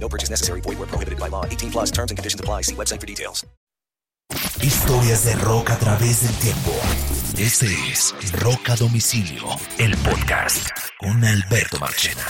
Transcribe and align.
No 0.00 0.08
purchase 0.08 0.30
necessary. 0.30 0.62
Void 0.62 0.78
where 0.78 0.88
prohibited 0.88 1.20
by 1.20 1.28
law. 1.28 1.44
18 1.44 1.70
plus 1.70 1.90
terms 1.90 2.10
and 2.10 2.18
conditions 2.18 2.40
apply. 2.40 2.62
See 2.62 2.74
website 2.74 3.00
for 3.00 3.06
details. 3.06 3.46
Historias 4.62 5.24
de 5.24 5.34
rock 5.36 5.70
a 5.70 5.78
través 5.78 6.22
del 6.22 6.34
tiempo. 6.34 6.72
Este 7.36 7.66
es 7.90 8.14
Rock 8.40 8.68
a 8.70 8.76
Domicilio, 8.76 9.44
el 9.78 9.96
podcast 9.98 10.68
con 10.98 11.24
Alberto 11.24 11.78
Marchena. 11.78 12.26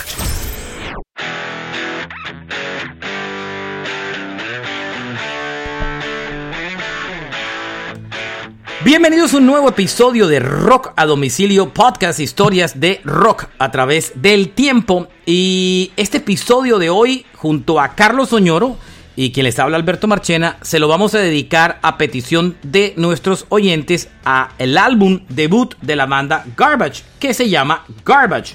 Bienvenidos 8.83 9.35
a 9.35 9.37
un 9.37 9.45
nuevo 9.45 9.69
episodio 9.69 10.27
de 10.27 10.41
Rock 10.41 10.95
a 10.97 11.05
Domicilio, 11.05 11.75
podcast 11.75 12.19
historias 12.19 12.81
de 12.81 13.03
rock 13.05 13.49
a 13.59 13.71
través 13.71 14.13
del 14.15 14.53
tiempo. 14.53 15.07
Y 15.27 15.93
este 15.99 16.17
episodio 16.17 16.79
de 16.79 16.89
hoy, 16.89 17.27
junto 17.37 17.79
a 17.79 17.95
Carlos 17.95 18.33
Oñoro 18.33 18.79
y 19.17 19.33
quien 19.33 19.45
les 19.45 19.59
habla 19.59 19.77
Alberto 19.77 20.09
Marchena, 20.09 20.57
se 20.63 20.79
lo 20.79 20.89
vamos 20.89 21.15
a 21.15 21.19
dedicar 21.19 21.79
a 21.83 21.99
petición 21.99 22.57
de 22.63 22.95
nuestros 22.97 23.45
oyentes 23.51 24.09
a 24.25 24.53
el 24.57 24.79
álbum 24.79 25.21
debut 25.29 25.75
de 25.83 25.97
la 25.97 26.07
banda 26.07 26.47
Garbage, 26.57 27.03
que 27.19 27.35
se 27.35 27.51
llama 27.51 27.85
Garbage. 28.03 28.55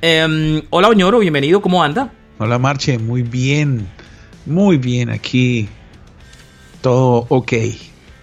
Em, 0.00 0.62
hola 0.70 0.88
Oñoro, 0.88 1.18
bienvenido, 1.18 1.60
¿cómo 1.60 1.82
anda? 1.82 2.10
Hola 2.38 2.58
Marche, 2.58 2.96
muy 2.96 3.20
bien, 3.20 3.86
muy 4.46 4.78
bien 4.78 5.10
aquí, 5.10 5.68
todo 6.80 7.26
ok. 7.28 7.52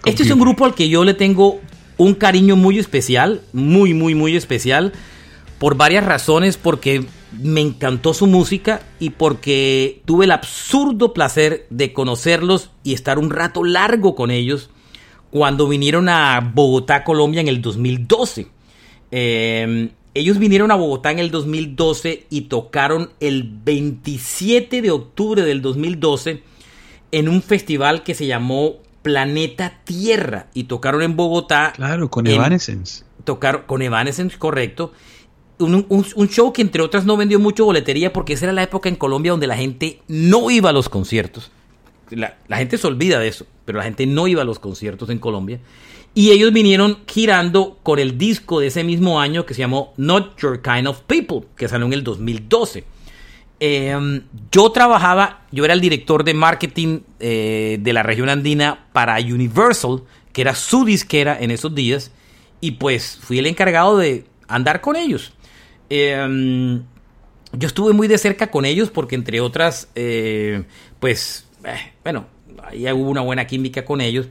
Este 0.05 0.23
es 0.23 0.31
un 0.31 0.39
grupo 0.39 0.65
al 0.65 0.75
que 0.75 0.89
yo 0.89 1.03
le 1.03 1.13
tengo 1.13 1.59
un 1.97 2.13
cariño 2.13 2.55
muy 2.55 2.79
especial, 2.79 3.41
muy, 3.51 3.93
muy, 3.93 4.15
muy 4.15 4.35
especial, 4.35 4.93
por 5.59 5.75
varias 5.75 6.05
razones, 6.05 6.57
porque 6.57 7.05
me 7.41 7.61
encantó 7.61 8.13
su 8.13 8.25
música 8.25 8.81
y 8.99 9.11
porque 9.11 10.01
tuve 10.05 10.25
el 10.25 10.31
absurdo 10.31 11.13
placer 11.13 11.67
de 11.69 11.93
conocerlos 11.93 12.71
y 12.83 12.93
estar 12.93 13.19
un 13.19 13.29
rato 13.29 13.63
largo 13.63 14.15
con 14.15 14.31
ellos 14.31 14.69
cuando 15.31 15.67
vinieron 15.67 16.09
a 16.09 16.39
Bogotá, 16.39 17.03
Colombia 17.03 17.41
en 17.41 17.49
el 17.49 17.61
2012. 17.61 18.47
Eh, 19.11 19.89
ellos 20.13 20.39
vinieron 20.39 20.71
a 20.71 20.75
Bogotá 20.75 21.11
en 21.11 21.19
el 21.19 21.29
2012 21.29 22.25
y 22.29 22.41
tocaron 22.41 23.11
el 23.19 23.43
27 23.43 24.81
de 24.81 24.91
octubre 24.91 25.43
del 25.43 25.61
2012 25.61 26.41
en 27.11 27.29
un 27.29 27.41
festival 27.41 28.03
que 28.03 28.15
se 28.15 28.25
llamó 28.25 28.77
Planeta 29.01 29.79
Tierra 29.83 30.47
y 30.53 30.65
tocaron 30.65 31.01
en 31.01 31.15
Bogotá. 31.15 31.73
Claro, 31.75 32.09
con 32.09 32.27
en- 32.27 32.33
Evanescence. 32.35 33.03
Tocaron 33.23 33.63
con 33.65 33.81
Evanescence, 33.81 34.37
correcto. 34.37 34.91
Un, 35.59 35.85
un- 35.89 36.05
un 36.15 36.29
show 36.29 36.53
que 36.53 36.61
entre 36.61 36.81
otras 36.81 37.05
no 37.05 37.17
vendió 37.17 37.39
mucho 37.39 37.65
boletería 37.65 38.13
porque 38.13 38.33
esa 38.33 38.45
era 38.45 38.53
la 38.53 38.63
época 38.63 38.87
en 38.89 38.95
Colombia 38.95 39.31
donde 39.31 39.47
la 39.47 39.57
gente 39.57 40.01
no 40.07 40.49
iba 40.49 40.69
a 40.69 40.73
los 40.73 40.87
conciertos. 40.89 41.51
La, 42.11 42.37
la 42.47 42.57
gente 42.57 42.77
se 42.77 42.87
olvida 42.87 43.19
de 43.19 43.27
eso, 43.27 43.45
pero 43.65 43.77
la 43.77 43.83
gente 43.83 44.05
no 44.07 44.27
iba 44.27 44.41
a 44.41 44.45
los 44.45 44.57
conciertos 44.59 45.09
en 45.09 45.19
Colombia. 45.19 45.59
Y 46.15 46.31
ellos 46.31 46.51
vinieron 46.51 46.99
girando 47.05 47.77
con 47.83 47.99
el 47.99 48.17
disco 48.17 48.59
de 48.61 48.67
ese 48.67 48.83
mismo 48.83 49.19
año 49.21 49.45
que 49.45 49.53
se 49.53 49.59
llamó 49.59 49.93
Not 49.97 50.39
Your 50.41 50.61
Kind 50.61 50.87
of 50.87 51.01
People, 51.01 51.41
que 51.55 51.67
salió 51.67 51.85
en 51.85 51.93
el 51.93 52.03
2012. 52.03 52.83
Eh, 53.59 54.21
yo 54.51 54.71
trabajaba, 54.71 55.41
yo 55.51 55.65
era 55.65 55.73
el 55.73 55.81
director 55.81 56.23
de 56.23 56.33
marketing 56.33 57.01
eh, 57.19 57.77
de 57.81 57.93
la 57.93 58.03
región 58.03 58.29
andina 58.29 58.87
para 58.93 59.17
Universal, 59.17 60.03
que 60.31 60.41
era 60.41 60.55
su 60.55 60.85
disquera 60.85 61.37
en 61.39 61.51
esos 61.51 61.75
días, 61.75 62.11
y 62.61 62.71
pues 62.71 63.19
fui 63.21 63.39
el 63.39 63.47
encargado 63.47 63.97
de 63.97 64.25
andar 64.47 64.81
con 64.81 64.95
ellos. 64.95 65.33
Eh, 65.89 66.81
yo 67.53 67.67
estuve 67.67 67.93
muy 67.93 68.07
de 68.07 68.17
cerca 68.17 68.51
con 68.51 68.65
ellos 68.65 68.91
porque 68.91 69.15
entre 69.15 69.41
otras, 69.41 69.89
eh, 69.95 70.63
pues, 70.99 71.47
eh, 71.63 71.93
bueno, 72.03 72.27
ahí 72.63 72.91
hubo 72.91 73.09
una 73.09 73.21
buena 73.21 73.47
química 73.47 73.85
con 73.85 74.01
ellos. 74.01 74.27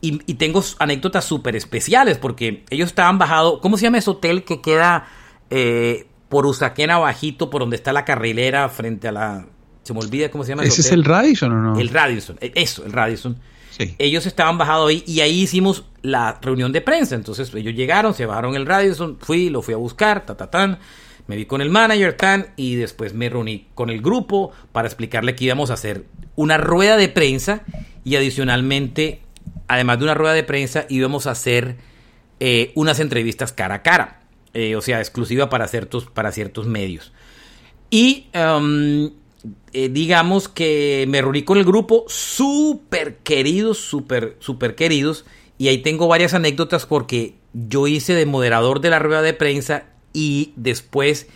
Y, 0.00 0.34
tengo 0.34 0.62
anécdotas 0.78 1.24
súper 1.24 1.56
especiales 1.56 2.18
porque 2.18 2.62
ellos 2.68 2.90
estaban 2.90 3.16
bajados, 3.16 3.60
¿cómo 3.62 3.78
se 3.78 3.84
llama 3.84 3.96
ese 3.96 4.10
hotel 4.10 4.44
que 4.44 4.60
queda 4.60 5.08
eh, 5.48 6.06
por 6.34 6.46
Usaquena 6.46 6.98
bajito, 6.98 7.48
por 7.48 7.60
donde 7.60 7.76
está 7.76 7.92
la 7.92 8.04
carrilera 8.04 8.68
frente 8.68 9.06
a 9.06 9.12
la... 9.12 9.46
Se 9.84 9.94
me 9.94 10.00
olvida 10.00 10.32
cómo 10.32 10.42
se 10.42 10.50
llama 10.50 10.64
¿Ese 10.64 10.80
es 10.80 10.90
el 10.90 11.04
Radisson 11.04 11.52
o 11.52 11.60
no? 11.62 11.78
El 11.78 11.90
Radisson, 11.90 12.38
eh, 12.40 12.50
eso, 12.56 12.84
el 12.84 12.90
Radisson. 12.90 13.38
Sí. 13.70 13.94
Ellos 14.00 14.26
estaban 14.26 14.58
bajados 14.58 14.88
ahí 14.88 15.04
y 15.06 15.20
ahí 15.20 15.42
hicimos 15.42 15.84
la 16.02 16.40
reunión 16.42 16.72
de 16.72 16.80
prensa. 16.80 17.14
Entonces 17.14 17.54
ellos 17.54 17.72
llegaron, 17.76 18.14
se 18.14 18.26
bajaron 18.26 18.56
el 18.56 18.66
Radisson, 18.66 19.16
fui, 19.20 19.48
lo 19.48 19.62
fui 19.62 19.74
a 19.74 19.76
buscar, 19.76 20.26
ta, 20.26 20.36
ta, 20.36 20.50
tan. 20.50 20.80
Me 21.28 21.36
vi 21.36 21.46
con 21.46 21.60
el 21.60 21.70
manager, 21.70 22.14
tan, 22.14 22.48
y 22.56 22.74
después 22.74 23.14
me 23.14 23.28
reuní 23.28 23.68
con 23.76 23.88
el 23.88 24.02
grupo 24.02 24.50
para 24.72 24.88
explicarle 24.88 25.36
que 25.36 25.44
íbamos 25.44 25.70
a 25.70 25.74
hacer 25.74 26.04
una 26.34 26.58
rueda 26.58 26.96
de 26.96 27.10
prensa 27.10 27.62
y 28.02 28.16
adicionalmente, 28.16 29.20
además 29.68 30.00
de 30.00 30.04
una 30.04 30.14
rueda 30.14 30.34
de 30.34 30.42
prensa, 30.42 30.84
íbamos 30.88 31.28
a 31.28 31.30
hacer 31.30 31.76
eh, 32.40 32.72
unas 32.74 32.98
entrevistas 32.98 33.52
cara 33.52 33.76
a 33.76 33.82
cara. 33.82 34.23
Eh, 34.54 34.76
o 34.76 34.80
sea, 34.80 35.00
exclusiva 35.00 35.50
para 35.50 35.66
ciertos, 35.66 36.06
para 36.06 36.30
ciertos 36.30 36.66
medios. 36.66 37.12
Y 37.90 38.28
um, 38.34 39.10
eh, 39.72 39.88
digamos 39.90 40.48
que 40.48 41.04
me 41.08 41.20
reuní 41.20 41.42
con 41.42 41.58
el 41.58 41.64
grupo 41.64 42.04
súper 42.06 43.16
queridos, 43.18 43.78
súper, 43.78 44.36
súper 44.38 44.76
queridos. 44.76 45.24
Y 45.58 45.68
ahí 45.68 45.78
tengo 45.78 46.06
varias 46.06 46.34
anécdotas 46.34 46.86
porque 46.86 47.34
yo 47.52 47.88
hice 47.88 48.14
de 48.14 48.26
moderador 48.26 48.80
de 48.80 48.90
la 48.90 49.00
rueda 49.00 49.22
de 49.22 49.34
prensa 49.34 49.86
y 50.12 50.52
después 50.56 51.26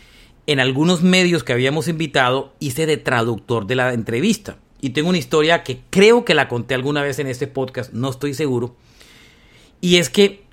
en 0.47 0.61
algunos 0.61 1.03
medios 1.03 1.45
que 1.45 1.53
habíamos 1.53 1.89
invitado 1.89 2.55
hice 2.61 2.87
de 2.87 2.97
traductor 2.97 3.67
de 3.67 3.75
la 3.75 3.93
entrevista. 3.93 4.59
Y 4.81 4.91
tengo 4.91 5.09
una 5.09 5.19
historia 5.19 5.65
que 5.65 5.81
creo 5.91 6.25
que 6.25 6.35
la 6.35 6.49
conté 6.49 6.75
alguna 6.75 7.03
vez 7.03 7.19
en 7.19 7.27
este 7.27 7.49
podcast, 7.49 7.93
no 7.93 8.11
estoy 8.11 8.33
seguro. 8.33 8.77
Y 9.81 9.97
es 9.97 10.09
que 10.09 10.45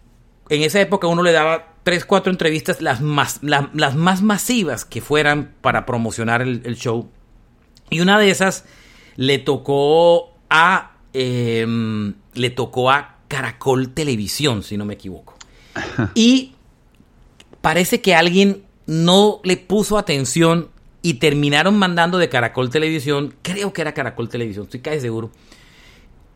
en 0.49 0.63
esa 0.63 0.81
época 0.81 1.07
uno 1.07 1.21
le 1.21 1.31
daba 1.31 1.75
tres, 1.85 2.03
cuatro 2.03 2.31
entrevistas, 2.34 2.81
las 2.81 3.00
más, 3.00 3.40
la- 3.41 3.69
las 3.73 3.96
más 3.96 4.22
masivas 4.22 4.84
que 4.84 5.00
fueran 5.00 5.53
para 5.62 5.85
promocionar 5.85 6.41
el, 6.41 6.62
el 6.66 6.75
show. 6.75 7.07
Y 7.90 8.01
una 8.01 8.19
de 8.19 8.29
esas 8.31 8.66
le 9.16 9.38
tocó 9.38 10.34
a 10.50 10.91
eh, 11.13 11.66
le 12.34 12.50
tocó 12.50 12.92
a 12.92 13.19
Caracol 13.30 13.92
Televisión, 13.94 14.63
si 14.63 14.75
no 14.75 14.83
me 14.83 14.95
equivoco. 14.95 15.36
Y 16.15 16.56
parece 17.62 18.01
que 18.01 18.13
alguien 18.15 18.63
no 18.86 19.39
le 19.44 19.56
puso 19.57 19.98
atención 19.98 20.69
y 21.01 21.15
terminaron 21.15 21.77
mandando 21.77 22.18
de 22.18 22.30
Caracol 22.30 22.69
Televisión, 22.69 23.36
creo 23.44 23.71
que 23.74 23.81
era 23.81 23.94
Caracol 23.94 24.27
Televisión, 24.27 24.65
estoy 24.65 24.80
casi 24.81 25.00
seguro, 25.01 25.31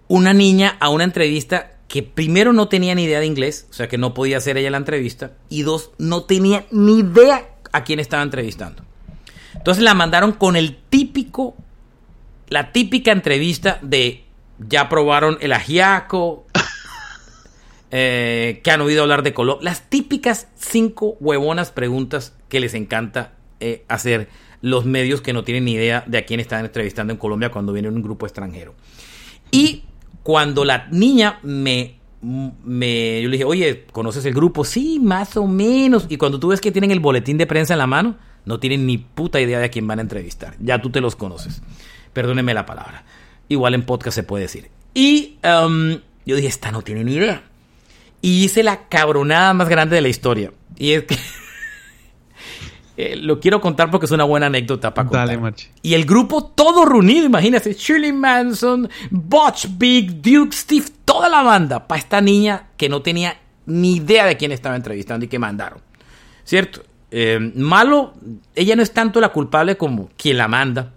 una 0.08 0.34
niña 0.34 0.78
a 0.80 0.90
una 0.90 1.04
entrevista 1.04 1.72
que 1.90 2.04
primero 2.04 2.54
no 2.54 2.70
tenía 2.70 2.96
ni 2.96 3.04
idea 3.04 3.20
de 3.20 3.26
inglés, 3.26 3.68
o 3.72 3.74
sea 3.74 3.90
que 3.90 3.98
no 3.98 4.14
podía 4.14 4.38
hacer 4.38 4.58
ella 4.58 4.70
la 4.70 4.78
entrevista, 4.78 5.34
y 5.50 5.64
dos, 5.64 5.92
no 5.98 6.24
tenía 6.24 6.66
ni 6.72 7.00
idea 7.00 7.50
a 7.74 7.84
quién 7.84 8.00
estaba 8.00 8.24
entrevistando. 8.24 8.84
Entonces 9.56 9.84
la 9.84 9.96
mandaron 9.96 10.32
con 10.32 10.56
el 10.56 10.78
típico, 10.78 11.58
la 12.48 12.72
típica 12.72 13.12
entrevista 13.12 13.80
de 13.82 14.24
ya 14.60 14.88
probaron 14.88 15.40
el 15.42 15.52
ajiaco, 15.52 16.46
eh, 17.92 18.62
que 18.64 18.72
han 18.72 18.82
oído 18.82 19.02
hablar 19.02 19.24
de 19.24 19.34
Colombia, 19.34 19.64
las 19.64 19.90
típicas 19.90 20.48
cinco 20.56 21.18
huevonas 21.20 21.72
preguntas 21.72 22.36
que 22.50 22.60
les 22.60 22.76
encanta 22.76 23.34
eh, 23.60 23.84
hacer 23.88 24.30
los 24.62 24.86
medios 24.86 25.22
que 25.22 25.34
no 25.34 25.44
tienen 25.44 25.66
ni 25.66 25.74
idea 25.74 26.04
de 26.06 26.20
a 26.20 26.26
quién 26.26 26.40
están 26.40 26.66
entrevistando 26.66 27.12
en 27.14 27.18
Colombia 27.18 27.50
cuando 27.50 27.74
viene 27.74 27.90
un 27.90 28.04
grupo 28.04 28.28
extranjero. 28.28 28.76
Y 29.52 29.86
cuando 30.30 30.64
la 30.64 30.86
niña 30.92 31.40
me, 31.42 31.96
me, 32.22 33.20
yo 33.20 33.30
le 33.30 33.32
dije, 33.32 33.46
oye, 33.46 33.86
¿conoces 33.92 34.24
el 34.26 34.36
grupo? 34.36 34.64
Sí, 34.64 35.00
más 35.02 35.36
o 35.38 35.48
menos. 35.48 36.06
Y 36.08 36.18
cuando 36.18 36.40
tú 36.40 36.50
ves 36.50 36.62
que 36.62 36.72
tienen 36.72 36.92
el 36.92 37.00
boletín 37.00 37.40
de 37.40 37.48
prensa 37.48 37.74
en 37.74 37.80
la 37.80 37.88
mano, 37.88 38.16
no 38.46 38.60
tienen 38.60 38.86
ni 38.86 39.00
puta 39.00 39.42
idea 39.42 39.58
de 39.58 39.66
a 39.66 39.70
quién 39.70 39.88
van 39.88 39.98
a 39.98 40.04
entrevistar. 40.04 40.54
Ya 40.60 40.84
tú 40.84 40.92
te 40.92 41.02
los 41.02 41.16
conoces. 41.16 41.64
Perdóneme 42.14 42.54
la 42.54 42.68
palabra. 42.68 43.06
Igual 43.48 43.74
en 43.74 43.88
podcast 43.88 44.14
se 44.14 44.22
puede 44.22 44.44
decir. 44.44 44.70
Y 44.94 45.40
um, 45.44 45.98
yo 46.28 46.36
dije, 46.36 46.48
esta 46.48 46.72
no 46.72 46.84
tiene 46.84 47.04
ni 47.04 47.16
idea. 47.16 47.42
Y 48.22 48.44
hice 48.44 48.62
la 48.62 48.88
cabronada 48.88 49.56
más 49.56 49.68
grande 49.68 49.96
de 49.96 50.04
la 50.04 50.10
historia. 50.10 50.54
Y 50.78 50.92
es 50.92 51.06
que 51.06 51.18
eh, 53.02 53.16
lo 53.16 53.40
quiero 53.40 53.62
contar 53.62 53.90
porque 53.90 54.08
es 54.08 54.12
una 54.12 54.26
buena 54.26 54.48
anécdota 54.48 54.94
para 54.94 55.08
contar. 55.08 55.26
Dale, 55.26 55.40
Marchi. 55.40 55.70
Y 55.82 55.94
el 55.94 56.04
grupo 56.04 56.44
todo 56.44 56.84
reunido, 56.84 57.26
imagínate, 57.26 57.72
Shirley 57.72 58.12
Manson, 58.12 58.90
Butch 59.10 59.68
Big, 59.78 60.22
Duke, 60.22 60.54
Steve, 60.54 60.86
toda 61.06 61.30
la 61.30 61.42
banda, 61.42 61.88
para 61.88 61.98
esta 61.98 62.20
niña 62.20 62.72
que 62.76 62.90
no 62.90 63.02
tenía 63.02 63.40
ni 63.68 63.96
idea 63.96 64.26
de 64.26 64.36
quién 64.36 64.52
estaba 64.52 64.76
entrevistando 64.76 65.24
y 65.24 65.30
que 65.30 65.40
mandaron. 65.40 65.80
¿Cierto? 66.44 66.84
Eh, 67.10 67.40
malo, 67.56 68.16
ella 68.54 68.76
no 68.76 68.84
es 68.84 68.92
tanto 68.92 69.22
la 69.22 69.30
culpable 69.30 69.78
como 69.78 70.10
quien 70.18 70.38
la 70.38 70.50
manda, 70.50 70.92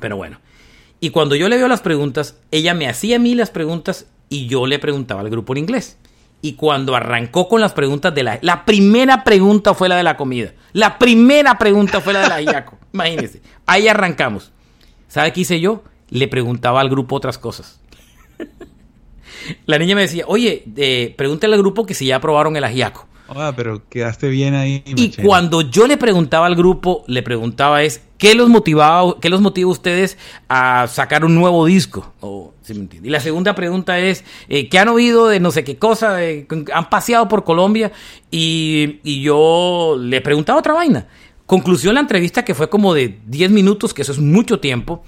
pero 0.00 0.16
bueno. 0.16 0.40
Y 0.98 1.10
cuando 1.10 1.36
yo 1.36 1.48
le 1.48 1.58
veo 1.58 1.68
las 1.68 1.80
preguntas, 1.80 2.40
ella 2.50 2.74
me 2.74 2.88
hacía 2.88 3.16
a 3.16 3.18
mí 3.20 3.36
las 3.36 3.50
preguntas 3.50 4.06
y 4.28 4.48
yo 4.48 4.66
le 4.66 4.80
preguntaba 4.80 5.20
al 5.20 5.30
grupo 5.30 5.52
en 5.52 5.58
inglés. 5.58 5.96
Y 6.42 6.54
cuando 6.54 6.96
arrancó 6.96 7.48
con 7.48 7.60
las 7.60 7.72
preguntas 7.72 8.14
de 8.14 8.22
la... 8.22 8.38
La 8.42 8.64
primera 8.64 9.24
pregunta 9.24 9.74
fue 9.74 9.88
la 9.88 9.96
de 9.96 10.02
la 10.02 10.16
comida. 10.16 10.52
La 10.72 10.98
primera 10.98 11.58
pregunta 11.58 12.00
fue 12.00 12.12
la 12.12 12.20
de 12.22 12.28
la 12.28 12.42
Iaco. 12.52 12.78
Imagínense. 12.92 13.42
Ahí 13.66 13.88
arrancamos. 13.88 14.52
¿Sabe 15.08 15.32
qué 15.32 15.40
hice 15.40 15.60
yo? 15.60 15.82
Le 16.08 16.28
preguntaba 16.28 16.80
al 16.80 16.88
grupo 16.88 17.16
otras 17.16 17.36
cosas. 17.36 17.80
La 19.66 19.78
niña 19.78 19.94
me 19.94 20.02
decía, 20.02 20.24
oye, 20.26 20.64
eh, 20.76 21.14
pregúntale 21.16 21.54
al 21.54 21.60
grupo 21.60 21.86
que 21.86 21.94
si 21.94 22.06
ya 22.06 22.16
aprobaron 22.16 22.56
el 22.56 22.64
ajiaco. 22.64 23.06
Ah, 23.28 23.52
pero 23.56 23.88
quedaste 23.88 24.28
bien 24.28 24.54
ahí. 24.54 24.82
Y 24.86 25.10
cuando 25.22 25.60
yo 25.62 25.86
le 25.86 25.96
preguntaba 25.96 26.46
al 26.46 26.56
grupo, 26.56 27.04
le 27.06 27.22
preguntaba 27.22 27.82
es, 27.82 28.02
¿qué 28.20 28.34
los 28.34 28.48
motivaba, 28.48 29.18
qué 29.18 29.30
los 29.30 29.40
motiva 29.40 29.68
a 29.68 29.72
ustedes 29.72 30.18
a 30.48 30.86
sacar 30.86 31.24
un 31.24 31.34
nuevo 31.34 31.64
disco? 31.64 32.12
Y 33.02 33.08
la 33.08 33.18
segunda 33.18 33.54
pregunta 33.56 33.98
es, 33.98 34.24
eh, 34.48 34.68
¿qué 34.68 34.78
han 34.78 34.88
oído 34.88 35.26
de 35.26 35.40
no 35.40 35.50
sé 35.50 35.64
qué 35.64 35.76
cosa? 35.76 36.18
Han 36.72 36.90
paseado 36.90 37.26
por 37.26 37.42
Colombia 37.42 37.90
y, 38.30 39.00
y 39.02 39.22
yo 39.22 39.96
le 39.98 40.20
preguntaba 40.20 40.60
otra 40.60 40.74
vaina. 40.74 41.08
Conclusión 41.46 41.94
la 41.94 42.00
entrevista 42.00 42.44
que 42.44 42.54
fue 42.54 42.68
como 42.68 42.94
de 42.94 43.18
10 43.26 43.50
minutos, 43.50 43.92
que 43.92 44.02
eso 44.02 44.12
es 44.12 44.20
mucho 44.20 44.60
tiempo. 44.60 45.02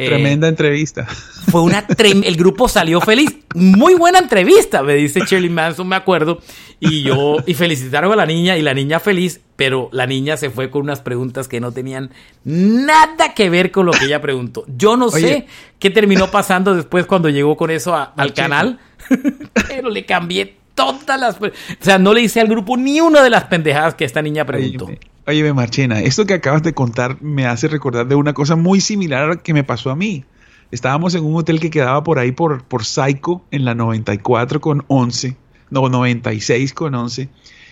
Eh, 0.00 0.06
Tremenda 0.06 0.46
entrevista. 0.46 1.06
fue 1.50 1.60
una 1.62 1.84
el 2.02 2.36
grupo 2.36 2.68
salió 2.68 3.00
feliz. 3.00 3.36
Muy 3.56 3.94
buena 3.94 4.20
entrevista, 4.20 4.84
me 4.84 4.94
dice 4.94 5.22
Shirley 5.28 5.50
Manson, 5.50 5.88
me 5.88 5.96
acuerdo. 5.96 6.40
Y 6.78 7.02
yo, 7.02 7.38
y 7.46 7.54
felicitaron 7.54 8.12
a 8.12 8.14
la 8.16 8.24
niña 8.24 8.56
y 8.56 8.62
la 8.62 8.74
niña 8.74 9.00
feliz, 9.00 9.40
pero 9.56 9.88
la 9.90 10.06
niña 10.06 10.36
se 10.36 10.50
fue 10.50 10.70
con 10.70 10.82
unas 10.82 11.00
preguntas 11.00 11.48
que 11.48 11.58
no 11.58 11.72
tenían 11.72 12.10
nada 12.44 13.34
que 13.34 13.50
ver 13.50 13.72
con 13.72 13.86
lo 13.86 13.92
que 13.92 14.04
ella 14.04 14.20
preguntó. 14.20 14.64
Yo 14.68 14.96
no 14.96 15.06
Oye. 15.06 15.20
sé 15.20 15.46
qué 15.80 15.90
terminó 15.90 16.30
pasando 16.30 16.76
después 16.76 17.04
cuando 17.06 17.28
llegó 17.28 17.56
con 17.56 17.72
eso 17.72 17.94
a- 17.96 18.12
al 18.16 18.32
canal, 18.34 18.78
pero 19.68 19.90
le 19.90 20.06
cambié 20.06 20.57
todas 20.78 21.20
las. 21.20 21.36
O 21.40 21.50
sea, 21.80 21.98
no 21.98 22.14
le 22.14 22.22
hice 22.22 22.40
al 22.40 22.46
grupo 22.46 22.76
ni 22.76 23.00
una 23.00 23.22
de 23.22 23.30
las 23.30 23.44
pendejadas 23.44 23.94
que 23.94 24.04
esta 24.04 24.22
niña 24.22 24.46
preguntó. 24.46 24.84
Óyeme, 24.84 25.00
óyeme, 25.26 25.52
Marchena, 25.52 26.00
esto 26.00 26.24
que 26.24 26.34
acabas 26.34 26.62
de 26.62 26.72
contar 26.72 27.20
me 27.20 27.46
hace 27.46 27.66
recordar 27.66 28.06
de 28.06 28.14
una 28.14 28.32
cosa 28.32 28.54
muy 28.54 28.80
similar 28.80 29.42
que 29.42 29.52
me 29.52 29.64
pasó 29.64 29.90
a 29.90 29.96
mí. 29.96 30.24
Estábamos 30.70 31.14
en 31.14 31.24
un 31.24 31.34
hotel 31.36 31.60
que 31.60 31.70
quedaba 31.70 32.04
por 32.04 32.18
ahí 32.18 32.30
por, 32.30 32.62
por 32.62 32.84
Psycho 32.84 33.42
en 33.50 33.64
la 33.64 33.74
94 33.74 34.60
con 34.60 34.84
11, 34.86 35.36
no, 35.70 35.88
96 35.88 36.74
con 36.74 36.94
11, 36.94 37.28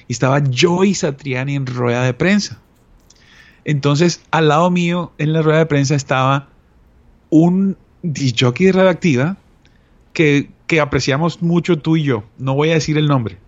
y 0.09 0.13
estaba 0.13 0.43
Joey 0.53 0.95
Satriani 0.95 1.55
en 1.55 1.67
rueda 1.67 2.03
de 2.05 2.15
prensa. 2.15 2.59
Entonces, 3.65 4.23
al 4.31 4.49
lado 4.49 4.71
mío 4.71 5.13
en 5.19 5.33
la 5.33 5.43
rueda 5.43 5.59
de 5.59 5.67
prensa 5.67 5.95
estaba 5.95 6.49
un 7.31 7.77
jockey 8.03 8.67
de 8.67 8.73
radioactiva 8.73 9.37
que, 10.13 10.49
que 10.67 10.81
apreciamos 10.81 11.43
mucho 11.43 11.79
tú 11.79 11.97
y 11.97 12.03
yo. 12.05 12.25
No 12.39 12.55
voy 12.55 12.71
a 12.71 12.75
decir 12.75 12.99
el 12.99 13.09
nombre. 13.09 13.39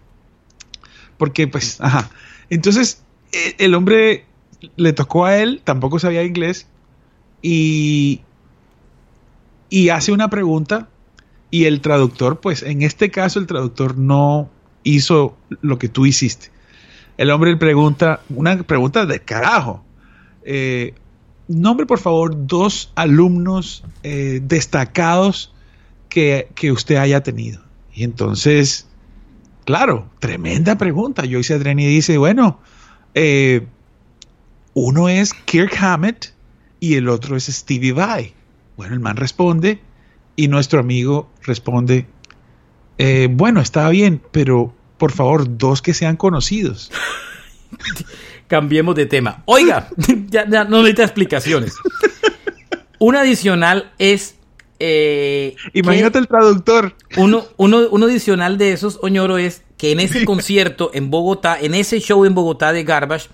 Porque, 1.17 1.49
pues, 1.49 1.81
ajá. 1.81 2.11
Entonces, 2.51 3.03
e- 3.33 3.57
el 3.59 3.75
hombre 3.75 4.25
le 4.77 4.93
tocó 4.93 5.25
a 5.25 5.37
él, 5.37 5.61
tampoco 5.65 5.99
sabía 5.99 6.23
inglés, 6.23 6.67
y, 7.43 8.21
y 9.71 9.89
hace 9.91 10.13
una 10.13 10.29
pregunta, 10.31 10.89
y 11.51 11.65
el 11.65 11.81
traductor, 11.81 12.41
pues, 12.41 12.63
en 12.63 12.83
este 12.83 13.11
caso, 13.11 13.39
el 13.39 13.47
traductor 13.47 13.97
no 13.97 14.51
hizo 14.85 15.37
lo 15.61 15.79
que 15.79 15.89
tú 15.89 16.07
hiciste. 16.07 16.51
El 17.17 17.31
hombre 17.31 17.51
le 17.51 17.57
pregunta, 17.57 18.21
una 18.29 18.63
pregunta 18.63 19.07
de 19.07 19.21
carajo. 19.21 19.83
Eh, 20.45 20.95
nombre, 21.49 21.85
por 21.85 21.99
favor, 21.99 22.47
dos 22.47 22.93
alumnos 22.95 23.83
eh, 24.05 24.41
destacados 24.43 25.53
que, 26.09 26.49
que 26.55 26.73
usted 26.73 26.97
haya 26.97 27.23
tenido. 27.23 27.63
Y 27.93 28.05
entonces, 28.05 28.89
claro, 29.65 30.11
tremenda 30.19 30.79
pregunta. 30.79 31.23
Joyce 31.29 31.55
Adreni 31.55 31.87
dice, 31.87 32.19
bueno, 32.19 32.61
eh, 33.15 33.67
uno 34.75 35.09
es 35.09 35.35
Kirk 35.35 35.77
Hammett 35.81 36.33
y 36.81 36.95
el 36.95 37.09
otro 37.09 37.37
es 37.37 37.47
Stevie 37.47 37.93
Vai. 37.93 38.35
Bueno, 38.77 38.95
el 38.95 39.01
man 39.01 39.17
responde 39.17 39.81
y 40.37 40.49
nuestro 40.49 40.79
amigo 40.79 41.29
responde, 41.43 42.07
eh, 42.99 43.29
bueno, 43.31 43.61
está 43.61 43.89
bien, 43.89 44.23
pero 44.31 44.73
por 44.99 45.13
favor, 45.13 45.59
dos 45.59 45.83
que 45.83 45.95
sean 45.95 46.17
conocidos. 46.17 46.93
Cambiemos 48.47 48.95
de 48.95 49.07
tema. 49.07 49.43
Oiga, 49.47 49.89
ya, 50.29 50.49
ya 50.49 50.65
no 50.65 50.79
necesita 50.79 51.05
explicaciones. 51.05 51.75
Un 52.99 53.17
adicional 53.17 53.93
es. 53.99 54.37
Eh, 54.81 55.57
Imagínate 55.73 56.19
el 56.19 56.29
traductor. 56.29 56.95
uno, 57.17 57.45
uno, 57.57 57.89
uno 57.91 58.07
adicional 58.07 58.59
de 58.59 58.73
esos, 58.73 58.99
Oñoro, 59.03 59.39
es 59.39 59.63
que 59.77 59.93
en 59.93 60.01
ese 60.01 60.25
concierto 60.25 60.91
en 60.95 61.11
Bogotá, 61.11 61.59
en 61.61 61.75
ese 61.75 62.01
show 62.01 62.25
en 62.25 62.35
Bogotá 62.35 62.73
de 62.73 62.85
Garbage, 62.85 63.29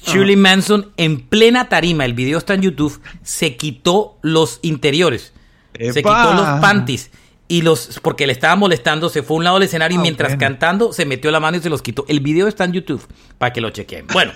Shirley 0.00 0.36
Manson, 0.36 0.92
en 0.96 1.20
plena 1.20 1.68
tarima, 1.68 2.04
el 2.04 2.14
video 2.14 2.38
está 2.38 2.54
en 2.54 2.62
YouTube, 2.62 3.00
se 3.22 3.56
quitó 3.56 4.16
los 4.22 4.60
interiores. 4.62 5.32
Se 5.78 6.02
quitó 6.02 6.34
los 6.34 6.60
panties. 6.60 7.10
Y 7.50 7.62
los, 7.62 7.98
porque 8.02 8.26
le 8.26 8.34
estaba 8.34 8.56
molestando, 8.56 9.08
se 9.08 9.22
fue 9.22 9.36
a 9.36 9.38
un 9.38 9.44
lado 9.44 9.56
del 9.56 9.62
escenario 9.68 9.96
y 9.96 9.98
Ah, 9.98 10.02
mientras 10.02 10.32
bueno. 10.32 10.40
cantando 10.40 10.92
se 10.92 11.06
metió 11.06 11.30
la 11.30 11.40
mano 11.40 11.56
y 11.56 11.60
se 11.60 11.70
los 11.70 11.80
quitó. 11.80 12.04
El 12.06 12.20
video 12.20 12.46
está 12.46 12.64
en 12.64 12.72
YouTube 12.74 13.02
para 13.38 13.54
que 13.54 13.62
lo 13.62 13.70
chequen. 13.70 14.06
Bueno, 14.12 14.32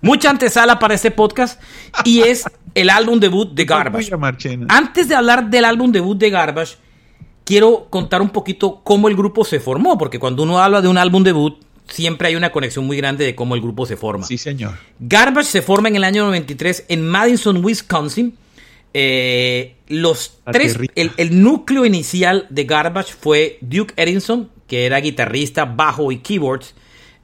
mucha 0.00 0.30
antesala 0.30 0.78
para 0.78 0.94
este 0.94 1.10
podcast 1.10 1.60
y 2.04 2.20
es 2.20 2.44
el 2.74 2.90
álbum 2.90 3.18
debut 3.18 3.52
de 3.54 3.64
Garbage. 3.64 4.12
Antes 4.68 5.08
de 5.08 5.16
hablar 5.16 5.50
del 5.50 5.64
álbum 5.64 5.90
debut 5.90 6.16
de 6.16 6.30
Garbage, 6.30 6.76
quiero 7.44 7.88
contar 7.90 8.22
un 8.22 8.30
poquito 8.30 8.82
cómo 8.84 9.08
el 9.08 9.16
grupo 9.16 9.44
se 9.44 9.58
formó, 9.58 9.98
porque 9.98 10.20
cuando 10.20 10.44
uno 10.44 10.60
habla 10.60 10.80
de 10.80 10.86
un 10.86 10.96
álbum 10.96 11.24
debut, 11.24 11.60
siempre 11.88 12.28
hay 12.28 12.36
una 12.36 12.52
conexión 12.52 12.86
muy 12.86 12.96
grande 12.96 13.24
de 13.24 13.34
cómo 13.34 13.56
el 13.56 13.60
grupo 13.62 13.84
se 13.84 13.96
forma. 13.96 14.24
Sí, 14.26 14.38
señor. 14.38 14.74
Garbage 15.00 15.48
se 15.48 15.60
forma 15.60 15.88
en 15.88 15.96
el 15.96 16.04
año 16.04 16.24
93 16.26 16.84
en 16.88 17.04
Madison, 17.06 17.64
Wisconsin. 17.64 18.36
Eh, 18.94 19.74
los 19.88 20.38
La 20.46 20.52
tres, 20.52 20.78
el, 20.94 21.10
el 21.16 21.42
núcleo 21.42 21.84
inicial 21.84 22.46
de 22.48 22.64
Garbage 22.64 23.12
fue 23.12 23.58
Duke 23.60 23.92
Edinson, 23.96 24.50
que 24.68 24.86
era 24.86 24.98
guitarrista, 25.00 25.64
bajo 25.64 26.10
y 26.12 26.18
keyboards. 26.18 26.74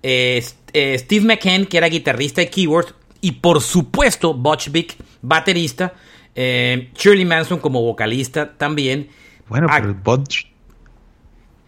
eh, 0.02 0.44
eh, 0.72 0.98
Steve 0.98 1.24
McCann, 1.24 1.66
que 1.66 1.78
era 1.78 1.88
guitarrista 1.88 2.42
y 2.42 2.48
keyboards. 2.48 2.94
Y 3.20 3.32
por 3.32 3.60
supuesto, 3.60 4.34
Butch 4.34 4.70
Vig, 4.70 4.94
baterista. 5.22 5.94
Shirley 6.34 7.24
Manson 7.24 7.58
como 7.58 7.82
vocalista 7.82 8.56
también. 8.56 9.08
Bueno, 9.48 9.66
Ah, 9.68 9.78
pero 9.80 9.94
Butch 9.94 10.46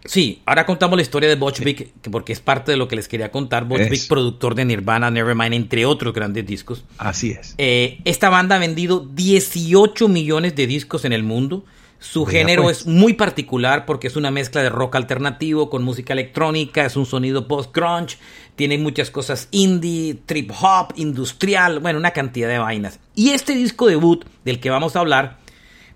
Sí, 0.04 0.42
ahora 0.46 0.66
contamos 0.66 0.96
la 0.96 1.02
historia 1.02 1.28
de 1.28 1.36
Butch 1.36 1.60
Vig, 1.60 1.92
porque 2.10 2.32
es 2.32 2.40
parte 2.40 2.72
de 2.72 2.76
lo 2.76 2.88
que 2.88 2.96
les 2.96 3.08
quería 3.08 3.30
contar. 3.30 3.64
Butch. 3.64 3.88
Vig, 3.88 4.08
productor 4.08 4.54
de 4.54 4.64
Nirvana, 4.64 5.10
Nevermind, 5.10 5.54
entre 5.54 5.86
otros 5.86 6.12
grandes 6.12 6.46
discos. 6.46 6.84
Así 6.98 7.30
es. 7.30 7.54
Eh, 7.58 8.00
esta 8.04 8.28
banda 8.28 8.56
ha 8.56 8.58
vendido 8.58 9.00
18 9.00 10.08
millones 10.08 10.56
de 10.56 10.66
discos 10.66 11.04
en 11.04 11.12
el 11.12 11.22
mundo. 11.22 11.64
Su 12.00 12.26
género 12.26 12.64
pues. 12.64 12.80
es 12.80 12.86
muy 12.86 13.12
particular 13.12 13.86
porque 13.86 14.08
es 14.08 14.16
una 14.16 14.32
mezcla 14.32 14.60
de 14.60 14.70
rock 14.70 14.96
alternativo 14.96 15.70
con 15.70 15.84
música 15.84 16.14
electrónica, 16.14 16.84
es 16.84 16.96
un 16.96 17.06
sonido 17.06 17.46
post-grunge, 17.46 18.18
tiene 18.56 18.76
muchas 18.76 19.12
cosas 19.12 19.46
indie, 19.52 20.18
trip 20.26 20.50
hop, 20.50 20.94
industrial, 20.96 21.78
bueno, 21.78 22.00
una 22.00 22.10
cantidad 22.10 22.48
de 22.48 22.58
vainas. 22.58 22.98
Y 23.14 23.30
este 23.30 23.54
disco 23.54 23.86
debut 23.86 24.24
del 24.44 24.58
que 24.58 24.68
vamos 24.68 24.96
a 24.96 24.98
hablar 24.98 25.38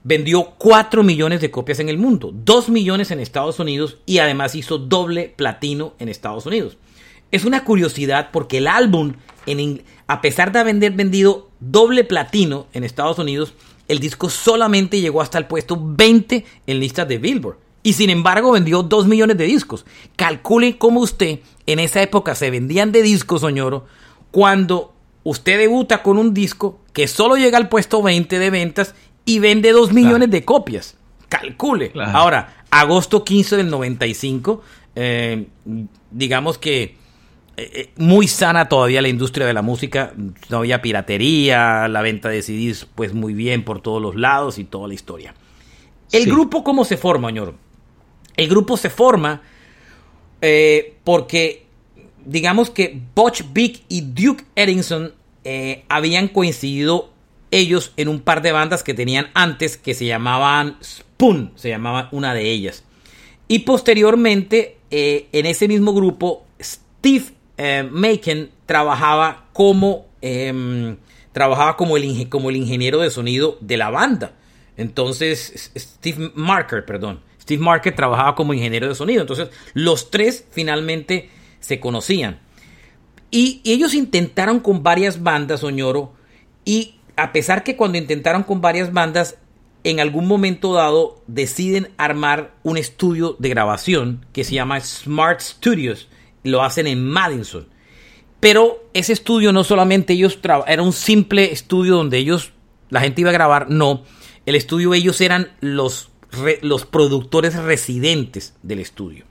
vendió 0.06 0.54
4 0.58 1.02
millones 1.02 1.40
de 1.40 1.50
copias 1.50 1.80
en 1.80 1.88
el 1.88 1.98
mundo, 1.98 2.30
2 2.32 2.68
millones 2.68 3.10
en 3.10 3.18
Estados 3.18 3.58
Unidos 3.58 3.96
y 4.06 4.18
además 4.18 4.54
hizo 4.54 4.78
doble 4.78 5.34
platino 5.34 5.94
en 5.98 6.08
Estados 6.08 6.46
Unidos. 6.46 6.76
Es 7.32 7.44
una 7.44 7.64
curiosidad 7.64 8.30
porque 8.32 8.58
el 8.58 8.68
álbum, 8.68 9.14
a 10.06 10.20
pesar 10.20 10.52
de 10.52 10.60
haber 10.60 10.92
vendido 10.92 11.50
doble 11.58 12.04
platino 12.04 12.68
en 12.72 12.84
Estados 12.84 13.18
Unidos, 13.18 13.54
el 13.88 13.98
disco 13.98 14.30
solamente 14.30 15.00
llegó 15.00 15.22
hasta 15.22 15.38
el 15.38 15.46
puesto 15.46 15.76
20 15.76 16.44
en 16.68 16.78
listas 16.78 17.08
de 17.08 17.18
Billboard. 17.18 17.58
Y 17.82 17.94
sin 17.94 18.08
embargo 18.08 18.52
vendió 18.52 18.84
2 18.84 19.08
millones 19.08 19.36
de 19.36 19.44
discos. 19.44 19.86
Calcule 20.14 20.78
cómo 20.78 21.00
usted 21.00 21.40
en 21.66 21.80
esa 21.80 22.00
época 22.00 22.36
se 22.36 22.52
vendían 22.52 22.92
de 22.92 23.02
discos, 23.02 23.40
Soñoro, 23.40 23.86
cuando 24.30 24.94
usted 25.24 25.58
debuta 25.58 26.04
con 26.04 26.16
un 26.16 26.32
disco 26.32 26.78
que 26.92 27.08
solo 27.08 27.36
llega 27.36 27.58
al 27.58 27.68
puesto 27.68 28.00
20 28.00 28.38
de 28.38 28.50
ventas 28.50 28.94
y 29.26 29.38
vende 29.40 29.72
2 29.72 29.92
millones 29.92 30.30
de 30.30 30.44
copias. 30.44 30.96
Calcule. 31.28 31.90
Claro. 31.90 32.16
Ahora, 32.16 32.54
agosto 32.70 33.24
15 33.24 33.56
del 33.56 33.68
95, 33.68 34.62
eh, 34.94 35.48
digamos 36.10 36.56
que 36.56 36.82
eh, 36.84 37.70
eh, 37.74 37.90
muy 37.96 38.28
sana 38.28 38.68
todavía 38.68 39.02
la 39.02 39.08
industria 39.08 39.46
de 39.46 39.52
la 39.52 39.62
música, 39.62 40.12
no 40.48 40.58
había 40.58 40.80
piratería, 40.82 41.88
la 41.88 42.02
venta 42.02 42.28
de 42.28 42.42
CDs 42.42 42.86
pues 42.94 43.12
muy 43.14 43.34
bien 43.34 43.64
por 43.64 43.80
todos 43.82 44.00
los 44.00 44.14
lados 44.14 44.58
y 44.58 44.64
toda 44.64 44.88
la 44.88 44.94
historia. 44.94 45.34
El 46.12 46.24
Sí. 46.24 46.30
grupo, 46.30 46.62
¿cómo 46.62 46.84
se 46.84 46.96
forma, 46.96 47.28
señor? 47.28 47.54
El 48.36 48.48
grupo 48.48 48.76
se 48.76 48.90
forma 48.90 49.42
eh, 50.42 50.96
porque, 51.02 51.66
digamos 52.24 52.70
que 52.70 53.00
Butch 53.14 53.42
Vig 53.52 53.82
y 53.88 54.02
Duke 54.02 54.44
Ellington 54.54 55.12
habían 55.88 56.26
coincidido 56.28 57.10
ellos 57.58 57.92
en 57.96 58.08
un 58.08 58.20
par 58.20 58.42
de 58.42 58.52
bandas 58.52 58.82
que 58.82 58.94
tenían 58.94 59.28
antes 59.34 59.76
que 59.76 59.94
se 59.94 60.06
llamaban 60.06 60.76
Spoon, 60.82 61.52
se 61.56 61.68
llamaba 61.68 62.08
una 62.12 62.34
de 62.34 62.50
ellas. 62.50 62.84
Y 63.48 63.60
posteriormente, 63.60 64.78
eh, 64.90 65.28
en 65.32 65.46
ese 65.46 65.68
mismo 65.68 65.94
grupo, 65.94 66.44
Steve 66.60 67.26
eh, 67.58 68.50
trabajaba 68.66 69.46
como, 69.52 70.06
em, 70.20 70.96
trabajaba 71.32 71.76
como 71.76 71.96
el, 71.96 72.28
como 72.28 72.50
el 72.50 72.56
ingeniero 72.56 72.98
de 72.98 73.10
sonido 73.10 73.58
de 73.60 73.76
la 73.76 73.90
banda. 73.90 74.32
Entonces, 74.76 75.70
Steve 75.76 76.32
Marker, 76.34 76.84
perdón. 76.84 77.20
Steve 77.40 77.62
Marker 77.62 77.94
trabajaba 77.94 78.34
como 78.34 78.52
ingeniero 78.52 78.88
de 78.88 78.94
sonido. 78.94 79.20
Entonces, 79.20 79.48
los 79.72 80.10
tres 80.10 80.44
finalmente 80.50 81.30
se 81.60 81.80
conocían. 81.80 82.40
Y, 83.30 83.60
y 83.64 83.72
ellos 83.72 83.94
intentaron 83.94 84.60
con 84.60 84.82
varias 84.82 85.22
bandas, 85.22 85.62
Oñoro, 85.62 86.12
y 86.64 86.95
a 87.16 87.32
pesar 87.32 87.64
que 87.64 87.76
cuando 87.76 87.98
intentaron 87.98 88.42
con 88.42 88.60
varias 88.60 88.92
bandas, 88.92 89.38
en 89.84 90.00
algún 90.00 90.26
momento 90.26 90.74
dado 90.74 91.22
deciden 91.26 91.88
armar 91.96 92.54
un 92.62 92.76
estudio 92.76 93.36
de 93.38 93.48
grabación 93.48 94.26
que 94.32 94.44
se 94.44 94.54
llama 94.54 94.80
Smart 94.80 95.40
Studios. 95.40 96.08
Lo 96.42 96.62
hacen 96.62 96.86
en 96.86 97.08
Madison. 97.08 97.68
Pero 98.40 98.84
ese 98.94 99.12
estudio 99.12 99.52
no 99.52 99.64
solamente 99.64 100.12
ellos 100.12 100.38
era 100.66 100.82
un 100.82 100.92
simple 100.92 101.52
estudio 101.52 101.96
donde 101.96 102.18
ellos 102.18 102.52
la 102.90 103.00
gente 103.00 103.22
iba 103.22 103.30
a 103.30 103.34
grabar, 103.34 103.70
no. 103.70 104.04
El 104.44 104.54
estudio 104.54 104.94
ellos 104.94 105.20
eran 105.20 105.52
los 105.60 106.10
los 106.62 106.84
productores 106.84 107.54
residentes 107.54 108.54
del 108.62 108.80
estudio. 108.80 109.24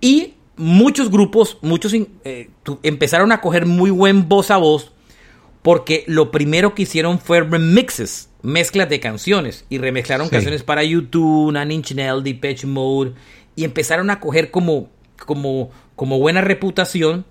Y 0.00 0.34
muchos 0.56 1.10
grupos, 1.10 1.58
muchos 1.62 1.94
eh, 1.94 2.50
empezaron 2.82 3.32
a 3.32 3.40
coger 3.40 3.66
muy 3.66 3.90
buen 3.90 4.28
voz 4.28 4.50
a 4.50 4.58
voz 4.58 4.92
porque 5.62 6.04
lo 6.06 6.30
primero 6.30 6.74
que 6.74 6.82
hicieron 6.82 7.18
fue 7.18 7.40
remixes, 7.40 8.30
mezclas 8.42 8.88
de 8.88 9.00
canciones 9.00 9.64
y 9.68 9.78
remezclaron 9.78 10.26
Sí. 10.28 10.32
canciones 10.32 10.62
para 10.62 10.82
YouTube, 10.84 11.52
Nine 11.52 11.74
Inch 11.74 11.92
Nails, 11.94 12.24
Depeche 12.24 12.66
Mode 12.66 13.12
y 13.56 13.64
empezaron 13.64 14.10
a 14.10 14.20
coger 14.20 14.50
como 14.50 14.88
como 15.26 15.70
como 15.96 16.18
buena 16.18 16.40
reputación 16.40 17.26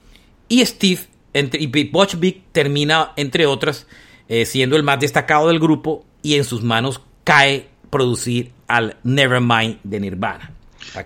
y 0.47 0.63
Steve 0.65 1.01
entre, 1.33 1.61
y 1.61 1.67
Butch 1.89 2.17
Vig 2.19 2.43
termina 2.51 3.11
entre 3.15 3.45
otras 3.47 3.87
eh, 4.27 4.45
siendo 4.45 4.75
el 4.75 4.83
más 4.83 4.99
destacado 4.99 5.47
del 5.47 5.59
grupo 5.59 6.05
y 6.21 6.35
en 6.35 6.43
sus 6.43 6.61
manos 6.63 7.01
cae 7.23 7.67
producir 7.89 8.51
al 8.67 8.97
Nevermind 9.03 9.79
de 9.83 9.99
Nirvana. 9.99 10.53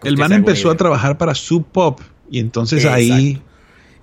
El 0.03 0.17
man 0.17 0.33
empezó 0.33 0.69
a 0.69 0.75
trabajar 0.75 1.17
para 1.17 1.33
Sub 1.33 1.65
Pop 1.71 2.01
y 2.29 2.39
entonces 2.39 2.79
Exacto. 2.83 2.97
ahí 3.13 3.41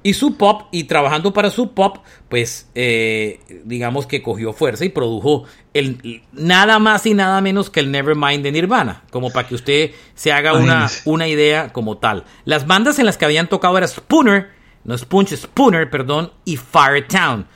Y 0.02 0.14
Sub 0.14 0.38
Pop, 0.38 0.68
y 0.72 0.84
trabajando 0.84 1.32
para 1.32 1.50
Sub 1.50 1.74
Pop, 1.74 1.98
pues 2.30 2.70
eh, 2.74 3.40
digamos 3.64 4.06
que 4.06 4.22
cogió 4.22 4.54
fuerza 4.54 4.84
y 4.84 4.88
produjo 4.88 5.44
el, 5.74 6.22
nada 6.32 6.78
más 6.78 7.04
y 7.04 7.12
nada 7.12 7.40
menos 7.42 7.68
que 7.68 7.80
el 7.80 7.90
Nevermind 7.90 8.42
de 8.42 8.50
Nirvana, 8.52 9.02
como 9.10 9.30
para 9.30 9.46
que 9.46 9.54
usted 9.54 9.90
se 10.14 10.32
haga 10.32 10.54
una, 10.54 10.88
una 11.04 11.28
idea 11.28 11.70
como 11.72 11.98
tal. 11.98 12.24
Las 12.46 12.66
bandas 12.66 12.98
en 12.98 13.04
las 13.04 13.18
que 13.18 13.26
habían 13.26 13.48
tocado 13.48 13.76
era 13.76 13.86
Spooner, 13.86 14.48
no 14.84 14.96
Spunch, 14.96 15.34
Spooner, 15.36 15.90
perdón, 15.90 16.32
y 16.46 16.56
Firetown. 16.56 17.46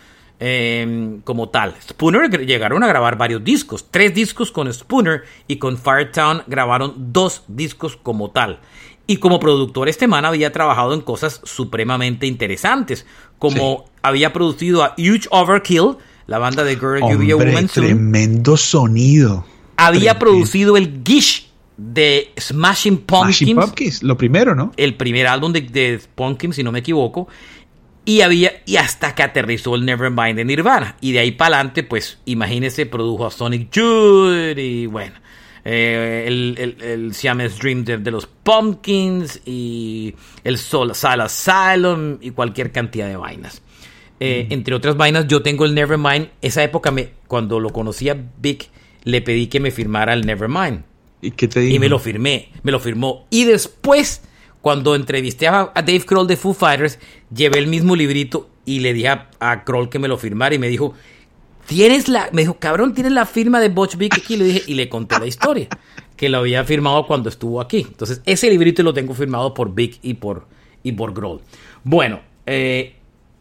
eh, 0.41 1.21
como 1.25 1.49
tal. 1.49 1.75
Spooner 1.81 2.45
llegaron 2.45 2.83
a 2.83 2.87
grabar 2.87 3.17
varios 3.17 3.43
discos, 3.43 3.91
tres 3.91 4.13
discos 4.15 4.51
con 4.53 4.71
Spooner 4.73 5.23
y 5.47 5.57
con 5.57 5.79
Firetown 5.79 6.43
grabaron 6.47 7.13
dos 7.13 7.45
discos 7.49 7.97
como 7.97 8.31
tal. 8.31 8.61
Y 9.07 9.19
como 9.19 9.39
productor 9.39 9.89
este 9.89 10.07
man 10.07 10.25
había 10.25 10.53
trabajado 10.53 10.95
en 10.95 11.03
cosas 11.03 11.41
supremamente 11.45 12.27
interesantes, 12.27 13.05
como 13.39 13.85
había 14.03 14.33
producido 14.33 14.83
a 14.83 14.95
Huge 14.97 15.29
Overkill, 15.31 15.97
la 16.27 16.39
banda 16.39 16.65
de 16.65 16.77
Girl 16.77 17.01
You 17.11 17.19
Be 17.19 17.33
a 17.33 17.37
Woman 17.37 17.69
tremendo 17.69 18.57
sonido. 18.57 19.45
Había 19.77 20.15
tremendo. 20.15 20.19
producido 20.19 20.77
el 20.77 21.03
Gish 21.05 21.49
de 21.77 22.33
Smashing 22.39 22.99
Pumpkins, 22.99 23.37
Smashing 23.39 23.57
Pumpkins, 23.57 24.03
lo 24.03 24.17
primero, 24.17 24.55
¿no? 24.55 24.73
el 24.77 24.95
primer 24.95 25.27
álbum 25.27 25.53
de, 25.53 25.63
de 25.63 26.01
Pumpkins, 26.15 26.57
si 26.57 26.63
no 26.63 26.73
me 26.73 26.79
equivoco. 26.79 27.29
Y 28.07 28.21
había, 28.21 28.63
y 28.67 28.77
hasta 28.77 29.15
que 29.15 29.23
aterrizó 29.23 29.75
el 29.75 29.87
Nevermind 29.87 30.37
de 30.37 30.45
Nirvana. 30.45 30.97
Y 31.01 31.13
de 31.13 31.21
ahí 31.21 31.31
para 31.31 31.57
adelante, 31.57 31.83
pues, 31.83 32.19
imagínese, 32.27 32.85
produjo 32.85 33.27
a 33.27 33.31
Sonic 33.31 33.71
Youth 33.71 34.59
y 34.59 34.85
bueno, 34.87 35.15
eh, 35.65 36.25
el, 36.27 36.57
el, 36.59 36.83
el 36.83 37.15
Siamese 37.15 37.59
Dream 37.59 37.85
de, 37.85 37.99
de 37.99 38.11
los 38.11 38.27
Pumpkins 38.27 39.41
y 39.47 40.15
el 40.45 40.59
Soul, 40.59 40.95
Soul 40.95 41.21
Asylum 41.23 42.19
y 42.21 42.31
cualquier 42.31 42.71
cantidad 42.73 43.09
de 43.09 43.17
vainas. 43.17 43.63
Eh, 44.21 44.47
Entre 44.51 44.75
otras 44.75 44.97
vainas, 44.97 45.27
yo 45.27 45.43
tengo 45.43 45.65
el 45.65 45.75
Nevermind. 45.75 46.29
Esa 46.41 46.63
época, 46.63 46.91
me, 46.91 47.11
cuando 47.27 47.61
lo 47.61 47.71
conocía 47.71 48.17
Vic, 48.39 48.69
le 49.03 49.23
pedí 49.23 49.49
que 49.49 49.61
me 49.61 49.71
firmara 49.71 50.15
el 50.15 50.25
Nevermind. 50.25 50.85
¿Y 51.21 51.33
qué 51.33 51.49
te? 51.49 51.69
Y 51.69 51.79
me 51.79 51.89
lo 51.89 51.99
firmé, 51.99 52.51
me 52.63 52.71
lo 52.71 52.79
firmó. 52.79 53.27
Y 53.31 53.45
después, 53.45 54.23
cuando 54.61 54.95
entrevisté 54.95 55.49
a, 55.49 55.73
a 55.75 55.83
Dave 55.83 56.05
Kroll 56.07 56.27
de 56.27 56.37
Foo 56.37 56.55
Fighters, 56.55 56.99
llevé 57.35 57.59
el 57.59 57.67
mismo 57.67 57.97
librito 57.97 58.51
y 58.65 58.81
le 58.81 58.93
dije 58.93 59.09
a, 59.09 59.31
a 59.41 59.65
Kroll 59.65 59.89
que 59.89 59.99
me 59.99 60.09
lo 60.09 60.17
firmara 60.17 60.55
y 60.55 60.59
me 60.59 60.69
dijo, 60.69 60.95
¿tienes 61.67 62.09
la, 62.09 62.29
me 62.33 62.43
dijo, 62.43 62.55
cabrón, 62.59 62.95
¿tienes 62.95 63.13
la 63.13 63.27
firma 63.27 63.61
de 63.61 63.69
Butch 63.69 63.97
Vig 63.97 64.15
aquí? 64.15 64.37
Le 64.37 64.45
dije, 64.45 64.63
y 64.67 64.75
le 64.75 64.89
conté 64.89 65.19
la 65.19 65.27
historia, 65.27 65.69
que 66.17 66.29
lo 66.29 66.39
había 66.39 66.65
firmado 66.65 67.07
cuando 67.07 67.29
estuvo 67.29 67.61
aquí. 67.61 67.87
Entonces, 67.89 68.23
ese 68.25 68.51
librito 68.51 68.83
lo 68.83 68.95
tengo 68.95 69.15
firmado 69.15 69.55
por 69.55 69.75
Vic 69.75 69.99
y 70.03 70.15
por, 70.15 70.47
y 70.83 70.93
por 70.93 71.13
Grohl. 71.13 71.41
Bueno, 71.83 72.21
eh, 72.47 72.97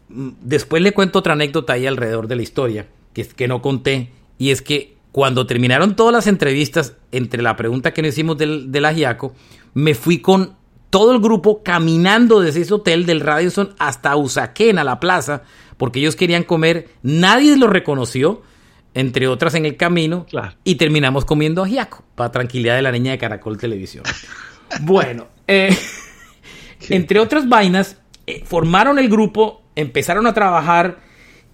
después 0.08 0.82
le 0.82 0.92
cuento 0.92 1.18
otra 1.18 1.34
anécdota 1.34 1.74
ahí 1.74 1.86
alrededor 1.86 2.28
de 2.28 2.36
la 2.36 2.42
historia, 2.42 2.86
que, 3.12 3.26
que 3.26 3.48
no 3.48 3.62
conté, 3.62 4.10
y 4.38 4.50
es 4.50 4.62
que 4.62 4.94
cuando 5.12 5.46
terminaron 5.46 5.94
todas 5.94 6.12
las 6.12 6.26
entrevistas, 6.26 6.94
entre 7.12 7.40
la 7.40 7.54
pregunta 7.54 7.94
que 7.94 8.02
nos 8.02 8.10
hicimos 8.10 8.36
del, 8.36 8.72
del 8.72 8.84
ajiaco, 8.84 9.32
me 9.72 9.94
fui 9.94 10.18
con 10.18 10.56
todo 10.90 11.12
el 11.12 11.20
grupo 11.20 11.62
caminando 11.62 12.40
desde 12.40 12.60
ese 12.60 12.74
hotel 12.74 13.04
del 13.04 13.20
Radisson 13.20 13.74
hasta 13.78 14.14
Usaquén, 14.16 14.78
a 14.78 14.84
la 14.84 15.00
plaza, 15.00 15.42
porque 15.76 16.00
ellos 16.00 16.16
querían 16.16 16.44
comer, 16.44 16.88
nadie 17.02 17.56
los 17.56 17.70
reconoció, 17.70 18.42
entre 18.94 19.26
otras 19.26 19.54
en 19.54 19.66
el 19.66 19.76
camino, 19.76 20.26
Claro. 20.28 20.54
y 20.64 20.76
terminamos 20.76 21.24
comiendo 21.24 21.62
ajiaco, 21.64 22.04
para 22.14 22.30
tranquilidad 22.30 22.76
de 22.76 22.82
la 22.82 22.92
niña 22.92 23.12
de 23.12 23.18
Caracol 23.18 23.58
Televisión. 23.58 24.04
bueno, 24.82 25.26
eh, 25.48 25.76
entre 26.88 27.18
otras 27.18 27.48
vainas, 27.48 27.98
eh, 28.26 28.42
formaron 28.44 28.98
el 28.98 29.08
grupo, 29.08 29.62
empezaron 29.76 30.26
a 30.26 30.34
trabajar, 30.34 31.00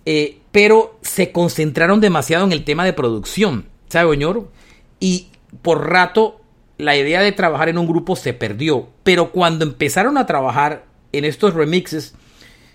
eh, 0.05 0.39
pero 0.53 0.99
se 1.03 1.33
concentraron 1.33 2.01
demasiado 2.01 2.45
en 2.45 2.53
el 2.53 2.65
tema 2.65 2.85
de 2.85 2.93
producción, 2.93 3.67
¿sabe, 3.89 4.11
Oñoro? 4.11 4.51
Y 4.99 5.29
por 5.63 5.89
rato 5.89 6.41
la 6.79 6.97
idea 6.97 7.21
de 7.21 7.33
trabajar 7.33 7.69
en 7.69 7.79
un 7.79 7.87
grupo 7.87 8.17
se 8.17 8.33
perdió, 8.33 8.89
pero 9.03 9.33
cuando 9.33 9.65
empezaron 9.65 10.17
a 10.17 10.27
trabajar 10.27 10.85
en 11.13 11.25
estos 11.25 11.55
remixes, 11.55 12.15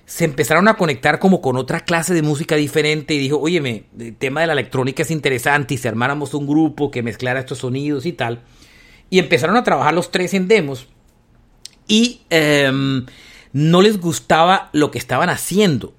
se 0.06 0.26
empezaron 0.26 0.68
a 0.68 0.76
conectar 0.76 1.20
como 1.20 1.42
con 1.42 1.58
otra 1.58 1.80
clase 1.80 2.14
de 2.14 2.22
música 2.22 2.56
diferente 2.56 3.16
y 3.16 3.20
dijo, 3.20 3.40
óyeme, 3.40 3.86
el 4.00 4.16
tema 4.16 4.42
de 4.42 4.48
la 4.48 4.54
electrónica 4.54 5.04
es 5.04 5.12
interesante 5.12 5.74
y 5.74 5.78
si 5.78 5.88
armáramos 5.88 6.34
un 6.34 6.46
grupo 6.46 6.92
que 6.92 7.02
mezclara 7.02 7.40
estos 7.40 7.60
sonidos 7.60 8.06
y 8.06 8.14
tal. 8.14 8.44
Y 9.10 9.20
empezaron 9.20 9.58
a 9.58 9.64
trabajar 9.64 9.94
los 9.94 10.12
tres 10.12 10.34
en 10.34 10.48
demos 10.48 10.88
y 11.88 12.22
em, 12.30 13.06
no 13.54 13.82
les 13.82 14.00
gustaba 14.00 14.70
lo 14.74 14.92
que 14.92 15.00
estaban 15.00 15.30
haciendo. 15.30 15.94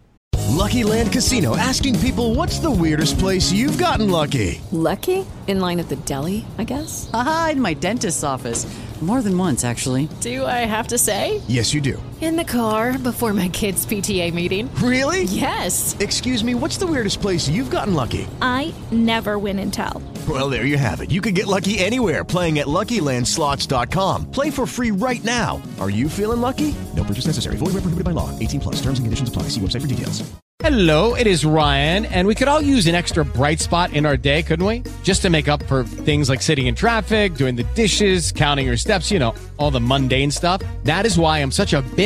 Lucky 0.57 0.85
Land 0.85 1.13
Casino 1.13 1.57
asking 1.57 1.99
people 2.01 2.35
what's 2.35 2.61
the 2.61 2.71
weirdest 2.71 3.19
place 3.19 3.53
you've 3.53 3.79
gotten 3.79 4.11
lucky? 4.11 4.61
Lucky? 4.73 5.25
In 5.49 5.61
line 5.61 5.79
at 5.81 5.89
the 5.89 5.97
deli, 5.97 6.45
I 6.59 6.65
guess? 6.65 7.11
Aha, 7.13 7.51
in 7.53 7.61
my 7.61 7.75
dentist's 7.75 8.25
office. 8.25 8.67
More 9.03 9.21
than 9.21 9.37
once, 9.37 9.63
actually. 9.63 10.09
Do 10.23 10.47
I 10.47 10.65
have 10.65 10.89
to 10.89 10.97
say? 10.97 11.43
Yes, 11.49 11.75
you 11.75 11.83
do. 11.83 12.03
In 12.19 12.37
the 12.37 12.45
car 12.45 12.97
before 12.97 13.35
my 13.35 13.49
kids' 13.51 13.85
PTA 13.85 14.33
meeting. 14.33 14.75
Really? 14.77 15.25
Yes. 15.25 15.95
Excuse 16.01 16.43
me, 16.43 16.55
what's 16.55 16.79
the 16.79 16.87
weirdest 16.87 17.21
place 17.21 17.47
you've 17.47 17.69
gotten 17.69 17.93
lucky? 17.93 18.27
I 18.41 18.73
never 18.91 19.39
win 19.39 19.59
and 19.59 19.71
tell. 19.73 20.03
Well, 20.27 20.49
there 20.49 20.65
you 20.65 20.79
have 20.79 21.03
it. 21.03 21.11
You 21.11 21.21
can 21.21 21.35
get 21.35 21.47
lucky 21.47 21.79
anywhere 21.79 22.25
playing 22.25 22.59
at 22.59 22.69
LuckyLandSlots.com. 22.69 24.31
Play 24.31 24.51
for 24.51 24.67
free 24.67 24.93
right 24.93 25.23
now. 25.25 25.61
Are 25.79 25.91
you 25.91 26.09
feeling 26.09 26.41
lucky? 26.41 26.75
No 26.95 27.05
purchase 27.05 27.27
necessary. 27.27 27.59
Void 27.59 27.75
where 27.75 27.83
prohibited 27.83 28.05
by 28.05 28.13
law. 28.13 28.37
18 28.39 28.61
plus. 28.61 28.77
Terms 28.77 28.99
and 28.99 29.05
conditions 29.05 29.29
apply. 29.29 29.45
See 29.53 29.61
website 29.61 29.83
for 29.83 29.87
details. 29.87 30.27
Hello, 30.61 31.15
it 31.15 31.27
is 31.27 31.45
Ryan, 31.45 32.07
and 32.07 32.27
we 32.27 32.35
could 32.35 32.49
all 32.49 32.63
use 32.63 32.87
an 32.87 32.95
extra 32.95 33.27
bright 33.27 33.61
spot 33.61 33.93
in 33.93 34.07
our 34.07 34.17
day, 34.17 34.43
couldn't 34.43 34.65
we? 34.65 34.83
Just 35.03 35.21
to 35.23 35.29
make 35.29 35.49
up 35.49 35.63
for 35.65 35.85
things 35.85 36.31
like 36.31 36.41
sitting 36.41 36.67
in 36.67 36.75
traffic, 36.75 37.35
doing 37.35 37.57
the 37.57 37.63
dishes, 37.75 38.33
counting 38.33 38.67
your 38.67 38.79
steps, 38.79 39.11
you 39.11 39.19
know, 39.19 39.35
all 39.59 39.71
the 39.71 39.81
mundane 39.81 40.31
stuff. 40.31 40.63
That 40.85 41.05
is 41.05 41.19
why 41.19 41.41
I'm 41.41 41.51
such 41.51 41.75
a 41.75 41.83
big 41.83 42.06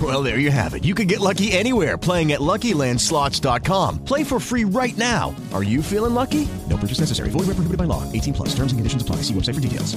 Well, 0.00 0.22
there 0.22 0.38
you 0.38 0.52
have 0.52 0.74
it. 0.74 0.84
You 0.84 0.94
can 0.94 1.08
get 1.08 1.18
lucky 1.18 1.50
anywhere 1.50 1.98
playing 1.98 2.30
at 2.32 2.40
LuckyLandSlots.com. 2.40 4.04
Play 4.04 4.22
for 4.22 4.38
free 4.38 4.64
right 4.64 4.96
now. 4.96 5.34
Are 5.52 5.64
you 5.64 5.82
feeling 5.82 6.14
lucky? 6.14 6.46
No 6.68 6.76
purchase 6.76 7.00
necessary. 7.00 7.30
Void 7.30 7.48
where 7.48 7.56
prohibited 7.56 7.78
by 7.78 7.84
law. 7.84 8.04
18 8.12 8.34
plus. 8.34 8.48
Terms 8.50 8.70
and 8.70 8.78
conditions 8.78 9.02
apply. 9.02 9.22
See 9.22 9.34
website 9.34 9.54
for 9.54 9.60
details. 9.60 9.96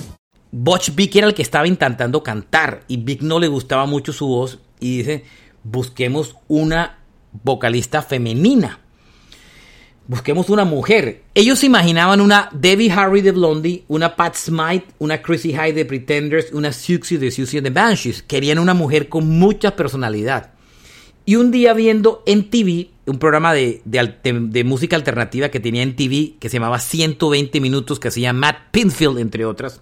Butch 0.51 0.91
Vig 0.91 1.15
era 1.15 1.27
el 1.27 1.33
que 1.33 1.43
estaba 1.43 1.65
intentando 1.65 2.23
cantar 2.23 2.83
y 2.89 2.97
Vic 2.97 3.21
no 3.21 3.39
le 3.39 3.47
gustaba 3.47 3.85
mucho 3.85 4.11
su 4.11 4.27
voz 4.27 4.59
y 4.81 4.97
dice, 4.97 5.23
busquemos 5.63 6.35
una 6.49 6.97
vocalista 7.43 8.01
femenina. 8.01 8.80
Busquemos 10.07 10.49
una 10.49 10.65
mujer. 10.65 11.23
Ellos 11.35 11.63
imaginaban 11.63 12.21
una 12.21 12.49
Debbie 12.51 12.91
Harry 12.91 13.21
de 13.21 13.31
Blondie, 13.31 13.83
una 13.87 14.15
Pat 14.15 14.35
Smythe, 14.35 14.87
una 14.99 15.21
Chrissy 15.21 15.53
High 15.53 15.73
de 15.73 15.85
Pretenders, 15.85 16.51
una 16.51 16.73
Siouxsie 16.73 17.17
de 17.17 17.31
Siouxsie 17.31 17.59
and 17.59 17.67
the 17.67 17.73
Banshees. 17.73 18.23
Querían 18.23 18.59
una 18.59 18.73
mujer 18.73 19.09
con 19.09 19.27
mucha 19.27 19.75
personalidad. 19.75 20.51
Y 21.25 21.35
un 21.35 21.51
día 21.51 21.73
viendo 21.73 22.23
en 22.25 22.49
TV, 22.49 22.89
un 23.05 23.19
programa 23.19 23.53
de, 23.53 23.81
de, 23.85 24.15
de, 24.23 24.39
de 24.39 24.63
música 24.63 24.95
alternativa 24.95 25.49
que 25.49 25.59
tenía 25.59 25.83
en 25.83 25.95
TV, 25.95 26.33
que 26.39 26.49
se 26.49 26.57
llamaba 26.57 26.79
120 26.79 27.61
minutos, 27.61 27.99
que 27.99 28.07
hacía 28.07 28.33
Matt 28.33 28.71
Pinfield, 28.71 29.19
entre 29.19 29.45
otras. 29.45 29.81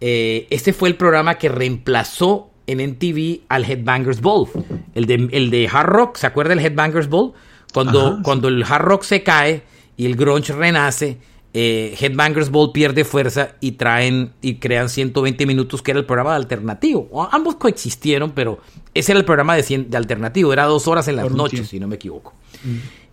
Eh, 0.00 0.46
este 0.50 0.72
fue 0.72 0.88
el 0.90 0.96
programa 0.96 1.38
que 1.38 1.48
reemplazó 1.48 2.50
en 2.66 2.78
MTV 2.90 3.40
al 3.48 3.64
Headbangers 3.64 4.20
Ball. 4.20 4.46
El 4.94 5.06
de, 5.06 5.28
el 5.32 5.50
de 5.50 5.68
Hard 5.72 5.88
Rock, 5.88 6.16
¿se 6.16 6.26
acuerda 6.26 6.54
del 6.54 6.64
Headbangers 6.64 7.08
Ball? 7.08 7.32
Cuando, 7.72 8.06
Ajá. 8.06 8.22
cuando 8.22 8.48
el 8.48 8.64
hard 8.64 8.82
rock 8.84 9.02
se 9.04 9.22
cae 9.22 9.62
y 9.96 10.06
el 10.06 10.16
grunge 10.16 10.52
renace, 10.52 11.18
eh, 11.54 11.96
Headbangers 11.98 12.50
Ball 12.50 12.72
pierde 12.72 13.04
fuerza 13.04 13.52
y 13.60 13.72
traen 13.72 14.32
y 14.42 14.56
crean 14.56 14.88
120 14.88 15.46
minutos, 15.46 15.82
que 15.82 15.90
era 15.92 16.00
el 16.00 16.06
programa 16.06 16.34
alternativo. 16.36 17.08
O- 17.10 17.28
Ambos 17.30 17.56
coexistieron, 17.56 18.32
pero 18.32 18.58
ese 18.94 19.12
era 19.12 19.18
el 19.18 19.24
programa 19.24 19.54
de, 19.56 19.62
cien- 19.62 19.86
de 19.88 19.96
alternativo. 19.96 20.52
Era 20.52 20.64
dos 20.64 20.86
horas 20.88 21.08
en 21.08 21.16
las 21.16 21.24
Por 21.26 21.34
noches, 21.36 21.68
si 21.68 21.80
no 21.80 21.88
me 21.88 21.96
equivoco. 21.96 22.34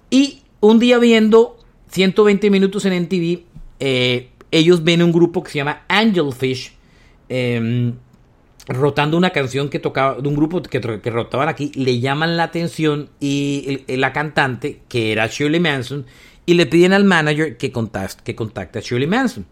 Y 0.09 0.41
un 0.59 0.79
día 0.79 0.97
viendo 0.99 1.57
120 1.91 2.49
minutos 2.49 2.85
en 2.85 2.93
MTV, 3.03 3.43
eh, 3.79 4.29
ellos 4.51 4.83
ven 4.83 5.01
un 5.01 5.11
grupo 5.11 5.43
que 5.43 5.51
se 5.51 5.57
llama 5.57 5.83
Angelfish, 5.87 6.73
eh, 7.29 7.93
rotando 8.67 9.17
una 9.17 9.29
canción 9.29 9.69
que 9.69 9.79
tocaba, 9.79 10.19
de 10.21 10.27
un 10.27 10.35
grupo 10.35 10.61
que, 10.61 10.79
rotaban 10.79 11.49
aquí, 11.49 11.71
le 11.75 11.99
llaman 11.99 12.37
la 12.37 12.43
atención 12.43 13.09
y 13.19 13.83
la 13.87 14.11
cantante, 14.13 14.81
que 14.87 15.11
era 15.11 15.27
Shirley 15.27 15.59
Manson, 15.59 16.05
y 16.45 16.55
le 16.55 16.65
piden 16.65 16.93
al 16.93 17.03
manager 17.03 17.57
que 17.57 17.71
contacte, 17.71 18.21
que 18.23 18.35
contacte 18.35 18.79
a 18.79 18.81
Shirley 18.81 19.07
Manson. 19.07 19.45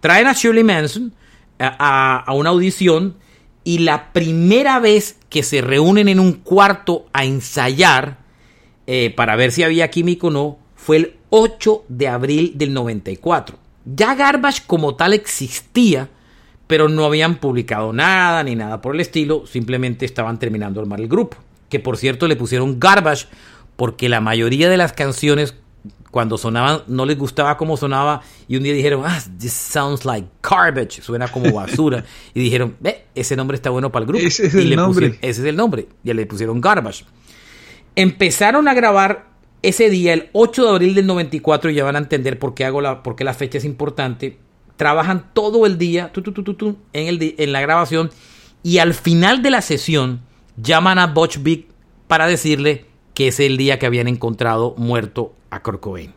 Traen 0.00 0.26
a 0.26 0.32
Shirley 0.32 0.64
Manson 0.64 1.12
a, 1.58 2.22
a- 2.26 2.32
una 2.34 2.50
audición 2.50 3.16
y 3.64 3.78
la 3.78 4.12
primera 4.12 4.78
vez 4.78 5.18
que 5.30 5.42
se 5.42 5.60
reúnen 5.60 6.08
en 6.08 6.20
un 6.20 6.32
cuarto 6.34 7.06
a 7.12 7.24
ensayar, 7.24 8.18
eh, 8.86 9.12
para 9.16 9.36
ver 9.36 9.50
si 9.52 9.62
había 9.62 9.90
química 9.90 10.26
o 10.26 10.30
no, 10.30 10.58
fue 10.76 10.96
el 10.98 11.16
8 11.30 11.84
de 11.88 12.08
abril 12.08 12.52
del 12.56 12.72
94. 12.74 13.58
Ya 13.86 14.14
Garbage 14.14 14.62
como 14.66 14.94
tal 14.96 15.12
existía, 15.14 16.10
pero 16.74 16.88
no 16.88 17.04
habían 17.04 17.36
publicado 17.36 17.92
nada 17.92 18.42
ni 18.42 18.56
nada 18.56 18.80
por 18.80 18.96
el 18.96 19.00
estilo, 19.00 19.46
simplemente 19.46 20.04
estaban 20.04 20.40
terminando 20.40 20.80
de 20.80 20.86
armar 20.86 21.00
el 21.00 21.06
grupo. 21.06 21.36
Que 21.68 21.78
por 21.78 21.96
cierto 21.96 22.26
le 22.26 22.34
pusieron 22.34 22.80
Garbage 22.80 23.28
porque 23.76 24.08
la 24.08 24.20
mayoría 24.20 24.68
de 24.68 24.76
las 24.76 24.92
canciones 24.92 25.54
cuando 26.10 26.36
sonaban 26.36 26.80
no 26.88 27.06
les 27.06 27.16
gustaba 27.16 27.56
cómo 27.56 27.76
sonaba 27.76 28.22
y 28.48 28.56
un 28.56 28.64
día 28.64 28.72
dijeron, 28.72 29.02
ah, 29.06 29.20
this 29.38 29.52
sounds 29.52 30.04
like 30.04 30.26
garbage, 30.42 31.00
suena 31.00 31.28
como 31.28 31.52
basura. 31.52 32.04
y 32.34 32.40
dijeron, 32.40 32.74
ve, 32.80 33.04
ese 33.14 33.36
nombre 33.36 33.54
está 33.54 33.70
bueno 33.70 33.92
para 33.92 34.02
el 34.02 34.08
grupo. 34.08 34.26
Ese 34.26 34.48
es 34.48 34.54
Y 34.56 34.58
el 34.58 34.70
le 34.70 34.74
nombre. 34.76 35.10
pusieron- 35.10 35.18
ese 35.30 35.40
es 35.42 35.46
el 35.46 35.54
nombre. 35.54 35.86
Y 36.02 36.12
le 36.12 36.26
pusieron 36.26 36.60
garbage. 36.60 37.04
Empezaron 37.94 38.66
a 38.66 38.74
grabar 38.74 39.26
ese 39.62 39.90
día, 39.90 40.12
el 40.12 40.28
8 40.32 40.64
de 40.64 40.70
abril 40.70 40.94
del 40.96 41.06
94, 41.06 41.70
y 41.70 41.74
ya 41.74 41.84
van 41.84 41.94
a 41.94 42.00
entender 42.00 42.38
por 42.40 42.52
qué, 42.54 42.64
hago 42.64 42.80
la, 42.80 43.04
por 43.04 43.14
qué 43.14 43.22
la 43.22 43.32
fecha 43.32 43.58
es 43.58 43.64
importante. 43.64 44.38
Trabajan 44.76 45.30
todo 45.32 45.66
el 45.66 45.78
día 45.78 46.12
tu, 46.12 46.22
tu, 46.22 46.32
tu, 46.32 46.42
tu, 46.42 46.54
tu, 46.54 46.76
en, 46.92 47.06
el, 47.06 47.34
en 47.38 47.52
la 47.52 47.60
grabación 47.60 48.10
y 48.62 48.78
al 48.78 48.94
final 48.94 49.42
de 49.42 49.50
la 49.50 49.62
sesión 49.62 50.20
llaman 50.56 50.98
a 50.98 51.06
Butch 51.06 51.42
Vig 51.42 51.68
para 52.08 52.26
decirle 52.26 52.86
que 53.14 53.28
es 53.28 53.40
el 53.40 53.56
día 53.56 53.78
que 53.78 53.86
habían 53.86 54.08
encontrado 54.08 54.74
muerto 54.76 55.34
a 55.50 55.62
Kurt 55.62 55.80
Cobain. 55.80 56.12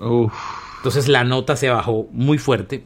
Uf. 0.00 0.32
Entonces 0.78 1.08
la 1.08 1.24
nota 1.24 1.56
se 1.56 1.68
bajó 1.68 2.08
muy 2.10 2.38
fuerte. 2.38 2.84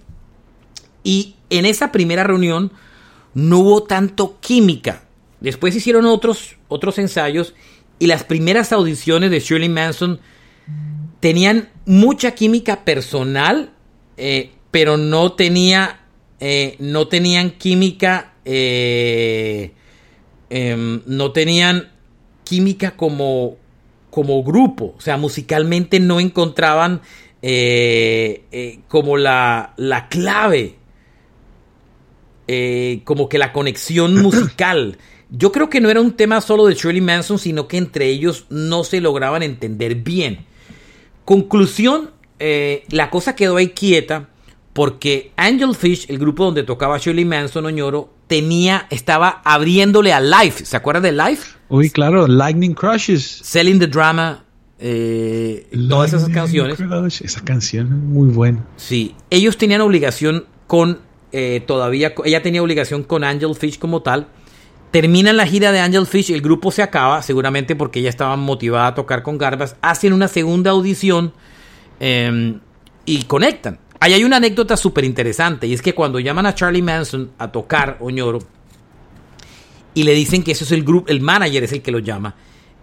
Y 1.02 1.36
en 1.50 1.64
esa 1.64 1.92
primera 1.92 2.24
reunión 2.24 2.72
no 3.34 3.58
hubo 3.60 3.82
tanto 3.84 4.38
química. 4.40 5.04
Después 5.40 5.76
hicieron 5.76 6.06
otros, 6.06 6.56
otros 6.68 6.98
ensayos 6.98 7.54
y 7.98 8.06
las 8.06 8.24
primeras 8.24 8.72
audiciones 8.72 9.30
de 9.30 9.40
Shirley 9.40 9.68
Manson 9.68 10.20
tenían 11.20 11.68
mucha 11.86 12.32
química 12.32 12.84
personal, 12.84 13.72
eh, 14.16 14.52
pero 14.74 14.96
no 14.96 15.34
tenía, 15.34 16.00
eh, 16.40 16.74
no 16.80 17.06
tenían 17.06 17.52
química, 17.52 18.32
eh, 18.44 19.70
em, 20.50 21.00
no 21.06 21.30
tenían 21.30 21.92
química 22.42 22.96
como, 22.96 23.56
como 24.10 24.42
grupo. 24.42 24.96
O 24.98 25.00
sea, 25.00 25.16
musicalmente 25.16 26.00
no 26.00 26.18
encontraban 26.18 27.02
eh, 27.40 28.80
como 28.88 29.16
la, 29.16 29.74
la 29.76 30.08
clave, 30.08 30.74
como 33.04 33.28
que 33.28 33.38
la 33.38 33.52
conexión 33.52 34.16
musical. 34.22 34.98
Yo 35.30 35.52
creo 35.52 35.70
que 35.70 35.80
no 35.80 35.88
era 35.88 36.00
un 36.00 36.16
tema 36.16 36.40
solo 36.40 36.66
de 36.66 36.74
Shirley 36.74 37.00
Manson, 37.00 37.38
sino 37.38 37.68
que 37.68 37.76
entre 37.76 38.08
ellos 38.08 38.46
no 38.50 38.82
se 38.82 39.00
lograban 39.00 39.44
entender 39.44 39.94
bien. 39.94 40.46
Conclusión, 41.24 42.10
eh, 42.40 42.82
la 42.88 43.08
cosa 43.10 43.36
quedó 43.36 43.58
ahí 43.58 43.68
quieta 43.68 44.30
porque 44.74 45.32
Angel 45.36 45.74
Fish, 45.74 46.04
el 46.10 46.18
grupo 46.18 46.44
donde 46.44 46.64
tocaba 46.64 46.98
Shirley 46.98 47.24
Manson 47.24 47.64
Oñoro, 47.64 48.12
tenía, 48.26 48.86
estaba 48.90 49.40
abriéndole 49.44 50.12
a 50.12 50.20
Life. 50.20 50.66
¿Se 50.66 50.76
acuerdan 50.76 51.04
de 51.04 51.12
Life? 51.12 51.56
Uy, 51.68 51.88
claro, 51.88 52.26
Lightning 52.26 52.74
Crushes. 52.74 53.22
Selling 53.42 53.78
the 53.78 53.86
Drama, 53.86 54.44
eh, 54.80 55.68
todas 55.88 56.12
esas 56.12 56.28
canciones. 56.28 56.76
Crush. 56.76 57.22
Esa 57.22 57.40
canción 57.42 57.86
es 57.86 57.92
muy 57.92 58.28
buena. 58.30 58.66
Sí, 58.76 59.14
ellos 59.30 59.56
tenían 59.56 59.80
obligación 59.80 60.44
con, 60.66 60.98
eh, 61.32 61.62
todavía, 61.66 62.12
ella 62.24 62.42
tenía 62.42 62.62
obligación 62.62 63.04
con 63.04 63.22
Angel 63.24 63.54
Fish 63.54 63.78
como 63.78 64.02
tal. 64.02 64.26
Terminan 64.90 65.36
la 65.36 65.46
gira 65.46 65.72
de 65.72 65.80
Angel 65.80 66.06
Fish, 66.06 66.32
el 66.32 66.40
grupo 66.40 66.72
se 66.72 66.82
acaba, 66.82 67.22
seguramente 67.22 67.76
porque 67.76 68.00
ella 68.00 68.10
estaba 68.10 68.36
motivada 68.36 68.88
a 68.88 68.94
tocar 68.94 69.22
con 69.22 69.38
Garbas. 69.38 69.76
Hacen 69.82 70.12
una 70.12 70.28
segunda 70.28 70.72
audición 70.72 71.32
eh, 72.00 72.58
y 73.06 73.22
conectan. 73.22 73.78
Ahí 74.04 74.12
hay 74.12 74.22
una 74.22 74.36
anécdota 74.36 74.76
súper 74.76 75.02
interesante 75.04 75.66
y 75.66 75.72
es 75.72 75.80
que 75.80 75.94
cuando 75.94 76.20
llaman 76.20 76.44
a 76.44 76.54
Charlie 76.54 76.82
Manson 76.82 77.30
a 77.38 77.50
tocar 77.50 77.96
Oñoro 78.00 78.38
y 79.94 80.02
le 80.02 80.12
dicen 80.12 80.42
que 80.42 80.52
eso 80.52 80.64
es 80.64 80.72
el 80.72 80.84
grupo, 80.84 81.08
el 81.10 81.22
manager 81.22 81.64
es 81.64 81.72
el 81.72 81.80
que 81.80 81.90
lo 81.90 82.00
llama, 82.00 82.34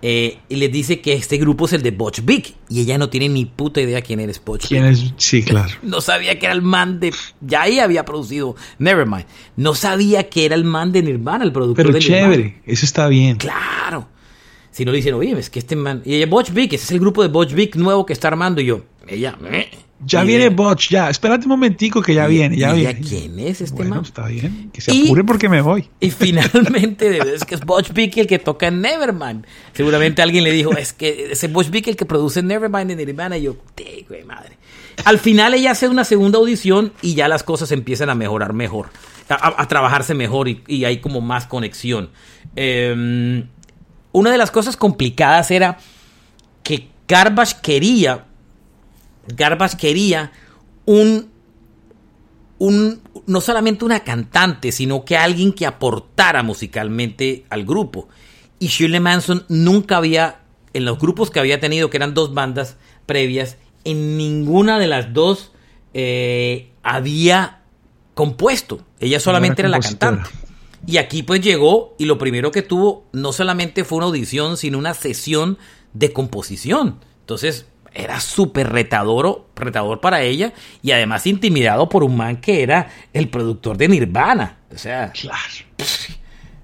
eh, 0.02 0.40
y 0.50 0.56
les 0.56 0.72
dice 0.72 1.00
que 1.00 1.14
este 1.14 1.38
grupo 1.38 1.66
es 1.66 1.74
el 1.74 1.84
de 1.84 1.92
Butch 1.92 2.26
Vig 2.26 2.56
y 2.70 2.82
ella 2.82 2.98
no 2.98 3.12
tiene 3.12 3.30
ni 3.30 3.46
puta 3.46 3.80
idea 3.82 4.02
quién 4.02 4.20
eres 4.20 4.44
Butch 4.44 4.68
¿Quién 4.68 4.84
es? 4.86 5.14
Sí, 5.18 5.44
claro. 5.44 5.70
No 5.84 6.02
sabía 6.02 6.40
que 6.40 6.48
era 6.48 6.56
el 6.56 6.64
man 6.64 7.00
de... 7.00 7.14
Ya 7.40 7.62
ahí 7.62 7.78
había 7.78 8.04
producido 8.04 8.56
Nevermind. 8.80 9.28
No 9.58 9.76
sabía 9.76 10.28
que 10.28 10.46
era 10.46 10.56
el 10.56 10.64
man 10.64 10.92
de 10.92 11.04
Nirvana, 11.04 11.44
el 11.44 11.52
productor 11.52 11.86
Pero 11.86 11.94
de 11.94 12.00
chévere, 12.00 12.38
Nirvana. 12.38 12.64
eso 12.66 12.84
está 12.84 13.08
bien. 13.10 13.38
Claro. 13.38 14.08
Si 14.72 14.86
no 14.86 14.92
le 14.92 14.98
dicen, 14.98 15.14
oye, 15.14 15.38
es 15.38 15.52
que 15.52 15.60
este 15.60 15.76
man... 15.76 16.02
Y 16.04 16.16
ella, 16.16 16.26
Butch 16.26 16.52
Vig, 16.52 16.74
ese 16.74 16.86
es 16.86 16.92
el 16.92 17.00
grupo 17.00 17.22
de 17.22 17.28
Butch 17.28 17.54
Vig 17.54 17.76
nuevo 17.76 18.08
que 18.08 18.14
está 18.14 18.28
armando. 18.28 18.60
Y 18.60 18.66
yo, 18.66 18.82
ella... 19.08 19.38
eh. 19.52 19.70
Ya 20.04 20.24
viene 20.24 20.50
Botch, 20.50 20.90
ya. 20.90 21.10
Espérate 21.10 21.46
un 21.46 21.50
momentico 21.50 22.02
que 22.02 22.14
ya 22.16 22.26
viene, 22.28 22.58
ya 22.58 22.74
viene. 22.74 23.00
¿Quién 23.02 23.38
es 23.40 23.62
este 23.62 23.76
Bueno, 23.78 23.96
man? 23.96 24.04
está 24.04 24.26
bien. 24.28 24.70
Que 24.74 24.82
se 24.82 24.94
Y- 24.94 25.06
apure 25.06 25.24
porque 25.24 25.48
me 25.48 25.62
voy. 25.62 25.88
Y 26.00 26.10
finalmente 26.10 27.20
es 27.36 27.46
que 27.46 27.56
es 27.56 27.62
Butch 27.62 27.94
Vig 27.94 28.18
el 28.20 28.28
que 28.28 28.40
toca 28.40 28.68
en 28.68 28.82
Nevermind. 28.82 29.46
Seguramente 29.74 30.22
alguien 30.22 30.44
le 30.44 30.52
dijo, 30.52 30.72
es 30.76 30.94
que 30.94 31.32
ese 31.32 31.48
Butch 31.48 31.70
Vig 31.70 31.88
el 31.90 31.96
que 31.96 32.06
produce 32.06 32.42
Nevermind 32.42 32.92
en 32.92 32.98
Nirvana. 32.98 33.38
Y 33.38 33.44
yo, 33.44 33.56
"Te, 33.76 34.06
güey, 34.10 34.24
madre. 34.24 34.58
Al 35.06 35.20
final 35.20 35.54
ella 35.54 35.72
hace 35.72 35.88
una 35.88 36.04
segunda 36.04 36.38
audición 36.40 36.94
y 37.02 37.14
ya 37.16 37.28
las 37.28 37.44
cosas 37.44 37.72
empiezan 37.72 38.10
a 38.10 38.16
mejorar 38.16 38.54
mejor, 38.54 38.90
a, 39.30 39.36
a- 39.36 39.62
a 39.62 39.68
trabajarse 39.68 40.14
mejor 40.14 40.48
y, 40.48 40.64
y 40.68 40.86
hay 40.86 40.98
como 41.00 41.22
más 41.22 41.46
conexión. 41.46 42.10
Eh, 42.56 43.44
una 44.12 44.32
de 44.32 44.38
las 44.38 44.52
cosas 44.52 44.76
complicadas 44.78 45.52
era 45.52 45.78
que 46.64 46.90
Garbage 47.08 47.56
quería, 47.62 48.26
Garbage 49.28 49.78
quería 49.78 50.32
un 50.86 51.32
un, 52.62 53.02
no 53.26 53.42
solamente 53.42 53.86
una 53.86 54.02
cantante, 54.02 54.72
sino 54.72 55.04
que 55.04 55.18
alguien 55.18 55.52
que 55.52 55.66
aportara 55.66 56.44
musicalmente 56.44 57.44
al 57.50 57.66
grupo. 57.66 58.08
Y 58.60 58.68
Shirley 58.68 59.00
Manson 59.00 59.46
nunca 59.50 59.98
había, 59.98 60.42
en 60.74 60.86
los 60.86 61.00
grupos 61.00 61.32
que 61.32 61.40
había 61.40 61.60
tenido, 61.60 61.90
que 61.90 61.98
eran 61.98 62.14
dos 62.14 62.36
bandas 62.36 62.78
previas, 63.08 63.58
en 63.84 64.16
ninguna 64.16 64.78
de 64.78 64.86
las 64.86 65.12
dos 65.12 65.54
eh, 65.96 66.70
había 66.84 67.62
compuesto. 68.14 68.86
Ella 69.00 69.20
solamente 69.20 69.64
era 69.64 69.70
era 69.70 69.78
la 69.80 69.84
cantante. 69.84 70.30
Y 70.86 70.98
aquí 70.98 71.24
pues 71.24 71.42
llegó 71.42 71.96
y 71.98 72.06
lo 72.06 72.20
primero 72.20 72.52
que 72.52 72.62
tuvo 72.62 73.08
no 73.12 73.34
solamente 73.34 73.84
fue 73.84 73.98
una 73.98 74.06
audición, 74.06 74.56
sino 74.58 74.78
una 74.78 74.94
sesión 74.94 75.58
de 75.94 76.14
composición. 76.14 77.00
Entonces 77.22 77.66
era 77.94 78.20
súper 78.20 78.72
retador, 78.72 79.48
retador 79.56 80.00
para 80.00 80.22
ella 80.22 80.54
y 80.82 80.92
además 80.92 81.28
intimidado 81.28 81.90
por 81.90 82.04
un 82.04 82.16
man 82.18 82.38
que 82.38 82.64
era 82.64 82.88
el 83.14 83.28
productor 83.30 83.78
de 83.78 83.88
Nirvana. 83.90 84.58
O 84.74 84.78
sea, 84.78 85.12
Claro. 85.12 85.38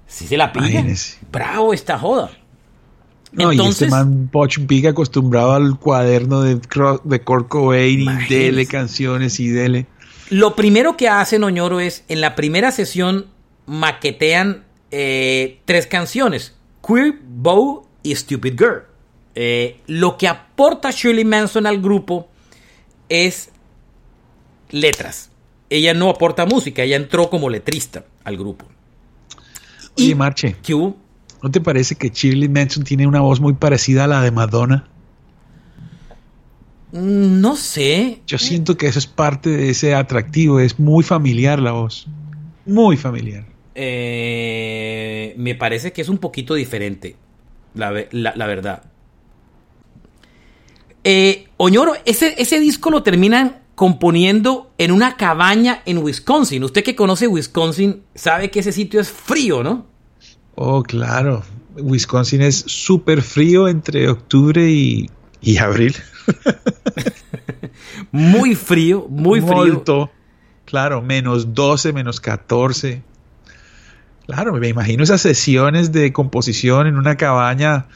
si 0.06 0.26
se 0.26 0.36
la 0.36 0.52
pilla. 0.52 0.68
Imagínese. 0.70 1.18
Bravo 1.30 1.72
esta 1.74 1.98
joda. 1.98 2.30
No, 3.32 3.52
y 3.52 3.56
Entonces- 3.56 3.82
este 3.82 3.90
man 3.94 4.30
Butch 4.32 4.58
Vig 4.66 4.86
acostumbrado 4.88 5.52
al 5.52 5.78
cuaderno 5.78 6.40
de, 6.40 6.58
de 7.04 7.20
Kurt 7.20 7.48
Cobain 7.48 8.00
y 8.00 8.26
dele 8.28 8.66
canciones 8.66 9.38
y 9.38 9.48
dele. 9.48 9.86
Lo 10.30 10.56
primero 10.56 10.96
que 10.96 11.08
hace 11.08 11.38
Noñoro 11.38 11.80
es, 11.80 12.04
en 12.08 12.20
la 12.22 12.34
primera 12.34 12.70
sesión, 12.70 13.26
maquetean 13.66 14.64
eh, 14.90 15.60
tres 15.66 15.86
canciones, 15.86 16.54
Queer, 16.86 17.18
Bow 17.28 17.86
y 18.02 18.14
Stupid 18.14 18.54
Girl. 18.58 18.82
Eh, 19.40 19.80
lo 19.86 20.16
que 20.18 20.26
aporta 20.26 20.90
Shirley 20.90 21.24
Manson 21.24 21.64
al 21.66 21.80
grupo 21.80 22.28
es 23.08 23.50
letras. 24.70 25.30
Ella 25.70 25.94
no 25.94 26.10
aporta 26.10 26.44
música, 26.44 26.82
ella 26.82 26.96
entró 26.96 27.30
como 27.30 27.48
letrista 27.48 28.04
al 28.24 28.36
grupo. 28.36 28.66
Oye, 29.96 30.06
Y- 30.08 30.14
Marche, 30.16 30.56
¿Qué 30.60 30.74
hubo? 30.74 30.96
¿no 31.40 31.52
te 31.52 31.60
parece 31.60 31.94
que 31.94 32.08
Shirley 32.08 32.48
Manson 32.48 32.82
tiene 32.82 33.06
una 33.06 33.20
voz 33.20 33.38
muy 33.38 33.52
parecida 33.52 34.04
a 34.04 34.06
la 34.08 34.22
de 34.22 34.32
Madonna? 34.32 34.88
Mm, 36.90 37.40
No 37.40 37.54
sé. 37.54 38.22
Yo 38.26 38.38
siento 38.38 38.76
que 38.76 38.88
eso 38.88 38.98
es 38.98 39.06
parte 39.06 39.50
de 39.50 39.70
ese 39.70 39.94
atractivo, 39.94 40.58
es 40.58 40.80
muy 40.80 41.04
familiar 41.04 41.60
la 41.60 41.70
voz. 41.72 42.08
Muy 42.66 42.96
familiar. 42.96 43.46
Eh, 43.76 45.34
me 45.36 45.54
parece 45.54 45.92
que 45.92 46.00
es 46.02 46.08
un 46.08 46.18
poquito 46.18 46.54
diferente, 46.54 47.14
la, 47.74 47.90
ve- 47.92 48.08
la- 48.10 48.34
la 48.34 48.46
verdad. 48.46 48.82
Eh, 51.10 51.48
Oñoro, 51.56 51.94
ese, 52.04 52.34
ese 52.36 52.60
disco 52.60 52.90
lo 52.90 53.02
terminan 53.02 53.60
componiendo 53.74 54.72
en 54.76 54.92
una 54.92 55.16
cabaña 55.16 55.80
en 55.86 55.96
Wisconsin. 55.96 56.62
Usted 56.64 56.84
que 56.84 56.94
conoce 56.94 57.26
Wisconsin 57.26 58.02
sabe 58.14 58.50
que 58.50 58.60
ese 58.60 58.72
sitio 58.72 59.00
es 59.00 59.08
frío, 59.08 59.62
¿no? 59.62 59.86
Oh, 60.54 60.82
claro. 60.82 61.44
Wisconsin 61.78 62.42
es 62.42 62.62
súper 62.66 63.22
frío 63.22 63.68
entre 63.68 64.06
octubre 64.10 64.70
y, 64.70 65.08
y 65.40 65.56
abril. 65.56 65.96
Muy 68.12 68.54
frío, 68.54 69.06
muy 69.08 69.40
frío. 69.40 69.54
Molto. 69.54 70.10
Claro, 70.66 71.00
menos 71.00 71.54
12, 71.54 71.94
menos 71.94 72.20
14. 72.20 73.02
Claro, 74.26 74.52
me 74.52 74.68
imagino 74.68 75.04
esas 75.04 75.22
sesiones 75.22 75.90
de 75.90 76.12
composición 76.12 76.86
en 76.86 76.98
una 76.98 77.16
cabaña 77.16 77.86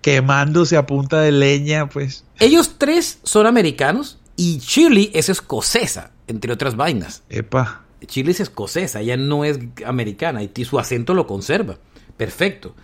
quemándose 0.00 0.76
a 0.76 0.86
punta 0.86 1.20
de 1.20 1.32
leña, 1.32 1.88
pues. 1.88 2.24
Ellos 2.38 2.74
tres 2.78 3.18
son 3.24 3.46
americanos 3.46 4.18
y 4.36 4.58
Shirley 4.58 5.10
es 5.14 5.28
escocesa, 5.28 6.12
entre 6.26 6.52
otras 6.52 6.76
vainas. 6.76 7.22
Epa. 7.28 7.84
Chile 8.06 8.30
es 8.30 8.40
escocesa, 8.40 9.00
ella 9.00 9.16
no 9.16 9.44
es 9.44 9.58
americana 9.84 10.42
y 10.42 10.64
su 10.64 10.78
acento 10.78 11.14
lo 11.14 11.26
conserva. 11.26 11.78
Perfecto. 12.16 12.74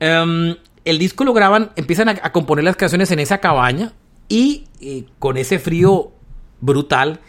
Em, 0.00 0.56
el 0.84 0.98
disco 0.98 1.24
lo 1.24 1.32
graban, 1.34 1.70
empiezan 1.76 2.08
a, 2.08 2.12
a 2.22 2.32
componer 2.32 2.64
las 2.64 2.76
canciones 2.76 3.10
en 3.10 3.18
esa 3.18 3.38
cabaña 3.38 3.92
y, 4.28 4.64
eh, 4.80 5.04
con 5.18 5.36
ese 5.36 5.58
frío 5.58 6.12
brutal 6.60 7.20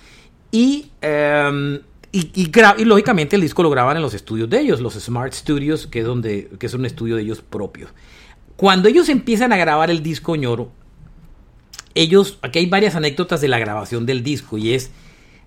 y, 0.52 0.92
em, 1.02 1.82
y, 2.14 2.32
y 2.42 2.50
gra- 2.52 2.76
y 2.78 2.86
lógicamente 2.86 3.36
el 3.36 3.42
disco 3.42 3.64
lo 3.64 3.70
graban 3.70 3.98
en 3.98 4.02
los 4.04 4.14
estudios 4.14 4.50
de 4.50 4.62
ellos, 4.62 4.80
los 4.80 4.94
Smart 4.94 5.34
Studios, 5.34 5.88
que 5.88 6.00
es, 6.00 6.06
donde, 6.06 6.50
que 6.58 6.66
es 6.68 6.74
un 6.74 6.86
estudio 6.86 7.18
de 7.18 7.24
ellos 7.24 7.42
propios. 7.42 7.92
Cuando 8.56 8.88
ellos 8.90 9.10
empiezan 9.10 9.52
a 9.54 9.58
grabar 9.58 9.90
el 9.92 10.02
disco 10.02 10.36
ñoro, 10.36 10.72
ellos, 11.94 12.40
aquí 12.42 12.60
hay 12.60 12.66
varias 12.68 12.96
anécdotas 12.96 13.42
de 13.42 13.48
la 13.48 13.60
grabación 13.60 14.06
del 14.06 14.24
disco 14.24 14.58
y 14.58 14.74
es 14.74 14.92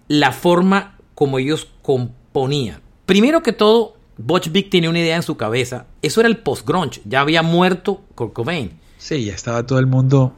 la 0.09 0.33
forma 0.33 0.99
como 1.15 1.39
ellos 1.39 1.69
componían. 1.83 2.81
Primero 3.07 3.43
que 3.43 3.53
todo, 3.53 3.97
Butch 4.17 4.51
Vig 4.51 4.71
tenía 4.71 4.91
una 4.91 5.01
idea 5.01 5.17
en 5.17 5.23
su 5.23 5.37
cabeza. 5.37 5.87
Eso 6.03 6.21
era 6.21 6.29
el 6.29 6.39
post-grunge. 6.39 7.01
Ya 7.05 7.21
había 7.21 7.43
muerto 7.43 8.03
Kurt 8.15 8.33
Cobain. 8.33 8.73
Sí, 8.99 9.25
ya 9.25 9.35
estaba 9.35 9.67
todo 9.67 9.79
el 9.79 9.87
mundo. 9.87 10.35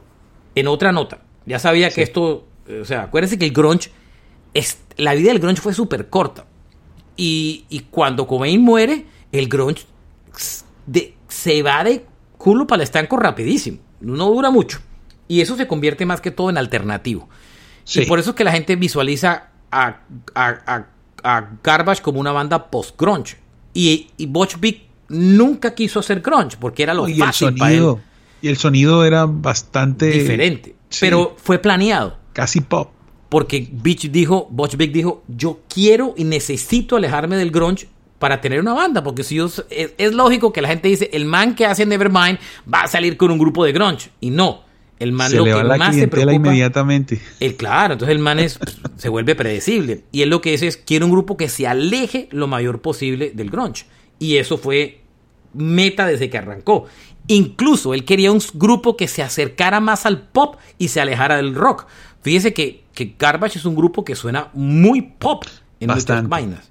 En 0.55 0.67
otra 0.67 0.91
nota, 0.91 1.21
ya 1.45 1.59
sabía 1.59 1.89
que 1.89 2.01
esto, 2.03 2.45
eh, 2.67 2.79
o 2.81 2.85
sea, 2.85 3.03
acuérdense 3.03 3.39
que 3.39 3.45
el 3.45 3.51
grunge, 3.53 3.89
es, 4.53 4.77
la 4.97 5.13
vida 5.13 5.29
del 5.29 5.39
grunge 5.39 5.61
fue 5.61 5.73
súper 5.73 6.09
corta. 6.09 6.45
Y, 7.15 7.65
y 7.69 7.81
cuando 7.91 8.27
Cobain 8.27 8.61
muere, 8.61 9.05
el 9.31 9.47
grunge 9.47 9.85
de- 10.85 11.15
se 11.29 11.63
va 11.63 11.83
de 11.85 12.05
culo 12.41 12.67
para 12.67 12.81
el 12.81 12.83
estanco 12.83 13.17
rapidísimo. 13.17 13.77
No 13.99 14.29
dura 14.29 14.49
mucho. 14.49 14.79
Y 15.27 15.41
eso 15.41 15.55
se 15.55 15.67
convierte 15.67 16.05
más 16.05 16.21
que 16.21 16.31
todo 16.31 16.49
en 16.49 16.57
alternativo. 16.57 17.29
Sí. 17.83 18.01
Y 18.01 18.05
por 18.05 18.19
eso 18.19 18.31
es 18.31 18.35
que 18.35 18.43
la 18.43 18.51
gente 18.51 18.75
visualiza 18.75 19.49
a, 19.71 19.99
a, 20.35 20.47
a- 20.65 20.85
a 21.23 21.49
Garbage 21.63 22.01
como 22.01 22.19
una 22.19 22.31
banda 22.31 22.69
post-grunge. 22.71 23.37
Y, 23.73 24.07
y 24.17 24.25
Butch 24.25 24.59
Vig 24.59 24.87
nunca 25.07 25.73
quiso 25.75 25.99
hacer 25.99 26.21
grunge 26.21 26.57
porque 26.59 26.83
era 26.83 26.93
lo 26.93 27.07
y 27.07 27.13
el 27.13 27.19
fácil 27.19 27.55
para 27.55 27.71
él. 27.73 27.95
Y 28.41 28.47
el 28.47 28.57
sonido 28.57 29.05
era 29.05 29.25
bastante. 29.27 30.07
Diferente. 30.07 30.75
Sí, 30.89 30.99
Pero 31.01 31.35
fue 31.37 31.59
planeado. 31.59 32.17
Casi 32.33 32.61
pop. 32.61 32.89
Porque 33.29 33.69
Beach 33.71 34.09
dijo, 34.11 34.47
Butch 34.49 34.75
dijo, 34.75 35.23
yo 35.27 35.59
quiero 35.73 36.13
y 36.17 36.23
necesito 36.25 36.95
alejarme 36.97 37.37
del 37.37 37.51
grunge 37.51 37.87
para 38.21 38.39
tener 38.39 38.61
una 38.61 38.73
banda. 38.73 39.03
Porque 39.03 39.23
si 39.23 39.35
yo, 39.35 39.47
es, 39.69 39.93
es 39.97 40.13
lógico 40.13 40.53
que 40.53 40.61
la 40.61 40.69
gente 40.69 40.87
dice, 40.87 41.09
el 41.11 41.25
man 41.25 41.55
que 41.55 41.65
hace 41.65 41.85
Nevermind 41.85 42.39
va 42.73 42.83
a 42.83 42.87
salir 42.87 43.17
con 43.17 43.31
un 43.31 43.37
grupo 43.37 43.65
de 43.65 43.73
grunge. 43.73 44.11
Y 44.21 44.29
no. 44.29 44.63
El 44.97 45.11
man 45.11 45.31
Se 45.31 45.37
lo 45.37 45.45
le 45.45 45.53
que 45.53 45.63
la 45.63 45.77
más 45.77 45.95
se 45.95 46.07
preocupa 46.07 46.35
inmediatamente. 46.35 47.19
el, 47.39 47.55
claro, 47.55 47.93
entonces 47.93 48.15
el 48.15 48.21
man 48.21 48.37
es, 48.39 48.59
se 48.97 49.09
vuelve 49.09 49.33
predecible. 49.35 50.03
Y 50.11 50.21
él 50.21 50.29
lo 50.29 50.39
que 50.41 50.51
dice 50.51 50.67
es, 50.67 50.77
quiero 50.77 51.07
un 51.07 51.11
grupo 51.11 51.35
que 51.35 51.49
se 51.49 51.65
aleje 51.67 52.29
lo 52.31 52.45
mayor 52.47 52.81
posible 52.81 53.31
del 53.33 53.49
grunge. 53.49 53.85
Y 54.19 54.37
eso 54.37 54.59
fue 54.59 55.01
meta 55.53 56.05
desde 56.05 56.29
que 56.29 56.37
arrancó. 56.37 56.85
Incluso 57.27 57.95
él 57.95 58.05
quería 58.05 58.31
un 58.31 58.41
grupo 58.53 58.95
que 58.95 59.07
se 59.07 59.23
acercara 59.23 59.79
más 59.79 60.05
al 60.05 60.21
pop 60.21 60.57
y 60.77 60.89
se 60.89 61.01
alejara 61.01 61.37
del 61.37 61.55
rock. 61.55 61.87
Fíjese 62.21 62.53
que, 62.53 62.83
que 62.93 63.15
Garbage 63.17 63.57
es 63.57 63.65
un 63.65 63.75
grupo 63.75 64.05
que 64.05 64.15
suena 64.15 64.49
muy 64.53 65.01
pop 65.01 65.43
en 65.79 65.87
muchas 65.87 66.05
Bastante. 66.05 66.29
vainas. 66.29 66.70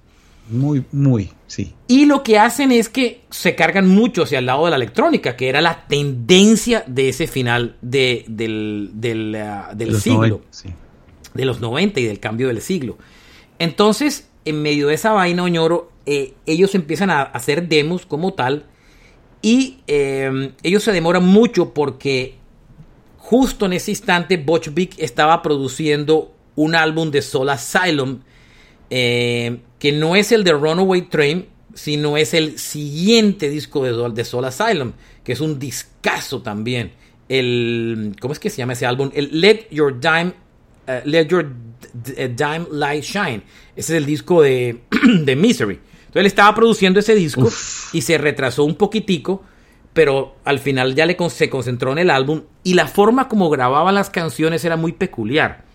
Muy, 0.51 0.85
muy, 0.93 1.31
sí. 1.47 1.75
Y 1.87 2.07
lo 2.07 2.23
que 2.23 2.39
hacen 2.39 2.73
es 2.73 2.89
que 2.89 3.23
se 3.31 3.55
cargan 3.55 3.89
mucho 3.89 4.25
hacia 4.25 4.39
el 4.41 4.47
lado 4.47 4.65
de 4.65 4.71
la 4.71 4.77
electrónica, 4.77 5.37
que 5.37 5.49
era 5.49 5.61
la 5.61 5.87
tendencia 5.87 6.85
de 6.87 7.09
ese 7.09 7.27
final 7.27 7.77
de- 7.83 8.25
del, 8.29 8.91
del, 8.95 9.37
ah, 9.37 9.71
siglo 9.99 10.19
90, 10.29 10.47
sí. 10.51 10.69
de 11.35 11.45
los 11.45 11.61
90 11.61 12.01
y 12.01 12.05
del 12.05 12.21
cambio 12.21 12.49
del 12.49 12.61
siglo. 12.61 12.99
Entonces, 13.59 14.29
en 14.45 14.63
medio 14.63 14.89
de 14.89 14.95
esa 14.95 15.13
vaina, 15.13 15.43
Oñoro, 15.45 15.91
eh, 16.07 16.35
ellos 16.47 16.75
empiezan 16.75 17.11
a 17.11 17.23
hacer 17.23 17.69
demos 17.69 18.07
como 18.07 18.33
tal 18.33 18.65
Y 19.43 19.79
eh, 19.87 20.53
ellos 20.63 20.83
se 20.83 20.93
demoran 20.93 21.25
mucho 21.25 21.73
porque 21.75 22.35
justo 23.19 23.67
en 23.67 23.75
ese 23.75 23.91
instante 23.93 24.37
Butch 24.39 24.73
Vig 24.75 24.91
estaba 24.99 25.41
produciendo 25.43 26.35
un 26.57 26.75
álbum 26.75 27.11
de 27.11 27.23
Soul 27.23 27.49
Asylum 27.51 28.21
eh, 28.91 29.61
que 29.81 29.91
no 29.91 30.15
es 30.15 30.31
el 30.31 30.45
de 30.45 30.53
Runaway 30.53 31.09
Train, 31.09 31.49
sino 31.75 32.17
es 32.17 32.35
el 32.35 32.59
siguiente 32.59 33.49
disco 33.49 33.83
de, 33.83 34.11
de 34.11 34.25
Soul 34.25 34.45
Asylum, 34.45 34.93
que 35.25 35.33
es 35.33 35.41
un 35.41 35.59
discazo 35.59 36.43
también. 36.43 36.93
El, 37.29 38.15
¿Cómo 38.21 38.33
es 38.33 38.39
que 38.39 38.51
se 38.51 38.59
llama 38.59 38.75
ese 38.75 38.87
álbum? 38.87 39.11
El 39.15 39.41
Let 39.41 39.69
Your 39.71 39.99
Dime, 39.99 40.35
uh, 40.87 41.09
Let 41.09 41.29
Your 41.29 41.51
Dime 41.95 42.67
Light 42.71 43.03
Shine. 43.03 43.43
Ese 43.75 43.95
es 43.95 43.99
el 43.99 44.05
disco 44.05 44.43
de, 44.43 44.83
de 45.23 45.35
Misery. 45.35 45.75
Entonces 45.75 46.21
él 46.21 46.27
estaba 46.27 46.55
produciendo 46.55 47.01
ese 47.01 47.15
disco 47.15 47.43
Uf. 47.43 47.95
y 47.95 48.03
se 48.03 48.19
retrasó 48.19 48.65
un 48.65 48.75
poquitico, 48.75 49.45
pero 49.95 50.37
al 50.45 50.59
final 50.59 50.95
ya 50.95 51.07
le, 51.07 51.17
se 51.31 51.49
concentró 51.49 51.93
en 51.93 51.99
el 51.99 52.11
álbum 52.11 52.43
y 52.65 52.75
la 52.75 52.87
forma 52.87 53.29
como 53.29 53.49
grababa 53.49 53.93
las 53.93 54.11
canciones 54.11 54.63
era 54.65 54.77
muy 54.77 54.93
peculiar 54.93 55.70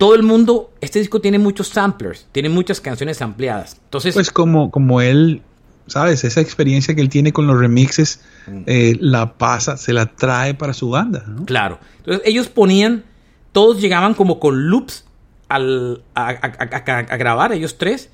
todo 0.00 0.14
el 0.14 0.22
mundo, 0.22 0.72
este 0.80 0.98
disco 0.98 1.20
tiene 1.20 1.38
muchos 1.38 1.68
samplers, 1.68 2.26
tiene 2.32 2.48
muchas 2.48 2.80
canciones 2.80 3.20
ampliadas. 3.20 3.76
Entonces, 3.84 4.14
pues 4.14 4.30
como, 4.30 4.70
como 4.70 5.02
él, 5.02 5.42
sabes, 5.88 6.24
esa 6.24 6.40
experiencia 6.40 6.94
que 6.94 7.02
él 7.02 7.10
tiene 7.10 7.34
con 7.34 7.46
los 7.46 7.58
remixes, 7.58 8.22
mm. 8.46 8.62
eh, 8.64 8.96
la 8.98 9.34
pasa, 9.34 9.76
se 9.76 9.92
la 9.92 10.06
trae 10.06 10.54
para 10.54 10.72
su 10.72 10.88
banda. 10.88 11.26
¿no? 11.28 11.44
Claro. 11.44 11.78
Entonces 11.98 12.22
ellos 12.24 12.48
ponían, 12.48 13.04
todos 13.52 13.78
llegaban 13.82 14.14
como 14.14 14.40
con 14.40 14.70
loops 14.70 15.04
al, 15.50 16.02
a, 16.14 16.30
a, 16.30 16.30
a, 16.30 16.98
a, 17.00 17.16
grabar, 17.18 17.52
ellos 17.52 17.76
tres. 17.76 18.08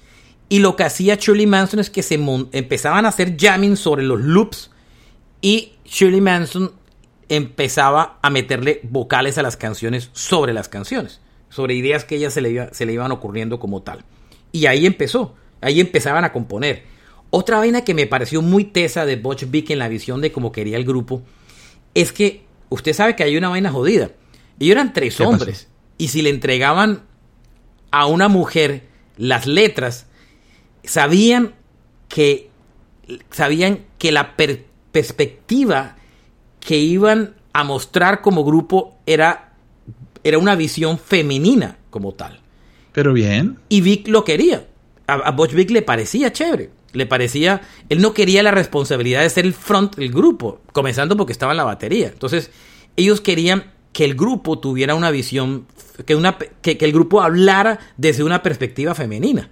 Y 0.49 0.59
lo 0.59 0.75
que 0.75 0.83
hacía 0.83 1.15
Shirley 1.15 1.47
Manson 1.47 1.79
es 1.79 1.89
que 1.89 2.03
se 2.03 2.17
empezaban 2.51 3.07
a 3.07 3.11
hacer 3.11 3.37
jamming 3.39 3.77
sobre 3.77 4.03
los 4.03 4.21
loops 4.21 4.73
y 5.41 5.75
Shirley 5.85 6.21
Manson 6.21 6.73
empezaba 7.29 8.19
a 8.23 8.31
meterle 8.31 8.81
vocales 8.83 9.39
a 9.39 9.43
las 9.43 9.57
canciones 9.57 10.11
sobre 10.15 10.53
las 10.53 10.69
canciones 10.69 11.21
sobre 11.57 11.75
ideas 11.75 12.05
que 12.05 12.17
ella 12.17 12.29
se 12.31 12.43
le, 12.43 12.51
iba, 12.51 12.69
se 12.73 12.85
le 12.85 12.93
iban 12.93 13.11
ocurriendo 13.13 13.59
como 13.59 13.81
tal. 13.81 14.05
Y 14.53 14.67
ahí 14.67 14.85
empezó, 14.85 15.35
ahí 15.63 15.81
empezaban 15.81 16.23
a 16.25 16.31
componer. 16.31 16.83
Otra 17.31 17.57
vaina 17.57 17.83
que 17.83 17.95
me 17.95 18.07
pareció 18.07 18.43
muy 18.43 18.65
tesa 18.65 19.07
de 19.07 19.17
Butch 19.17 19.51
Vig 19.51 19.73
en 19.73 19.79
la 19.79 19.89
visión 19.89 20.21
de 20.21 20.31
cómo 20.33 20.53
quería 20.53 20.77
el 20.77 20.85
grupo 20.85 21.23
es 21.95 22.13
que 22.13 22.45
usted 22.69 22.93
sabe 22.93 23.17
que 23.17 23.25
hay 23.25 23.39
una 23.39 23.49
vaina 23.49 23.73
jodida. 23.73 24.11
Ellos 24.61 24.73
eran 24.73 24.93
tres 24.93 25.19
hombres 25.19 25.65
pasó? 25.65 25.75
y 25.97 26.09
si 26.09 26.21
le 26.21 26.29
entregaban 26.29 27.05
a 27.91 28.05
una 28.05 28.29
mujer 28.29 28.87
las 29.17 29.47
letras, 29.47 30.07
sabían 30.85 31.55
que 32.09 32.51
sabían 33.31 33.87
que 33.97 34.13
la 34.13 34.37
per 34.37 34.67
perspectiva 34.93 35.97
que 36.61 36.77
iban 36.77 37.35
a 37.55 37.65
mostrar 37.65 38.21
como 38.21 38.45
grupo 38.45 38.99
era 39.07 39.46
era 40.29 40.39
una 40.39 40.57
visión 40.57 40.99
femenina 40.99 41.79
como 41.91 42.13
tal. 42.13 42.41
Pero 42.93 43.13
bien. 43.13 43.59
Y 43.69 43.81
Vic 43.81 44.09
lo 44.09 44.25
quería. 44.25 44.67
A, 45.07 45.15
a 45.15 45.31
Butch 45.31 45.53
Vic 45.53 45.71
le 45.71 45.83
parecía 45.83 46.33
chévere. 46.33 46.71
Le 46.93 47.07
parecía. 47.07 47.63
Él 47.89 48.01
no 48.01 48.13
quería 48.15 48.43
la 48.43 48.51
responsabilidad 48.51 49.23
de 49.23 49.31
ser 49.31 49.45
el 49.45 49.55
front 49.55 49.97
del 49.97 50.11
grupo, 50.11 50.61
comenzando 50.73 51.17
porque 51.17 51.33
estaba 51.33 51.53
en 51.53 51.59
la 51.59 51.65
batería. 51.65 52.09
Entonces, 52.09 52.51
ellos 52.97 53.21
querían 53.21 53.73
que 53.93 54.05
el 54.05 54.15
grupo 54.15 54.59
tuviera 54.59 54.95
una 54.95 55.11
visión. 55.11 55.67
Que, 56.07 56.15
una, 56.15 56.39
que, 56.39 56.77
que 56.77 56.85
el 56.85 56.93
grupo 56.93 57.23
hablara 57.23 57.79
desde 57.97 58.25
una 58.25 58.43
perspectiva 58.43 58.95
femenina. 58.95 59.51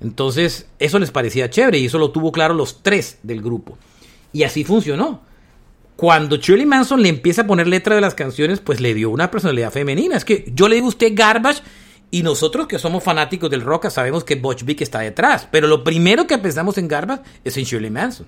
Entonces, 0.00 0.68
eso 0.78 0.98
les 0.98 1.10
parecía 1.10 1.48
chévere 1.50 1.78
y 1.78 1.86
eso 1.86 1.98
lo 1.98 2.10
tuvo 2.10 2.32
claro 2.32 2.54
los 2.54 2.82
tres 2.82 3.18
del 3.22 3.40
grupo. 3.42 3.78
Y 4.32 4.42
así 4.42 4.64
funcionó 4.64 5.22
cuando 5.96 6.36
Shirley 6.36 6.66
Manson 6.66 7.02
le 7.02 7.08
empieza 7.08 7.42
a 7.42 7.46
poner 7.46 7.66
letra 7.66 7.94
de 7.94 8.02
las 8.02 8.14
canciones, 8.14 8.60
pues 8.60 8.80
le 8.80 8.94
dio 8.94 9.10
una 9.10 9.30
personalidad 9.30 9.72
femenina. 9.72 10.16
Es 10.16 10.24
que 10.24 10.52
yo 10.54 10.68
le 10.68 10.76
digo 10.76 10.86
a 10.86 10.90
usted 10.90 11.12
Garbage 11.14 11.62
y 12.10 12.22
nosotros 12.22 12.66
que 12.66 12.78
somos 12.78 13.02
fanáticos 13.02 13.50
del 13.50 13.62
rock 13.62 13.88
sabemos 13.88 14.22
que 14.22 14.36
Butch 14.36 14.64
Vig 14.64 14.82
está 14.82 15.00
detrás. 15.00 15.48
Pero 15.50 15.66
lo 15.66 15.84
primero 15.84 16.26
que 16.26 16.36
pensamos 16.38 16.76
en 16.76 16.88
Garbage 16.88 17.22
es 17.44 17.56
en 17.56 17.64
Shirley 17.64 17.90
Manson. 17.90 18.26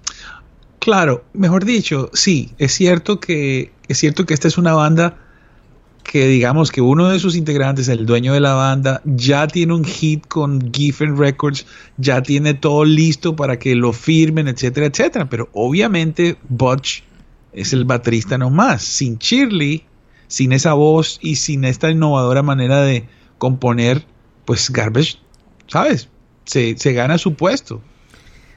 Claro, 0.78 1.24
mejor 1.34 1.64
dicho, 1.64 2.10
sí, 2.14 2.52
es 2.56 2.72
cierto 2.72 3.20
que 3.20 3.72
es 3.88 3.98
cierto 3.98 4.24
que 4.24 4.32
esta 4.32 4.48
es 4.48 4.56
una 4.56 4.72
banda 4.72 5.18
que 6.02 6.26
digamos 6.26 6.70
que 6.72 6.80
uno 6.80 7.10
de 7.10 7.18
sus 7.18 7.36
integrantes, 7.36 7.88
el 7.88 8.06
dueño 8.06 8.32
de 8.32 8.40
la 8.40 8.54
banda, 8.54 9.02
ya 9.04 9.46
tiene 9.46 9.74
un 9.74 9.84
hit 9.84 10.26
con 10.26 10.72
Giffen 10.72 11.18
Records, 11.18 11.66
ya 11.98 12.22
tiene 12.22 12.54
todo 12.54 12.86
listo 12.86 13.36
para 13.36 13.58
que 13.58 13.74
lo 13.74 13.92
firmen, 13.92 14.48
etcétera, 14.48 14.86
etcétera. 14.86 15.28
Pero 15.28 15.50
obviamente 15.52 16.38
Butch 16.48 17.02
es 17.60 17.72
el 17.72 17.84
baterista 17.84 18.38
nomás. 18.38 18.82
Sin 18.82 19.18
Shirley, 19.18 19.84
sin 20.26 20.52
esa 20.52 20.74
voz 20.74 21.18
y 21.22 21.36
sin 21.36 21.64
esta 21.64 21.90
innovadora 21.90 22.42
manera 22.42 22.82
de 22.82 23.06
componer, 23.38 24.04
pues 24.44 24.70
Garbage, 24.70 25.18
¿sabes? 25.66 26.08
Se, 26.44 26.76
se 26.78 26.92
gana 26.92 27.18
su 27.18 27.34
puesto. 27.34 27.82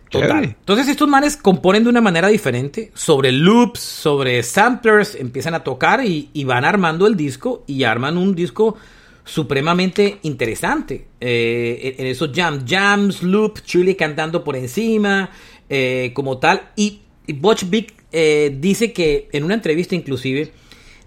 Total. 0.09 0.43
Entonces 0.43 0.89
estos 0.89 1.07
manes 1.07 1.37
componen 1.37 1.83
de 1.83 1.89
una 1.89 2.01
manera 2.01 2.27
diferente, 2.27 2.91
sobre 2.93 3.31
loops, 3.31 3.79
sobre 3.79 4.43
samplers, 4.43 5.15
empiezan 5.15 5.53
a 5.53 5.63
tocar 5.63 6.05
y, 6.05 6.29
y 6.33 6.43
van 6.43 6.65
armando 6.65 7.07
el 7.07 7.15
disco 7.15 7.63
y 7.65 7.85
arman 7.85 8.17
un 8.17 8.35
disco 8.35 8.75
supremamente 9.23 10.19
interesante. 10.23 11.07
Eh, 11.21 11.95
en 11.97 12.07
esos 12.07 12.31
jams, 12.33 12.65
jams, 12.67 13.23
loops, 13.23 13.63
Chile 13.63 13.95
cantando 13.95 14.43
por 14.43 14.57
encima, 14.57 15.29
eh, 15.69 16.11
como 16.13 16.37
tal. 16.39 16.69
Y, 16.75 17.01
y 17.25 17.33
Butch 17.33 17.69
Big 17.69 18.00
eh, 18.11 18.55
dice 18.59 18.93
que, 18.93 19.29
en 19.31 19.43
una 19.43 19.53
entrevista 19.53 19.95
inclusive, 19.95 20.51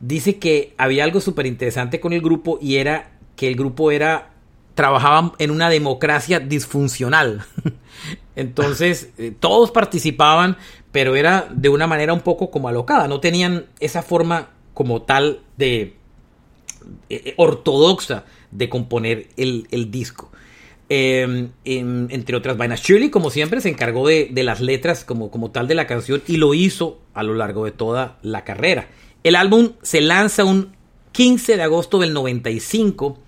dice 0.00 0.38
que 0.38 0.74
había 0.78 1.04
algo 1.04 1.20
súper 1.20 1.46
interesante 1.46 2.00
con 2.00 2.12
el 2.12 2.20
grupo 2.20 2.58
y 2.60 2.76
era 2.76 3.12
que 3.36 3.48
el 3.48 3.56
grupo 3.56 3.90
era, 3.90 4.30
trabajaban 4.74 5.32
en 5.38 5.50
una 5.50 5.68
democracia 5.70 6.40
disfuncional. 6.40 7.44
Entonces, 8.36 9.10
eh, 9.18 9.32
todos 9.38 9.70
participaban, 9.70 10.56
pero 10.92 11.16
era 11.16 11.48
de 11.50 11.68
una 11.68 11.86
manera 11.86 12.12
un 12.12 12.20
poco 12.20 12.50
como 12.50 12.68
alocada, 12.68 13.08
no 13.08 13.20
tenían 13.20 13.66
esa 13.80 14.02
forma 14.02 14.50
como 14.72 15.02
tal 15.02 15.40
de 15.56 15.96
eh, 17.08 17.34
ortodoxa 17.36 18.24
de 18.50 18.68
componer 18.68 19.28
el, 19.36 19.68
el 19.70 19.90
disco. 19.90 20.30
En, 20.90 21.52
entre 21.64 22.36
otras 22.36 22.56
vainas. 22.56 22.82
Shirley, 22.82 23.10
como 23.10 23.30
siempre, 23.30 23.60
se 23.60 23.70
encargó 23.70 24.06
de, 24.06 24.28
de 24.30 24.42
las 24.42 24.60
letras 24.60 25.04
como, 25.04 25.30
como, 25.30 25.50
tal 25.50 25.66
de 25.66 25.74
la 25.74 25.86
canción 25.86 26.22
y 26.26 26.36
lo 26.36 26.52
hizo 26.54 27.00
a 27.14 27.22
lo 27.22 27.34
largo 27.34 27.64
de 27.64 27.72
toda 27.72 28.18
la 28.22 28.44
carrera. 28.44 28.88
El 29.22 29.36
álbum 29.36 29.72
se 29.82 30.02
lanza 30.02 30.44
un 30.44 30.76
15 31.12 31.56
de 31.56 31.62
agosto 31.62 31.98
del 31.98 32.12
95. 32.12 33.18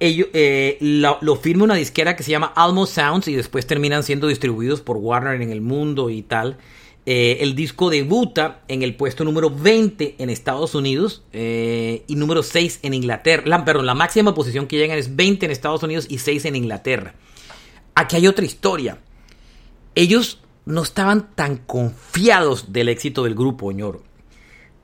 Ello, 0.00 0.26
eh, 0.32 0.76
lo, 0.80 1.18
lo, 1.20 1.36
firma 1.36 1.64
una 1.64 1.76
disquera 1.76 2.16
que 2.16 2.24
se 2.24 2.32
llama 2.32 2.52
Almost 2.56 2.94
Sounds 2.94 3.28
y 3.28 3.34
después 3.34 3.66
terminan 3.66 4.02
siendo 4.02 4.26
distribuidos 4.26 4.80
por 4.80 4.96
Warner 4.96 5.40
en 5.40 5.50
el 5.50 5.60
mundo 5.60 6.10
y 6.10 6.22
tal. 6.22 6.58
Eh, 7.06 7.38
el 7.40 7.54
disco 7.54 7.90
debuta 7.90 8.62
en 8.66 8.82
el 8.82 8.96
puesto 8.96 9.24
número 9.24 9.50
20 9.50 10.16
en 10.18 10.30
Estados 10.30 10.74
Unidos 10.74 11.22
eh, 11.32 12.02
y 12.06 12.16
número 12.16 12.42
6 12.42 12.80
en 12.82 12.94
Inglaterra. 12.94 13.42
La, 13.46 13.64
perdón, 13.64 13.86
la 13.86 13.94
máxima 13.94 14.34
posición 14.34 14.66
que 14.66 14.78
llegan 14.78 14.96
es 14.96 15.14
20 15.14 15.44
en 15.44 15.52
Estados 15.52 15.82
Unidos 15.82 16.06
y 16.08 16.18
6 16.18 16.46
en 16.46 16.56
Inglaterra. 16.56 17.14
Aquí 17.94 18.16
hay 18.16 18.26
otra 18.26 18.46
historia. 18.46 18.98
Ellos 19.94 20.40
no 20.64 20.82
estaban 20.82 21.34
tan 21.34 21.58
confiados 21.58 22.72
del 22.72 22.88
éxito 22.88 23.24
del 23.24 23.34
grupo, 23.34 23.70
señor. 23.70 24.02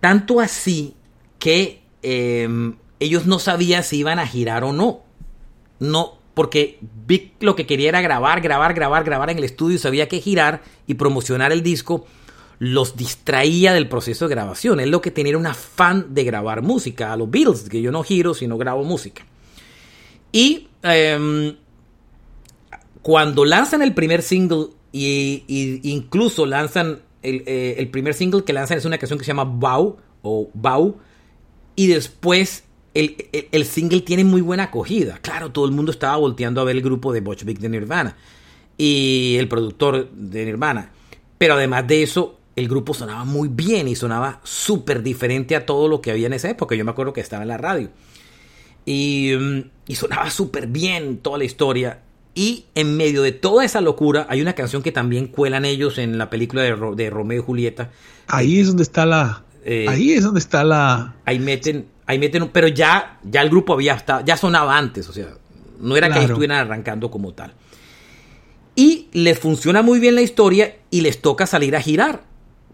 Tanto 0.00 0.40
así 0.40 0.94
que 1.38 1.82
eh, 2.02 2.48
ellos 3.00 3.24
no 3.26 3.38
sabían 3.38 3.82
si 3.82 3.96
iban 3.96 4.18
a 4.18 4.26
girar 4.26 4.62
o 4.62 4.74
no. 4.74 5.00
No, 5.78 6.18
porque 6.40 6.78
Vic 7.06 7.34
lo 7.40 7.54
que 7.54 7.66
quería 7.66 7.90
era 7.90 8.00
grabar, 8.00 8.40
grabar, 8.40 8.72
grabar, 8.72 9.04
grabar 9.04 9.28
en 9.28 9.36
el 9.36 9.44
estudio 9.44 9.78
sabía 9.78 10.08
que 10.08 10.22
girar 10.22 10.62
y 10.86 10.94
promocionar 10.94 11.52
el 11.52 11.62
disco 11.62 12.06
los 12.58 12.96
distraía 12.96 13.74
del 13.74 13.88
proceso 13.88 14.26
de 14.26 14.34
grabación. 14.34 14.80
Él 14.80 14.88
lo 14.88 15.02
que 15.02 15.10
tenía 15.10 15.36
un 15.36 15.46
afán 15.46 16.14
de 16.14 16.24
grabar 16.24 16.62
música, 16.62 17.12
a 17.12 17.18
los 17.18 17.30
Beatles, 17.30 17.68
que 17.68 17.82
yo 17.82 17.92
no 17.92 18.02
giro, 18.02 18.32
sino 18.32 18.56
grabo 18.56 18.84
música. 18.84 19.26
Y 20.32 20.68
eh, 20.82 21.58
cuando 23.02 23.44
lanzan 23.44 23.82
el 23.82 23.92
primer 23.92 24.22
single, 24.22 24.68
y, 24.92 25.44
incluso 25.82 26.46
lanzan 26.46 27.00
el, 27.20 27.42
eh, 27.44 27.74
el, 27.76 27.90
primer 27.90 28.14
single 28.14 28.44
que 28.44 28.54
lanzan 28.54 28.78
es 28.78 28.86
una 28.86 28.96
canción 28.96 29.18
que 29.18 29.26
se 29.26 29.32
llama 29.32 29.44
Bow, 29.44 29.98
o 30.22 30.48
Bow, 30.54 30.96
y 31.76 31.88
después 31.88 32.64
el, 32.94 33.16
el, 33.32 33.48
el, 33.52 33.64
single 33.64 34.00
tiene 34.00 34.24
muy 34.24 34.40
buena 34.40 34.64
acogida. 34.64 35.18
Claro, 35.22 35.50
todo 35.52 35.64
el 35.66 35.72
mundo 35.72 35.92
estaba 35.92 36.16
volteando 36.16 36.60
a 36.60 36.64
ver 36.64 36.76
el 36.76 36.82
grupo 36.82 37.12
de 37.12 37.20
Butch 37.20 37.44
Vig 37.44 37.58
de 37.58 37.68
Nirvana 37.68 38.16
y 38.76 39.36
el 39.38 39.48
productor 39.48 40.10
de 40.10 40.44
Nirvana. 40.44 40.90
Pero 41.38 41.54
además 41.54 41.86
de 41.86 42.02
eso, 42.02 42.38
el 42.56 42.68
grupo 42.68 42.92
sonaba 42.94 43.24
muy 43.24 43.48
bien 43.48 43.88
y 43.88 43.96
sonaba 43.96 44.40
súper 44.44 45.02
diferente 45.02 45.56
a 45.56 45.64
todo 45.64 45.88
lo 45.88 46.00
que 46.00 46.10
había 46.10 46.26
en 46.26 46.34
esa 46.34 46.50
época. 46.50 46.74
Yo 46.74 46.84
me 46.84 46.90
acuerdo 46.90 47.12
que 47.12 47.20
estaba 47.20 47.42
en 47.42 47.48
la 47.48 47.56
radio. 47.58 47.90
Y, 48.86 49.32
y 49.86 49.94
sonaba 49.94 50.30
súper 50.30 50.66
bien 50.66 51.18
toda 51.18 51.38
la 51.38 51.44
historia. 51.44 52.00
Y 52.34 52.66
en 52.74 52.96
medio 52.96 53.22
de 53.22 53.32
toda 53.32 53.64
esa 53.64 53.80
locura, 53.80 54.26
hay 54.28 54.40
una 54.40 54.54
canción 54.54 54.82
que 54.82 54.92
también 54.92 55.26
cuelan 55.26 55.64
ellos 55.64 55.98
en 55.98 56.16
la 56.16 56.30
película 56.30 56.62
de, 56.62 56.74
Ro- 56.74 56.94
de 56.94 57.10
Romeo 57.10 57.40
y 57.40 57.44
Julieta. 57.44 57.90
Ahí 58.26 58.60
es 58.60 58.68
donde 58.68 58.82
está 58.82 59.04
la. 59.04 59.44
Eh, 59.64 59.86
ahí 59.88 60.12
es 60.12 60.22
donde 60.22 60.40
está 60.40 60.64
la. 60.64 61.16
Ahí 61.24 61.38
meten, 61.38 61.86
ahí 62.10 62.18
meten, 62.18 62.42
un- 62.44 62.48
pero 62.50 62.68
ya, 62.68 63.18
ya 63.24 63.42
el 63.42 63.48
grupo 63.50 63.72
había 63.74 63.94
estado, 63.94 64.24
ya 64.24 64.36
sonaba 64.36 64.76
antes, 64.76 65.08
o 65.08 65.12
sea, 65.12 65.28
no 65.80 65.96
era 65.96 66.08
que 66.08 66.14
estuvieran 66.32 66.58
arrancando 66.58 67.10
como 67.10 67.32
tal. 67.32 67.54
Y 68.76 69.08
les 69.12 69.38
funciona 69.38 69.82
muy 69.82 69.98
bien 70.00 70.14
la 70.14 70.22
historia 70.22 70.76
y 70.90 71.00
les 71.02 71.20
toca 71.20 71.46
salir 71.46 71.76
a 71.76 71.80
girar. 71.80 72.22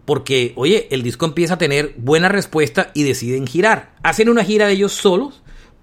Porque, 0.05 0.53
oye, 0.55 0.87
el 0.91 1.03
disco 1.03 1.25
empieza 1.25 1.55
a 1.55 1.57
tener 1.57 1.93
buena 1.97 2.29
respuesta 2.29 2.91
y 2.93 3.03
deciden 3.03 3.45
girar. 3.45 3.93
Hacen 4.03 4.29
una 4.29 4.45
gira 4.45 4.67
de 4.67 4.73
ellos 4.73 4.93
solos, 4.93 5.41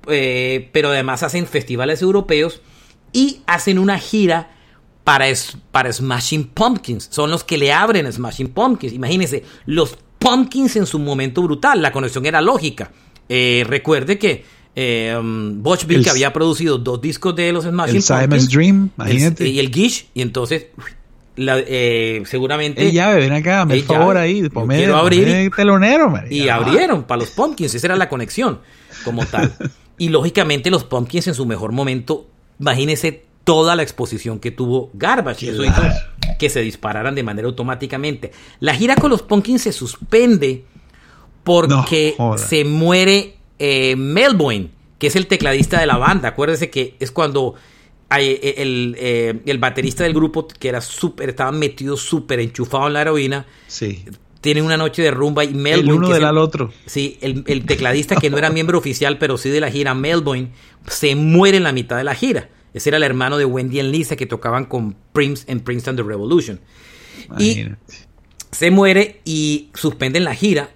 eh, 0.09 0.71
pero 0.73 0.89
además 0.89 1.23
hacen 1.23 1.47
festivales 1.47 2.01
europeos 2.01 2.63
y 3.13 3.43
hacen 3.47 3.79
una 3.79 3.99
gira 3.99 4.51
para, 5.03 5.29
es- 5.29 5.59
para 5.71 5.93
Smashing 5.93 6.45
Pumpkins. 6.49 7.09
Son 7.11 7.31
los 7.31 7.45
que 7.45 7.59
le 7.59 7.71
abren 7.73 8.07
a 8.07 8.13
Smashing 8.13 8.49
Pumpkins. 8.49 8.95
Imagínense, 8.95 9.45
los 9.67 9.99
Pumpkins 10.19 10.77
en 10.77 10.87
su 10.87 10.99
momento 10.99 11.43
brutal. 11.43 11.83
La 11.83 11.93
conexión 11.93 12.25
era 12.25 12.41
lógica. 12.41 12.93
Eh, 13.29 13.65
recuerde 13.67 14.19
que 14.19 14.45
eh, 14.77 15.17
um, 15.19 15.63
Butch 15.63 15.87
Vig 15.87 15.99
El- 15.99 16.05
que 16.05 16.11
había 16.11 16.33
producido 16.33 16.79
dos 16.79 17.01
discos 17.01 17.35
de 17.37 17.53
los 17.53 17.65
Smashing 17.65 17.97
El 17.97 18.03
Simon's. 18.03 18.49
Dream, 18.51 18.91
el- 19.07 19.47
y 19.47 19.59
el 19.61 19.73
Gish. 19.73 20.07
Y 20.15 20.23
entonces, 20.23 20.67
la- 21.37 21.59
eh, 21.61 22.23
seguramente... 22.27 22.83
Ey, 22.83 22.93
llave, 22.93 23.21
ven 23.21 23.33
acá, 23.33 23.65
llave, 23.67 23.83
favor 23.83 24.17
ahí. 24.17 24.43
yo 24.43 24.51
Ponme, 24.51 24.77
quiero 24.77 24.97
abrir 24.97 25.29
y- 25.29 25.31
ponme 25.33 25.51
telonero, 25.51 26.11
man. 26.11 26.27
y 26.29 26.45
Ya, 26.45 26.57
abrieron 26.57 27.05
para 27.05 27.21
los 27.21 27.31
Pumpkins, 27.31 27.75
esa 27.75 27.87
era 27.87 27.97
la 27.97 28.09
conexión 28.09 28.61
como 29.05 29.25
tal. 29.27 29.55
Y 29.97 30.09
lógicamente 30.09 30.71
los 30.73 30.83
Pumpkins 30.83 31.29
en 31.29 31.35
su 31.35 31.47
mejor 31.47 31.71
momento, 31.71 32.27
imagínense 32.59 33.23
toda 33.45 33.77
la 33.77 33.85
exposición 33.85 34.41
que 34.41 34.51
tuvo 34.51 34.91
Garbage, 34.93 35.47
y 35.47 35.49
eso 35.51 35.63
hizo 35.65 35.83
que 36.37 36.51
se 36.51 36.63
dispararan 36.63 37.15
de 37.15 37.23
manera 37.23 37.47
automáticamente. 37.47 38.33
La 38.59 38.75
gira 38.75 38.97
con 38.97 39.11
los 39.11 39.23
Pumpkins 39.23 39.63
se 39.63 39.71
suspende 39.71 40.65
porque 41.45 42.15
No, 42.19 42.37
se 42.39 42.65
muere 42.65 43.37
eh, 43.59 43.95
Melbourne, 43.97 44.71
que 44.99 45.07
es 45.09 45.17
el 45.17 45.27
tecladista 45.27 45.79
de 45.81 45.87
la 45.87 45.97
banda. 45.99 46.31
Acuérdese 46.31 46.71
que 46.71 46.97
es 46.99 47.11
cuando 47.11 47.55
hay, 48.09 48.39
eh, 48.43 48.55
el, 48.59 48.97
eh, 48.99 49.41
el 49.47 49.59
baterista 49.59 50.05
del 50.05 50.15
grupo, 50.15 50.47
que 50.49 50.69
era 50.69 50.81
súper, 50.81 51.29
estaba 51.31 51.53
metido 51.53 51.97
súper 51.97 52.41
enchufado 52.41 52.87
en 52.89 52.93
la 52.95 53.03
heroína, 53.03 53.47
Sí. 53.67 54.05
tiene 54.41 54.63
una 54.63 54.77
noche 54.77 55.03
de 55.03 55.11
rumba 55.11 55.45
y 55.45 55.49
El 55.49 55.55
Melbourne. 55.57 55.93
uno 55.95 56.07
que 56.09 56.13
es 56.13 56.17
del 56.19 56.23
el- 56.25 56.29
al 56.29 56.39
otro. 56.39 56.73
Sí, 56.87 57.19
el, 57.21 57.45
el 57.47 57.65
tecladista 57.67 58.17
que 58.17 58.31
no 58.31 58.39
era 58.39 58.51
miembro 58.51 58.79
oficial, 58.79 59.19
pero 59.19 59.37
sí 59.39 59.49
de 59.51 59.61
la 59.61 59.71
gira, 59.71 59.95
Melbourne, 59.95 60.51
se 60.87 61.15
muere 61.17 61.57
en 61.57 61.63
la 61.65 61.73
mitad 61.73 61.97
de 61.97 62.05
la 62.05 62.15
gira. 62.15 62.49
Ese 62.75 62.91
era 62.91 62.97
el 62.97 63.05
hermano 63.05 63.37
de 63.39 63.45
Wendy 63.45 63.79
y 63.81 63.83
Lisa 63.85 64.17
que 64.17 64.27
tocaban 64.27 64.65
con 64.65 64.97
Prince 65.13 65.45
en 65.47 65.61
Princeton 65.61 65.97
The 65.97 66.03
Revolution. 66.03 66.61
Y 67.39 67.53
Imagínate. 67.53 67.95
se 68.51 68.71
muere 68.71 69.21
y 69.25 69.71
suspenden 69.75 70.25
la 70.25 70.35
gira 70.35 70.71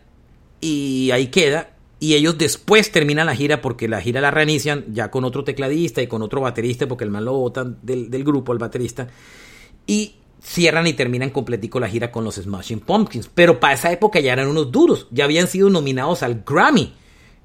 y 0.61 1.11
ahí 1.13 1.29
queda. 1.29 1.71
Y 2.01 2.15
ellos 2.15 2.39
después 2.39 2.93
terminan 2.93 3.27
la 3.27 3.35
gira 3.35 3.61
porque 3.61 3.89
la 3.89 4.01
gira 4.01 4.21
la 4.21 4.31
reinician 4.31 4.85
ya 4.93 5.11
con 5.11 5.25
otro 5.25 5.43
tecladista 5.43 6.01
y 6.01 6.07
con 6.07 6.23
otro 6.23 6.41
baterista 6.41 6.87
porque 6.87 7.05
el 7.05 7.11
man 7.11 7.25
lo 7.25 7.33
botan 7.33 7.79
del, 7.83 8.09
del 8.11 8.23
grupo, 8.23 8.53
el 8.53 8.59
baterista. 8.59 9.09
Y 9.87 10.15
cierran 10.41 10.87
y 10.87 10.93
terminan 10.93 11.31
completico 11.31 11.81
la 11.81 11.89
gira 11.89 12.13
con 12.13 12.23
los 12.25 12.37
Smashing 12.37 12.81
Pumpkins. 12.81 13.29
Pero 13.35 13.59
para 13.59 13.75
esa 13.75 13.91
época 13.91 14.21
ya 14.21 14.33
eran 14.33 14.47
unos 14.49 14.71
duros. 14.71 15.09
Ya 15.11 15.25
habían 15.25 15.49
sido 15.49 15.71
nominados 15.71 16.23
al 16.23 16.45
Grammy. 16.47 16.95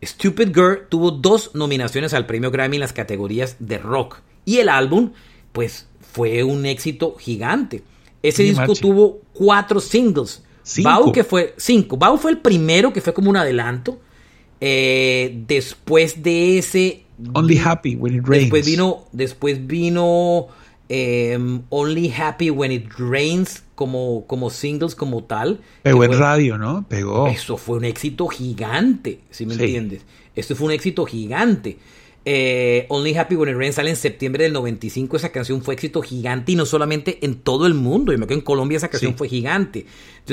Stupid 0.03 0.49
Girl 0.53 0.87
tuvo 0.89 1.09
dos 1.11 1.51
nominaciones 1.55 2.13
al 2.13 2.25
premio 2.27 2.51
Grammy 2.51 2.75
en 2.75 2.81
las 2.81 2.93
categorías 2.93 3.55
de 3.59 3.79
rock. 3.79 4.19
Y 4.45 4.57
el 4.57 4.69
álbum, 4.69 5.13
pues, 5.51 5.87
fue 6.11 6.43
un 6.43 6.65
éxito 6.67 7.15
gigante. 7.17 7.83
Ese 8.21 8.43
Sí, 8.43 8.49
disco 8.49 8.61
macho. 8.67 8.81
tuvo 8.81 9.21
cuatro 9.33 9.79
singles. 9.79 10.43
Cinco. 10.63 10.89
Bau 10.89 11.11
que 11.11 11.23
fue 11.23 11.53
cinco. 11.57 11.97
Bau 11.97 12.17
fue 12.17 12.31
el 12.31 12.37
primero 12.39 12.91
que 12.93 13.01
fue 13.01 13.13
como 13.13 13.29
un 13.29 13.37
adelanto. 13.37 13.99
Eh, 14.61 15.43
después 15.47 16.23
de 16.23 16.57
ese. 16.57 17.03
Only 17.33 17.57
happy 17.59 17.95
when 17.95 18.15
it 18.15 18.25
rains. 18.25 18.43
Después 18.45 18.65
vino. 18.65 19.05
Después 19.11 19.67
vino. 19.67 20.47
em, 20.89 21.61
Only 21.69 22.11
Happy 22.11 22.49
When 22.49 22.71
It 22.71 22.89
Rains. 22.97 23.63
Como, 23.75 24.25
como 24.27 24.49
singles, 24.51 24.93
como 24.95 25.23
tal. 25.23 25.59
Pegó 25.81 26.03
en 26.03 26.11
fue- 26.11 26.19
radio, 26.19 26.57
¿no? 26.57 26.85
Pegó. 26.87 27.27
Eso 27.27 27.57
fue 27.57 27.77
un 27.77 27.85
éxito 27.85 28.27
gigante. 28.27 29.21
Si 29.31 29.45
me 29.45 29.55
Sí. 29.55 29.63
entiendes. 29.63 30.01
Esto 30.35 30.55
fue 30.55 30.67
un 30.67 30.73
éxito 30.73 31.05
gigante. 31.05 31.77
Eh, 32.25 32.85
Only 32.89 33.15
Happy 33.17 33.35
When 33.35 33.49
It 33.49 33.57
Rains 33.57 33.75
sale 33.75 33.89
en 33.89 33.95
septiembre 33.97 34.43
del 34.45 34.53
95. 34.53 35.17
Esa 35.17 35.29
canción 35.33 35.61
fue 35.61 35.73
éxito 35.73 36.01
gigante 36.01 36.53
y 36.53 36.55
no 36.55 36.65
solamente 36.65 37.19
en 37.25 37.35
todo 37.35 37.67
el 37.67 37.73
mundo. 37.73 38.11
Yo 38.13 38.17
me 38.17 38.23
acuerdo 38.23 38.39
en 38.39 38.45
Colombia 38.45 38.77
esa 38.77 38.87
canción 38.87 39.11
Sí. 39.11 39.17
fue 39.17 39.27
gigante. 39.27 39.85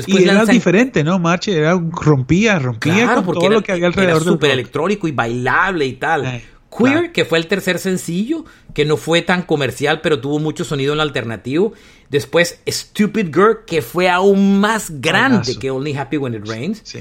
Y 0.07 0.23
era 0.23 0.35
lanzan- 0.35 0.53
diferente, 0.53 1.03
¿no? 1.03 1.19
Marche 1.19 1.53
era 1.57 1.73
rompía, 1.73 2.59
rompía 2.61 2.95
Claro, 2.95 3.15
con 3.17 3.25
porque 3.25 3.39
todo 3.41 3.47
era, 3.49 3.55
lo 3.57 3.63
que 3.65 3.73
había 3.73 3.87
alrededor 3.89 4.23
era 4.23 4.31
súper 4.33 4.51
electrónico 4.53 5.09
y 5.09 5.13
bailable 5.13 5.85
y 5.87 5.95
tal. 5.95 6.27
Eh, 6.27 6.45
Queer, 6.71 6.93
claro. 6.93 7.13
que 7.13 7.25
fue 7.25 7.39
el 7.39 7.49
tercer 7.49 7.81
sencillo, 7.81 8.45
que 8.73 8.85
no 8.85 8.97
fue 8.97 9.23
tan 9.23 9.43
comercial, 9.43 10.01
pero 10.01 10.21
tuvo 10.21 10.39
mucho 10.39 10.63
sonido 10.65 10.93
en 10.93 10.99
lo 10.99 11.03
alternativo. 11.03 11.73
Después, 12.09 12.61
Stupid 12.69 13.27
Girl, 13.35 13.59
que 13.67 13.83
fue 13.83 14.09
aún 14.09 14.61
más 14.61 15.01
grande 15.01 15.39
Buenazo. 15.39 15.59
que 15.59 15.71
Only 15.73 15.97
Happy 15.97 16.17
When 16.19 16.35
It 16.35 16.47
Rains. 16.47 16.81
Sí. 16.85 17.01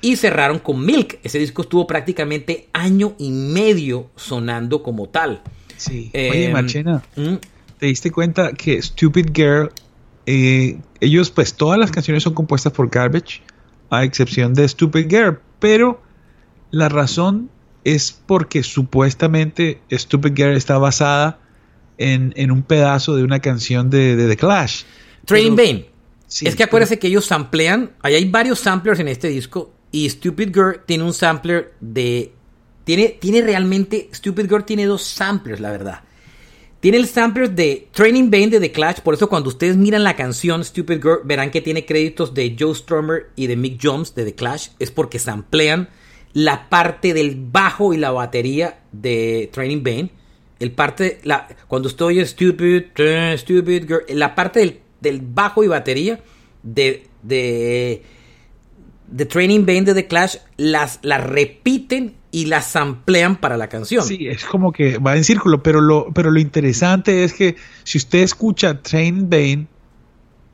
Y 0.00 0.16
cerraron 0.16 0.58
con 0.58 0.84
Milk. 0.84 1.18
Ese 1.22 1.38
disco 1.38 1.62
estuvo 1.62 1.86
prácticamente 1.86 2.68
año 2.72 3.14
y 3.18 3.30
medio 3.30 4.10
sonando 4.16 4.82
como 4.82 5.08
tal. 5.08 5.42
Sí. 5.76 6.10
Eh, 6.12 6.30
Oye, 6.30 6.48
Marchena, 6.50 7.02
mm, 7.16 7.34
¿te 7.78 7.86
diste 7.86 8.10
cuenta 8.10 8.52
que 8.52 8.80
Stupid 8.80 9.26
Girl, 9.34 9.70
eh, 10.26 10.78
ellos, 11.00 11.30
pues 11.30 11.54
todas 11.54 11.78
las 11.78 11.90
canciones 11.90 12.22
son 12.22 12.34
compuestas 12.34 12.72
por 12.72 12.88
Garbage, 12.88 13.42
a 13.90 14.04
excepción 14.04 14.54
de 14.54 14.68
Stupid 14.68 15.08
Girl, 15.08 15.38
pero 15.58 16.00
la 16.70 16.88
razón 16.88 17.50
es 17.84 18.12
porque 18.26 18.62
supuestamente 18.62 19.80
Stupid 19.90 20.32
Girl 20.34 20.56
está 20.56 20.78
basada 20.78 21.38
en, 21.98 22.32
en 22.36 22.50
un 22.50 22.62
pedazo 22.62 23.16
de 23.16 23.24
una 23.24 23.40
canción 23.40 23.90
de, 23.90 24.16
de 24.16 24.28
The 24.28 24.36
Clash. 24.36 24.82
Pero- 25.26 25.54
Bane. 25.54 25.86
Sí, 26.26 26.46
es 26.46 26.54
que 26.54 26.62
acuérdense 26.62 26.98
que 27.00 27.08
ellos 27.08 27.24
samplean. 27.26 27.90
Ahí 28.02 28.14
hay 28.14 28.28
varios 28.30 28.60
samplers 28.60 29.00
en 29.00 29.08
este 29.08 29.26
disco. 29.26 29.72
Y 29.92 30.08
Stupid 30.08 30.48
Girl 30.54 30.82
tiene 30.86 31.04
un 31.04 31.14
sampler 31.14 31.74
de. 31.80 32.32
Tiene, 32.84 33.16
tiene 33.20 33.42
realmente. 33.42 34.08
Stupid 34.12 34.48
Girl 34.48 34.64
tiene 34.64 34.86
dos 34.86 35.02
samplers, 35.02 35.60
la 35.60 35.70
verdad. 35.70 36.02
Tiene 36.80 36.96
el 36.96 37.06
sampler 37.06 37.50
de 37.50 37.88
Training 37.92 38.30
Bane 38.30 38.48
de 38.48 38.60
The 38.60 38.72
Clash. 38.72 39.00
Por 39.00 39.12
eso, 39.12 39.28
cuando 39.28 39.50
ustedes 39.50 39.76
miran 39.76 40.02
la 40.02 40.16
canción 40.16 40.64
Stupid 40.64 41.02
Girl, 41.02 41.20
verán 41.24 41.50
que 41.50 41.60
tiene 41.60 41.84
créditos 41.84 42.32
de 42.32 42.56
Joe 42.58 42.74
Strummer 42.74 43.26
y 43.36 43.48
de 43.48 43.56
Mick 43.56 43.78
Jones 43.82 44.14
de 44.14 44.24
The 44.24 44.34
Clash. 44.34 44.68
Es 44.78 44.90
porque 44.90 45.18
samplean 45.18 45.90
la 46.32 46.68
parte 46.70 47.12
del 47.12 47.36
bajo 47.36 47.92
y 47.92 47.98
la 47.98 48.12
batería 48.12 48.80
de 48.92 49.50
Training 49.52 49.82
Bane. 49.82 50.10
El 50.58 50.72
parte, 50.72 51.20
la, 51.24 51.48
cuando 51.68 51.88
usted 51.88 52.04
oye 52.04 52.24
Stupid, 52.26 52.84
Stupid 53.36 53.86
Girl, 53.86 54.04
la 54.08 54.34
parte 54.34 54.60
del, 54.60 54.80
del 55.00 55.20
bajo 55.20 55.64
y 55.64 55.68
batería 55.68 56.20
de, 56.62 57.06
de, 57.22 58.02
de 59.10 59.26
Training 59.26 59.66
Bane 59.66 59.82
de 59.82 59.94
The 59.94 60.06
Clash 60.06 60.36
las, 60.56 61.00
las 61.02 61.22
repiten 61.22 62.14
y 62.30 62.46
las 62.46 62.66
samplean 62.68 63.36
para 63.36 63.56
la 63.56 63.68
canción. 63.68 64.04
Sí, 64.04 64.28
es 64.28 64.44
como 64.44 64.72
que 64.72 64.98
va 64.98 65.16
en 65.16 65.24
círculo, 65.24 65.62
pero 65.62 65.80
lo, 65.80 66.12
pero 66.12 66.30
lo 66.30 66.38
interesante 66.38 67.24
es 67.24 67.34
que 67.34 67.56
si 67.82 67.98
usted 67.98 68.20
escucha 68.20 68.80
Train 68.82 69.28
Bane, 69.28 69.66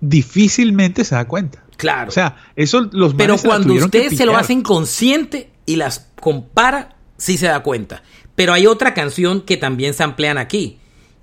difícilmente 0.01 1.05
se 1.05 1.14
da 1.14 1.27
cuenta. 1.27 1.62
Claro. 1.77 2.09
O 2.09 2.12
sea, 2.12 2.37
eso 2.57 2.88
los 2.92 3.14
Pero 3.14 3.37
cuando 3.37 3.75
ustedes 3.75 4.16
se 4.16 4.25
lo 4.25 4.37
hacen 4.37 4.62
consciente 4.62 5.51
y 5.66 5.77
las 5.77 6.11
compara, 6.21 6.97
sí 7.19 7.37
se 7.37 7.47
da 7.47 7.62
cuenta. 7.62 8.03
Pero 8.35 8.55
hay 8.55 8.66
otra 8.66 8.95
canción 8.95 9.42
que 9.42 9.59
también 9.59 9.92
se 9.92 10.03
amplían 10.03 10.38
aquí. 10.38 10.79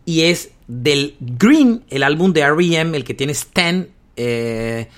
Y 0.05 0.21
es 0.21 0.51
del 0.67 1.15
Green, 1.19 1.83
el 1.89 2.03
álbum 2.03 2.33
de 2.33 2.41
R.E.M., 2.41 2.95
el 2.95 3.03
que 3.03 3.13
tiene 3.13 3.33
Stan. 3.33 3.87
eh, 4.15 4.89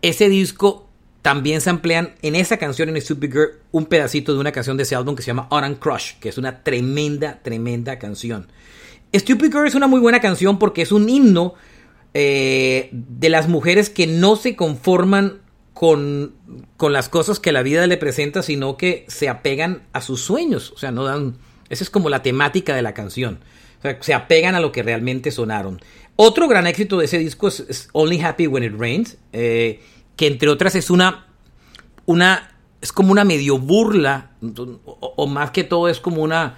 ese 0.00 0.28
disco 0.28 0.87
también 1.22 1.60
se 1.60 1.70
amplían 1.70 2.14
en 2.22 2.34
esa 2.34 2.56
canción, 2.56 2.88
en 2.88 3.00
Stupid 3.00 3.32
Girl, 3.32 3.50
un 3.72 3.86
pedacito 3.86 4.32
de 4.32 4.40
una 4.40 4.52
canción 4.52 4.76
de 4.76 4.84
ese 4.84 4.94
álbum 4.94 5.16
que 5.16 5.22
se 5.22 5.28
llama 5.28 5.48
Autumn 5.50 5.74
Crush, 5.74 6.14
que 6.20 6.28
es 6.28 6.38
una 6.38 6.62
tremenda, 6.62 7.40
tremenda 7.42 7.98
canción. 7.98 8.46
Stupid 9.14 9.50
Girl 9.50 9.66
es 9.66 9.74
una 9.74 9.86
muy 9.86 10.00
buena 10.00 10.20
canción 10.20 10.58
porque 10.58 10.82
es 10.82 10.92
un 10.92 11.08
himno 11.08 11.54
eh, 12.14 12.88
de 12.92 13.28
las 13.28 13.48
mujeres 13.48 13.90
que 13.90 14.06
no 14.06 14.36
se 14.36 14.56
conforman 14.56 15.40
con, 15.72 16.34
con 16.76 16.92
las 16.92 17.08
cosas 17.08 17.40
que 17.40 17.52
la 17.52 17.62
vida 17.62 17.86
le 17.86 17.96
presenta, 17.96 18.42
sino 18.42 18.76
que 18.76 19.04
se 19.08 19.28
apegan 19.28 19.82
a 19.92 20.00
sus 20.00 20.20
sueños. 20.20 20.72
O 20.72 20.78
sea, 20.78 20.90
no 20.90 21.04
dan. 21.04 21.36
Esa 21.68 21.84
es 21.84 21.90
como 21.90 22.08
la 22.08 22.22
temática 22.22 22.74
de 22.74 22.82
la 22.82 22.94
canción. 22.94 23.40
O 23.78 23.82
sea, 23.82 23.98
se 24.02 24.14
apegan 24.14 24.54
a 24.54 24.60
lo 24.60 24.72
que 24.72 24.82
realmente 24.82 25.30
sonaron. 25.30 25.80
Otro 26.16 26.48
gran 26.48 26.66
éxito 26.66 26.98
de 26.98 27.04
ese 27.04 27.18
disco 27.18 27.46
es, 27.46 27.60
es 27.68 27.88
Only 27.92 28.20
Happy 28.20 28.48
When 28.48 28.64
It 28.64 28.74
Rains, 28.76 29.18
eh, 29.32 29.80
que 30.18 30.26
entre 30.26 30.48
otras 30.50 30.74
es 30.74 30.90
una, 30.90 31.26
una, 32.04 32.50
es 32.82 32.92
como 32.92 33.12
una 33.12 33.24
medio 33.24 33.56
burla, 33.56 34.32
o, 34.84 35.14
o 35.16 35.26
más 35.28 35.52
que 35.52 35.64
todo 35.64 35.88
es 35.88 36.00
como 36.00 36.22
una, 36.22 36.56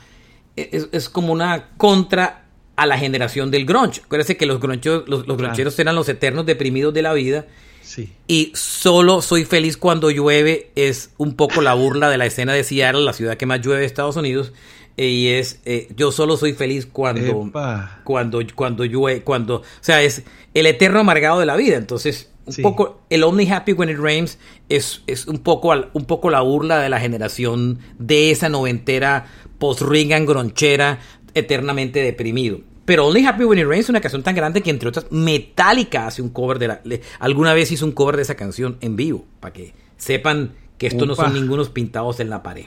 es, 0.56 0.88
es 0.90 1.08
como 1.10 1.32
una 1.32 1.76
contra 1.76 2.46
a 2.74 2.86
la 2.86 2.96
generación 2.96 3.50
del 3.50 3.66
grunge. 3.66 4.00
Acuérdense 4.02 4.38
que 4.38 4.46
los, 4.46 4.58
gruncheros, 4.58 5.06
los, 5.06 5.28
los 5.28 5.36
gruncheros 5.36 5.78
eran 5.78 5.94
los 5.94 6.08
eternos 6.08 6.46
deprimidos 6.46 6.94
de 6.94 7.02
la 7.02 7.12
vida. 7.12 7.46
Sí. 7.82 8.10
Y 8.26 8.52
solo 8.54 9.20
soy 9.20 9.44
feliz 9.44 9.76
cuando 9.76 10.10
llueve 10.10 10.70
es 10.76 11.10
un 11.18 11.34
poco 11.34 11.60
la 11.60 11.74
burla 11.74 12.08
de 12.08 12.16
la 12.16 12.24
escena 12.24 12.54
de 12.54 12.64
Seattle, 12.64 13.02
la 13.02 13.12
ciudad 13.12 13.36
que 13.36 13.44
más 13.44 13.60
llueve 13.60 13.80
de 13.80 13.86
Estados 13.86 14.16
Unidos. 14.16 14.54
eh, 14.96 15.08
y 15.08 15.28
es 15.28 15.60
eh, 15.64 15.88
yo 15.96 16.10
solo 16.12 16.36
soy 16.36 16.52
feliz 16.52 16.86
cuando 16.86 17.46
Epa. 17.48 18.00
cuando 18.04 18.40
cuando 18.54 18.84
llueve, 18.84 19.22
cuando, 19.22 19.56
o 19.56 19.64
sea, 19.80 20.02
es 20.02 20.22
el 20.54 20.66
eterno 20.66 21.00
amargado 21.00 21.40
de 21.40 21.46
la 21.46 21.56
vida. 21.56 21.76
Entonces, 21.76 22.30
un 22.50 22.54
Sí. 22.54 22.62
poco 22.62 23.00
el 23.10 23.22
Only 23.22 23.48
Happy 23.50 23.72
When 23.72 23.88
It 23.90 23.98
Rains 23.98 24.38
es, 24.68 25.02
es 25.06 25.26
un 25.26 25.38
poco 25.38 25.72
al- 25.72 25.90
un 25.92 26.04
poco 26.04 26.30
la 26.30 26.40
burla 26.40 26.78
de 26.80 26.88
la 26.88 27.00
generación 27.00 27.78
de 27.98 28.30
esa 28.30 28.48
noventera 28.48 29.26
post 29.58 29.82
Reagan 29.82 30.26
gronchera 30.26 30.98
eternamente 31.34 32.02
deprimido. 32.02 32.60
Pero 32.84 33.06
Only 33.06 33.24
Happy 33.24 33.44
When 33.44 33.58
It 33.60 33.66
Rains 33.66 33.84
es 33.86 33.90
una 33.90 34.00
canción 34.00 34.22
tan 34.22 34.34
grande 34.34 34.62
que 34.62 34.70
entre 34.70 34.88
otras 34.88 35.06
Metallica 35.10 36.06
hace 36.08 36.22
un 36.22 36.30
cover 36.30 36.58
de 36.58 36.68
la 36.68 36.80
le- 36.84 37.02
alguna 37.20 37.54
vez 37.54 37.70
hizo 37.70 37.86
un 37.86 37.92
cover 37.92 38.16
de 38.16 38.22
esa 38.22 38.34
canción 38.34 38.78
en 38.80 38.96
vivo 38.96 39.24
para 39.38 39.52
que 39.52 39.72
sepan 39.96 40.54
que 40.76 40.86
esto 40.88 41.06
no 41.06 41.14
son 41.14 41.34
ningunos 41.34 41.68
pintados 41.68 42.20
en 42.20 42.30
la 42.30 42.42
pared. 42.42 42.66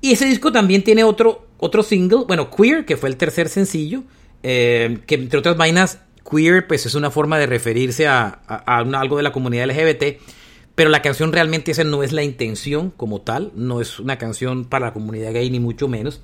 Y 0.00 0.12
ese 0.12 0.24
disco 0.26 0.50
también 0.52 0.82
tiene 0.82 1.04
otro, 1.04 1.46
otro 1.58 1.82
single, 1.82 2.24
bueno, 2.26 2.50
Queer, 2.50 2.84
que 2.84 2.96
fue 2.96 3.08
el 3.08 3.16
tercer 3.16 3.48
sencillo, 3.48 4.02
eh, 4.42 4.98
que 5.06 5.16
entre 5.16 5.38
otras 5.38 5.56
vainas, 5.56 5.98
Queer 6.28 6.66
pues 6.66 6.86
es 6.86 6.94
una 6.94 7.10
forma 7.10 7.38
de 7.38 7.46
referirse 7.46 8.06
a, 8.06 8.28
algo 8.28 9.16
de 9.16 9.22
la 9.22 9.32
comunidad 9.32 9.68
LGBT, 9.68 10.18
pero 10.74 10.88
la 10.90 11.02
canción 11.02 11.32
realmente 11.32 11.72
esa 11.72 11.84
no 11.84 12.02
es 12.02 12.12
la 12.12 12.22
intención 12.22 12.90
como 12.96 13.20
tal, 13.20 13.52
no 13.54 13.80
es 13.80 13.98
una 14.00 14.16
canción 14.16 14.64
para 14.64 14.86
la 14.86 14.92
comunidad 14.94 15.32
gay 15.32 15.50
ni 15.50 15.60
mucho 15.60 15.88
menos. 15.88 16.22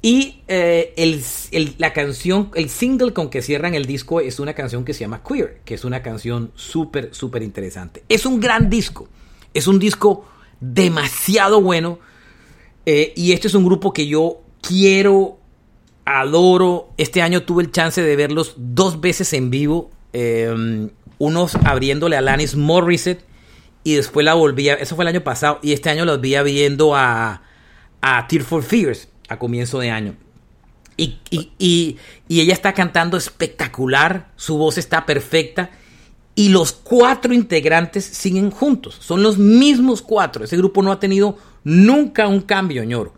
Y 0.00 0.42
eh, 0.48 0.92
el, 0.96 1.22
el- 1.50 1.74
la 1.78 1.92
canción, 1.94 2.50
el 2.54 2.68
single 2.70 3.12
con 3.12 3.30
que 3.30 3.40
cierran 3.42 3.74
el 3.74 3.86
disco 3.86 4.20
es 4.20 4.38
una 4.38 4.52
canción 4.54 4.84
que 4.84 4.92
se 4.94 5.00
llama 5.00 5.22
Queer, 5.26 5.60
que 5.64 5.74
es 5.74 5.84
una 5.84 6.02
canción 6.02 6.52
súper, 6.54 7.08
súper 7.14 7.42
interesante. 7.42 8.04
Es 8.08 8.24
un 8.26 8.38
gran 8.40 8.68
disco, 8.70 9.08
es 9.54 9.66
un 9.66 9.78
disco 9.78 10.26
demasiado 10.60 11.60
bueno. 11.60 11.98
Eh, 12.86 13.12
y 13.16 13.32
este 13.32 13.48
es 13.48 13.54
un 13.54 13.64
grupo 13.64 13.92
que 13.92 14.06
yo 14.06 14.40
quiero, 14.60 15.38
adoro. 16.04 16.90
Este 16.96 17.22
año 17.22 17.42
tuve 17.42 17.62
el 17.62 17.70
chance 17.72 18.02
de 18.02 18.16
verlos 18.16 18.54
dos 18.56 19.00
veces 19.00 19.32
en 19.32 19.50
vivo. 19.50 19.90
eh, 20.12 20.88
unos 21.18 21.54
abriéndole 21.54 22.16
a 22.16 22.18
Alanis 22.18 22.56
Morissette 22.56 23.24
y 23.84 23.94
después 23.94 24.24
la 24.24 24.34
volví 24.34 24.68
a... 24.68 24.74
Eso 24.74 24.96
fue 24.96 25.04
el 25.04 25.08
año 25.08 25.22
pasado. 25.22 25.60
Y 25.62 25.72
este 25.72 25.88
año 25.90 26.04
los 26.04 26.20
vi 26.20 26.34
viendo 26.42 26.94
a, 26.96 27.42
a 28.00 28.26
Tear 28.26 28.42
for 28.42 28.62
Fears 28.62 29.08
a 29.28 29.38
comienzo 29.38 29.78
de 29.78 29.90
año. 29.90 30.16
Y, 30.96 31.18
y- 31.30 31.52
y- 31.58 31.96
y 32.28 32.40
ella 32.40 32.52
está 32.52 32.72
cantando 32.74 33.16
espectacular, 33.16 34.32
su 34.36 34.58
voz 34.58 34.76
está 34.78 35.06
perfecta 35.06 35.70
y 36.34 36.48
los 36.48 36.72
cuatro 36.72 37.32
integrantes 37.32 38.04
siguen 38.04 38.50
juntos, 38.50 38.96
son 39.00 39.22
los 39.22 39.38
mismos 39.38 40.02
cuatro, 40.02 40.44
ese 40.44 40.56
grupo 40.56 40.82
no 40.82 40.90
ha 40.92 40.98
tenido 41.00 41.38
nunca 41.62 42.26
un 42.28 42.40
cambio, 42.40 42.82
ñoro. 42.84 43.14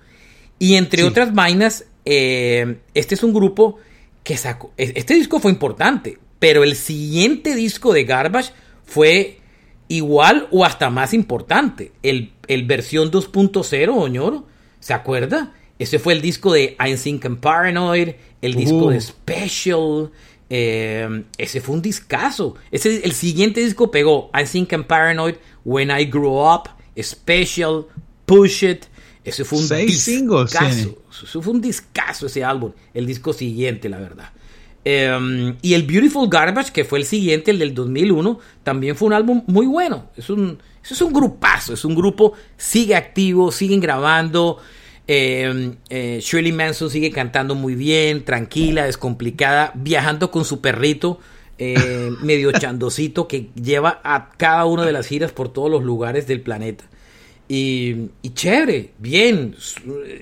Y 0.58 0.74
entre 0.74 1.04
otras 1.04 1.34
vainas, 1.34 1.84
eh, 2.04 2.78
este 2.94 3.14
es 3.14 3.22
un 3.22 3.32
grupo 3.32 3.78
que 4.22 4.36
sacó, 4.36 4.72
e- 4.76 4.92
este 4.96 5.14
disco 5.14 5.38
fue 5.40 5.50
importante, 5.50 6.18
pero 6.38 6.62
el 6.64 6.76
siguiente 6.76 7.54
disco 7.54 7.92
de 7.92 8.04
Garbage 8.04 8.52
fue 8.84 9.40
igual 9.88 10.48
o 10.50 10.64
hasta 10.64 10.90
más 10.90 11.14
importante, 11.14 11.92
el, 12.02 12.32
el 12.48 12.64
versión 12.64 13.10
2.0, 13.10 13.88
Oñoro, 13.96 14.46
¿se 14.80 14.92
acuerda? 14.94 15.52
Ese 15.78 15.98
fue 15.98 16.12
el 16.14 16.22
disco 16.22 16.52
de 16.52 16.76
I'm 16.80 16.98
Thinking 16.98 17.36
Paranoid, 17.36 18.10
el 18.42 18.54
disco 18.54 18.86
Uh. 18.86 18.90
de 18.90 19.00
Special. 19.00 20.10
Eh, 20.50 21.24
ese 21.38 21.60
fue 21.60 21.74
un 21.74 21.82
discazo. 21.82 22.54
Ese, 22.70 23.04
el 23.04 23.12
siguiente 23.12 23.60
disco 23.60 23.90
pegó 23.90 24.30
I'm 24.34 24.46
Thinking 24.46 24.84
Paranoid, 24.84 25.36
When 25.64 25.90
I 25.90 26.04
Grew 26.04 26.40
Up, 26.40 26.68
Special, 27.00 27.86
Push 28.26 28.64
It. 28.64 28.84
Ese 29.24 29.44
fue 29.44 29.58
un 29.58 29.66
Seis 29.66 30.00
singles 30.02 30.50
discazo. 30.52 30.74
tiene. 30.74 30.98
Eso 31.24 31.42
fue 31.42 31.52
un 31.52 31.60
discazo 31.60 32.26
ese 32.26 32.44
álbum. 32.44 32.72
El 32.94 33.06
disco 33.06 33.32
siguiente, 33.32 33.88
la 33.88 33.98
verdad. 33.98 34.30
Eh, 34.84 35.56
y 35.62 35.74
el 35.74 35.82
Beautiful 35.82 36.28
Garbage, 36.28 36.70
que 36.72 36.84
fue 36.84 37.00
el 37.00 37.04
siguiente, 37.06 37.50
el 37.50 37.58
del 37.58 37.74
2001, 37.74 38.38
también 38.62 38.94
fue 38.94 39.06
un 39.08 39.14
álbum 39.14 39.42
muy 39.48 39.66
bueno. 39.66 40.10
Es 40.16 40.30
un, 40.30 40.58
es 40.88 41.00
un 41.00 41.12
grupazo, 41.12 41.74
es 41.74 41.84
un 41.84 41.96
grupo, 41.96 42.34
sigue 42.56 42.94
activo, 42.94 43.50
siguen 43.50 43.80
grabando. 43.80 44.58
Eh, 45.08 45.72
eh, 45.88 46.18
Shirley 46.20 46.52
Manson 46.52 46.90
sigue 46.90 47.10
cantando 47.10 47.54
muy 47.54 47.74
bien, 47.74 48.24
tranquila, 48.24 48.84
descomplicada, 48.86 49.72
viajando 49.74 50.30
con 50.30 50.44
su 50.44 50.60
perrito, 50.60 51.20
eh, 51.58 52.10
medio 52.22 52.50
chandocito, 52.52 53.28
que 53.28 53.50
lleva 53.54 54.00
a 54.02 54.30
cada 54.36 54.64
una 54.66 54.84
de 54.84 54.92
las 54.92 55.06
giras 55.06 55.32
por 55.32 55.52
todos 55.52 55.70
los 55.70 55.82
lugares 55.84 56.26
del 56.26 56.40
planeta. 56.40 56.84
Y, 57.48 58.08
y 58.22 58.30
chévere, 58.34 58.90
bien. 58.98 59.54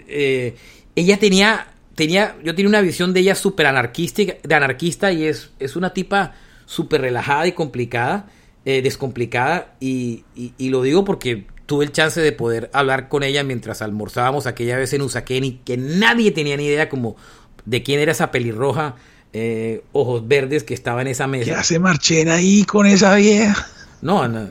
eh, 0.09 0.55
ella 0.95 1.19
tenía, 1.19 1.69
tenía, 1.95 2.37
yo 2.45 2.55
tenía 2.55 2.69
una 2.69 2.83
visión 2.83 3.15
de 3.15 3.21
ella 3.21 3.35
súper 3.35 3.67
anarquista, 3.67 4.23
de 4.43 4.55
anarquista 4.55 5.11
y 5.13 5.25
es, 5.25 5.51
es 5.59 5.77
una 5.77 5.95
tipa 5.95 6.35
súper 6.67 7.01
relajada 7.01 7.47
y 7.47 7.53
complicada, 7.53 8.29
eh, 8.67 8.83
descomplicada. 8.83 9.75
Y, 9.81 10.25
y- 10.37 10.53
y 10.59 10.69
lo 10.69 10.83
digo 10.83 11.05
porque 11.05 11.47
tuve 11.67 11.85
el 11.87 11.93
chance 11.93 12.21
de 12.21 12.33
poder 12.33 12.71
hablar 12.73 13.09
con 13.09 13.23
ella 13.23 13.43
mientras 13.45 13.83
almorzábamos 13.83 14.47
aquella 14.47 14.77
vez 14.77 14.93
en 14.93 15.03
Usaquén 15.03 15.45
y 15.45 15.53
que 15.65 15.77
nadie 15.77 16.31
tenía 16.31 16.57
ni 16.57 16.67
idea 16.67 16.89
como 16.89 17.17
de 17.65 17.83
quién 17.83 18.01
era 18.01 18.13
esa 18.13 18.31
pelirroja, 18.31 18.97
eh, 19.33 19.83
ojos 19.93 20.29
verdes 20.29 20.65
que 20.65 20.75
estaba 20.75 21.01
en 21.03 21.09
esa 21.09 21.27
mesa. 21.27 21.47
¿Qué 21.47 21.53
hace 21.55 21.79
Marchena 21.79 22.35
ahí 22.35 22.65
con 22.65 22.87
esa 22.87 23.15
vieja? 23.15 23.67
No, 24.03 24.29
no, 24.29 24.47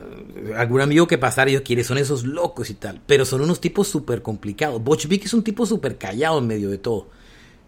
algún 0.58 0.82
amigo 0.82 1.06
que 1.08 1.20
pasara 1.20 1.52
y 1.52 1.54
yo, 1.54 1.64
¿quiénes 1.64 1.86
son 1.86 2.00
esos 2.00 2.24
locos 2.24 2.72
y 2.72 2.74
tal? 2.74 3.00
Pero 3.06 3.24
son 3.26 3.42
unos 3.42 3.62
tipos 3.62 3.88
súper 3.88 4.24
complicados. 4.24 4.84
Butch 4.84 5.08
Vig 5.08 5.24
es 5.26 5.34
un 5.36 5.44
tipo 5.44 5.66
súper 5.68 5.98
callado 5.98 6.40
en 6.40 6.48
medio 6.48 6.70
de 6.72 6.80
todo. 6.80 7.10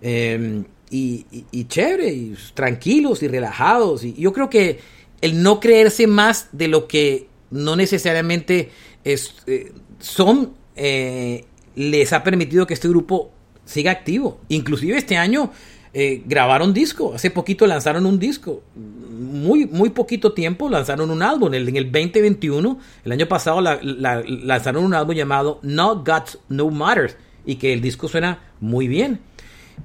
Eh, 0.02 0.64
y, 0.90 1.26
y- 1.32 1.46
y 1.52 1.66
chévere, 1.66 2.12
y 2.12 2.36
tranquilos 2.56 3.22
y 3.24 3.28
relajados. 3.28 4.04
Y 4.04 4.14
yo 4.14 4.34
creo 4.34 4.50
que 4.50 4.80
el 5.22 5.42
no 5.44 5.60
creerse 5.60 6.08
más 6.08 6.48
de 6.52 6.68
lo 6.68 6.88
que 6.88 7.28
no 7.56 7.76
necesariamente 7.76 8.70
es, 9.04 9.36
eh, 9.48 9.72
son, 10.00 10.54
eh, 10.76 11.46
les 11.76 12.14
ha 12.14 12.24
permitido 12.24 12.68
que 12.68 12.74
este 12.74 12.88
grupo 12.88 13.32
siga 13.66 13.92
activo. 13.92 14.40
Inclusive 14.50 14.98
este 14.98 15.18
año 15.18 15.52
eh, 15.94 16.22
grabaron 16.26 16.74
disco, 16.74 17.14
hace 17.16 17.32
poquito 17.32 17.66
lanzaron 17.68 18.06
un 18.06 18.20
disco, 18.20 18.62
muy, 18.76 19.66
muy 19.66 19.90
poquito 19.92 20.34
tiempo 20.34 20.70
lanzaron 20.70 21.10
un 21.10 21.24
álbum, 21.24 21.48
en 21.50 21.62
el, 21.62 21.70
en 21.70 21.78
el 21.78 21.86
2021, 21.92 22.80
el 23.06 23.12
año 23.12 23.28
pasado 23.28 23.62
la- 23.62 23.80
la- 23.82 24.22
lanzaron 24.28 24.84
un 24.84 24.94
álbum 24.94 25.16
llamado 25.16 25.60
No 25.64 26.04
Guts, 26.04 26.40
No 26.50 26.70
Matters, 26.70 27.16
y 27.46 27.56
que 27.56 27.72
el 27.74 27.82
disco 27.82 28.08
suena 28.10 28.40
muy 28.60 28.88
bien. 28.90 29.20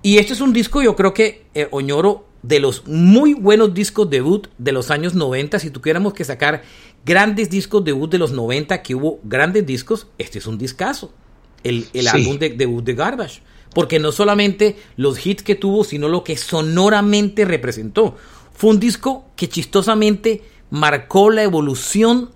Y 0.03 0.19
este 0.19 0.33
es 0.33 0.41
un 0.41 0.53
disco, 0.53 0.83
yo 0.83 0.97
creo 0.97 1.15
que, 1.15 1.45
Oñoro, 1.71 2.27
de 2.43 2.59
los 2.59 2.87
muy 2.89 3.35
buenos 3.35 3.75
discos 3.75 4.09
debut 4.09 4.49
de 4.59 4.73
los 4.73 4.91
años 4.91 5.15
90, 5.15 5.59
si 5.59 5.71
tuviéramos 5.71 6.15
que 6.15 6.25
sacar 6.25 6.63
grandes 7.05 7.51
discos 7.51 7.85
debut 7.85 8.11
de 8.11 8.19
los 8.19 8.33
90, 8.33 8.83
que 8.83 8.95
hubo 8.95 9.21
grandes 9.25 9.67
discos, 9.67 10.07
este 10.19 10.39
es 10.39 10.47
un 10.47 10.59
discazo. 10.59 11.13
El, 11.63 11.87
el 11.93 12.03
Sí. 12.03 12.09
álbum 12.09 12.39
de 12.39 12.51
debut 12.51 12.85
de 12.85 12.95
Garbage. 12.95 13.43
Porque 13.75 13.99
no 13.99 14.11
solamente 14.13 14.77
los 14.97 15.25
hits 15.25 15.43
que 15.43 15.55
tuvo, 15.55 15.85
sino 15.85 16.09
lo 16.09 16.25
que 16.25 16.37
sonoramente 16.37 17.45
representó. 17.45 18.17
Fue 18.53 18.71
un 18.71 18.81
disco 18.81 19.27
que 19.37 19.49
chistosamente 19.49 20.43
marcó 20.71 21.31
la 21.31 21.43
evolución 21.45 22.31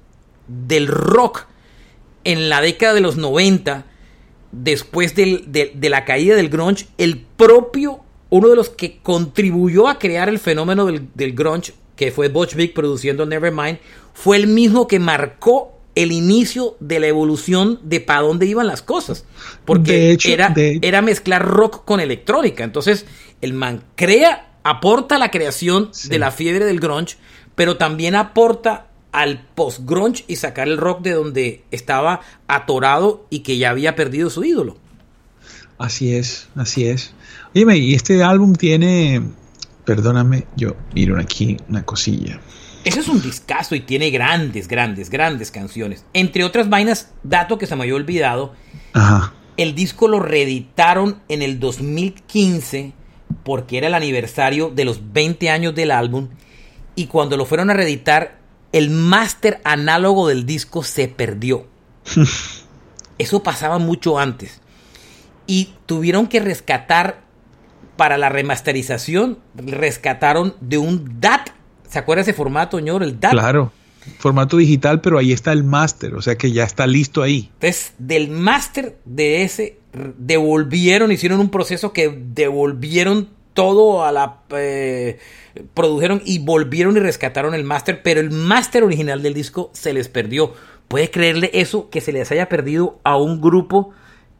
del 0.46 0.86
rock 0.86 1.46
en 2.24 2.48
la 2.48 2.60
década 2.60 2.94
de 2.94 3.00
los 3.00 3.16
90 3.16 3.86
después 4.52 5.14
del- 5.16 5.50
de, 5.50 5.72
de 5.74 5.88
la 5.90 6.04
caída 6.04 6.36
del 6.36 6.48
grunge, 6.48 6.86
el 6.98 7.18
propio 7.18 8.00
uno 8.30 8.48
de 8.48 8.56
los 8.56 8.68
que 8.70 8.98
contribuyó 9.02 9.88
a 9.88 9.98
crear 9.98 10.28
el 10.28 10.38
fenómeno 10.38 10.86
del, 10.86 11.08
del 11.14 11.34
grunge, 11.34 11.72
que 11.96 12.10
fue 12.12 12.28
Butch 12.28 12.54
Vig 12.54 12.74
produciendo 12.74 13.26
Nevermind, 13.26 13.78
fue 14.14 14.38
el 14.38 14.46
mismo 14.46 14.86
que 14.88 14.98
marcó 14.98 15.72
el 15.94 16.10
inicio 16.10 16.76
de 16.80 16.98
la 16.98 17.06
evolución 17.08 17.78
de 17.82 18.00
para 18.00 18.22
dónde 18.22 18.46
iban 18.46 18.66
las 18.66 18.80
cosas. 18.82 19.26
Porque 19.66 19.92
De 19.92 20.10
hecho, 20.12 20.28
era, 20.30 20.48
de- 20.48 20.78
era 20.82 21.02
mezclar 21.02 21.46
rock 21.46 21.84
con 21.84 22.00
electrónica. 22.00 22.64
Entonces, 22.64 23.04
el 23.42 23.52
man 23.52 23.84
crea, 23.94 24.54
aporta 24.64 25.16
a 25.16 25.18
la 25.18 25.30
creación 25.30 25.90
de 26.08 26.18
la 26.18 26.30
fiebre 26.30 26.64
del 26.64 26.80
grunge, 26.80 27.16
pero 27.54 27.76
también 27.76 28.14
aporta 28.16 28.86
al 29.12 29.46
post-grunge 29.54 30.24
y 30.26 30.36
sacar 30.36 30.66
el 30.66 30.78
rock 30.78 31.02
de 31.02 31.12
donde 31.12 31.62
estaba 31.70 32.20
atorado 32.48 33.26
y 33.30 33.40
que 33.40 33.58
ya 33.58 33.70
había 33.70 33.94
perdido 33.94 34.30
su 34.30 34.42
ídolo. 34.42 34.76
Así 35.78 36.14
es, 36.14 36.48
así 36.56 36.86
es. 36.86 37.12
Oye, 37.54 37.76
y 37.78 37.94
este 37.94 38.22
álbum 38.24 38.54
tiene, 38.54 39.22
perdóname, 39.84 40.46
yo 40.56 40.74
miro 40.94 41.18
aquí 41.20 41.56
una 41.68 41.84
cosilla. 41.84 42.40
Ese 42.84 43.00
es 43.00 43.08
un 43.08 43.22
discazo 43.22 43.74
y 43.74 43.80
tiene 43.80 44.10
grandes, 44.10 44.68
grandes, 44.68 45.10
grandes 45.10 45.50
canciones. 45.50 46.04
Entre 46.12 46.44
otras 46.44 46.68
vainas, 46.68 47.12
dato 47.22 47.58
que 47.58 47.66
se 47.66 47.74
me 47.76 47.82
había 47.82 47.94
olvidado, 47.94 48.54
Ajá. 48.92 49.32
el 49.56 49.74
disco 49.74 50.08
lo 50.08 50.20
reeditaron 50.20 51.20
en 51.28 51.42
el 51.42 51.58
2015 51.60 52.92
porque 53.42 53.78
era 53.78 53.86
el 53.86 53.94
aniversario 53.94 54.70
de 54.70 54.84
los 54.84 55.12
20 55.12 55.50
años 55.50 55.74
del 55.74 55.90
álbum 55.90 56.28
y 56.94 57.06
cuando 57.06 57.36
lo 57.36 57.44
fueron 57.44 57.70
a 57.70 57.74
reeditar, 57.74 58.38
el 58.72 58.90
máster 58.90 59.60
análogo 59.64 60.28
del 60.28 60.46
disco 60.46 60.82
se 60.82 61.08
perdió. 61.08 61.66
Eso 63.18 63.42
pasaba 63.42 63.78
mucho 63.78 64.18
antes. 64.18 64.60
Y 65.46 65.74
tuvieron 65.86 66.26
que 66.26 66.40
rescatar 66.40 67.22
para 67.96 68.18
la 68.18 68.28
remasterización, 68.28 69.38
rescataron 69.54 70.56
de 70.60 70.78
un 70.78 71.20
DAT. 71.20 71.50
¿Se 71.94 72.00
acuerda 72.00 72.22
ese 72.22 72.32
formato, 72.32 72.76
señor? 72.76 73.04
El 73.04 73.20
DAT. 73.20 73.30
Claro, 73.30 73.70
formato 74.18 74.56
digital, 74.56 75.00
pero 75.00 75.16
ahí 75.16 75.30
está 75.30 75.52
el 75.52 75.62
máster, 75.62 76.16
o 76.16 76.22
sea 76.22 76.34
que 76.36 76.50
ya 76.50 76.64
está 76.64 76.88
listo 76.88 77.22
ahí. 77.22 77.50
Entonces, 77.54 77.94
del 77.98 78.30
máster 78.30 78.98
de 79.04 79.44
ese, 79.44 79.78
devolvieron, 80.18 81.12
hicieron 81.12 81.38
un 81.38 81.50
proceso 81.50 81.92
que 81.92 82.08
devolvieron 82.08 83.28
todo 83.52 84.04
a 84.04 84.10
la... 84.10 84.40
eh, 84.50 85.20
produjeron 85.72 86.20
y 86.24 86.40
volvieron 86.40 86.96
y 86.96 87.00
rescataron 87.00 87.54
el 87.54 87.62
máster, 87.62 88.02
pero 88.02 88.18
el 88.18 88.32
máster 88.32 88.82
original 88.82 89.22
del 89.22 89.32
disco 89.34 89.70
se 89.72 89.92
les 89.92 90.08
perdió. 90.08 90.52
¿Puede 90.88 91.12
creerle 91.12 91.50
eso? 91.54 91.90
Que 91.90 92.00
se 92.00 92.10
les 92.10 92.32
haya 92.32 92.48
perdido 92.48 92.98
a 93.04 93.16
un 93.16 93.40
grupo 93.40 93.90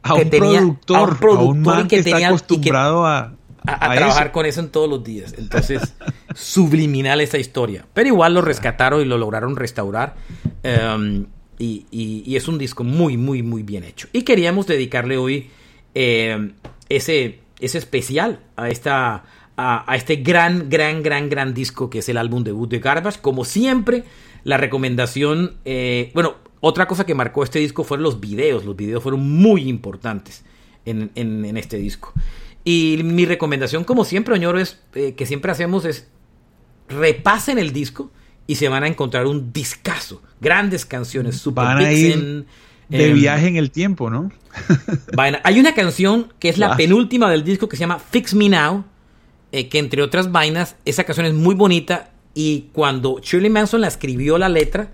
A 0.03 0.15
que 0.15 0.23
un 0.23 0.29
tenía... 0.29 0.59
productor, 0.59 0.97
a 0.97 1.01
un 1.03 1.15
productor 1.15 1.75
man 1.75 1.87
que, 1.87 1.99
está 1.99 2.17
que- 2.17 2.25
acostumbrado 2.25 3.05
a, 3.05 3.31
a, 3.67 3.71
a 3.73 3.91
a 3.91 3.95
trabajar 3.95 4.27
eso. 4.27 4.33
con 4.33 4.45
eso 4.45 4.59
en 4.61 4.69
todos 4.69 4.89
los 4.89 5.03
días. 5.03 5.33
Entonces, 5.37 5.93
subliminal 6.35 7.21
esa 7.21 7.37
historia. 7.37 7.85
Pero 7.93 8.07
igual 8.09 8.33
lo 8.33 8.41
rescataron 8.41 9.01
y 9.01 9.05
lo 9.05 9.17
lograron 9.17 9.55
restaurar. 9.55 10.15
Um, 10.63 11.25
y, 11.57 11.85
y- 11.91 12.23
y 12.25 12.35
es 12.35 12.47
un 12.47 12.57
disco 12.57 12.83
muy, 12.83 13.17
muy, 13.17 13.41
muy 13.43 13.63
bien 13.63 13.83
hecho. 13.83 14.07
Y 14.13 14.23
queríamos 14.23 14.67
dedicarle 14.67 15.17
hoy 15.17 15.49
eh, 15.93 16.51
ese, 16.89 17.39
ese 17.59 17.77
especial 17.77 18.39
a 18.55 18.69
esta. 18.69 19.23
A, 19.57 19.89
a 19.89 19.95
este 19.95 20.17
gran, 20.17 20.69
gran, 20.69 21.01
gran, 21.01 21.29
gran 21.29 21.53
disco 21.53 21.89
que 21.89 21.99
es 21.99 22.09
el 22.09 22.17
álbum 22.17 22.43
debut 22.43 22.69
de 22.69 22.79
Garbage. 22.79 23.21
Como 23.21 23.45
siempre, 23.45 24.03
la 24.43 24.57
recomendación. 24.57 25.53
eh, 25.63 26.11
bueno, 26.13 26.35
otra 26.59 26.87
cosa 26.89 27.05
que 27.05 27.15
marcó 27.15 27.41
este 27.41 27.59
disco 27.59 27.85
fueron 27.85 28.03
los 28.03 28.19
videos. 28.19 28.65
Los 28.65 28.75
videos 28.75 29.01
fueron 29.01 29.21
muy 29.21 29.69
importantes 29.69 30.43
en, 30.85 31.09
en- 31.15 31.45
en 31.45 31.55
este 31.55 31.77
disco. 31.77 32.11
Y 32.65 33.01
mi 33.03 33.25
recomendación, 33.25 33.83
como 33.83 34.03
siempre, 34.05 34.33
Oñoro, 34.33 34.59
es 34.59 34.81
eh, 34.95 35.13
que 35.15 35.25
siempre 35.25 35.51
hacemos 35.51 35.85
es 35.85 36.07
repasen 36.89 37.57
el 37.59 37.71
disco 37.71 38.11
y 38.47 38.55
se 38.55 38.67
van 38.69 38.83
a 38.83 38.87
encontrar 38.87 39.27
un 39.27 39.53
discazo. 39.53 40.21
Grandes 40.41 40.85
canciones, 40.85 41.37
Super 41.37 41.63
Van 41.63 41.77
a 41.77 41.91
ir 41.93 42.45
de 42.89 43.13
viaje 43.13 43.47
en 43.47 43.55
el 43.55 43.71
tiempo, 43.71 44.09
¿no? 44.09 44.31
vaina. 45.15 45.41
Hay 45.43 45.59
una 45.59 45.73
canción 45.73 46.33
que 46.39 46.49
es 46.49 46.57
la 46.57 46.67
Claro. 46.67 46.77
penúltima 46.77 47.29
del 47.29 47.43
disco 47.43 47.69
que 47.69 47.77
se 47.77 47.81
llama 47.81 47.99
Fix 47.99 48.33
Me 48.33 48.49
Now, 48.49 48.83
eh, 49.51 49.69
que 49.69 49.79
entre 49.79 50.01
otras 50.01 50.31
vainas, 50.31 50.75
esa 50.85 51.03
canción 51.03 51.25
es 51.25 51.33
muy 51.33 51.55
bonita 51.55 52.11
y 52.33 52.69
cuando 52.73 53.19
Shirley 53.21 53.49
Manson 53.49 53.81
la 53.81 53.87
escribió 53.87 54.37
la 54.37 54.49
letra, 54.49 54.91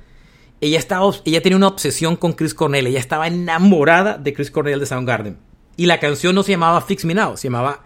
ella, 0.61 0.77
estaba, 0.77 1.09
ella 1.25 1.41
tenía 1.41 1.57
una 1.57 1.67
obsesión 1.67 2.15
con 2.15 2.33
Chris 2.33 2.53
Cornell, 2.53 2.85
ella 2.87 2.99
estaba 2.99 3.27
enamorada 3.27 4.17
de 4.17 4.33
Chris 4.33 4.51
Cornell 4.51 4.79
de 4.79 4.85
Soundgarden. 4.85 5.37
Y 5.77 5.85
la 5.85 5.99
canción 5.99 6.35
no 6.35 6.43
se 6.43 6.51
llamaba 6.51 6.81
Fix 6.81 7.05
Me 7.05 7.13
Now, 7.13 7.37
se 7.37 7.47
llamaba, 7.47 7.83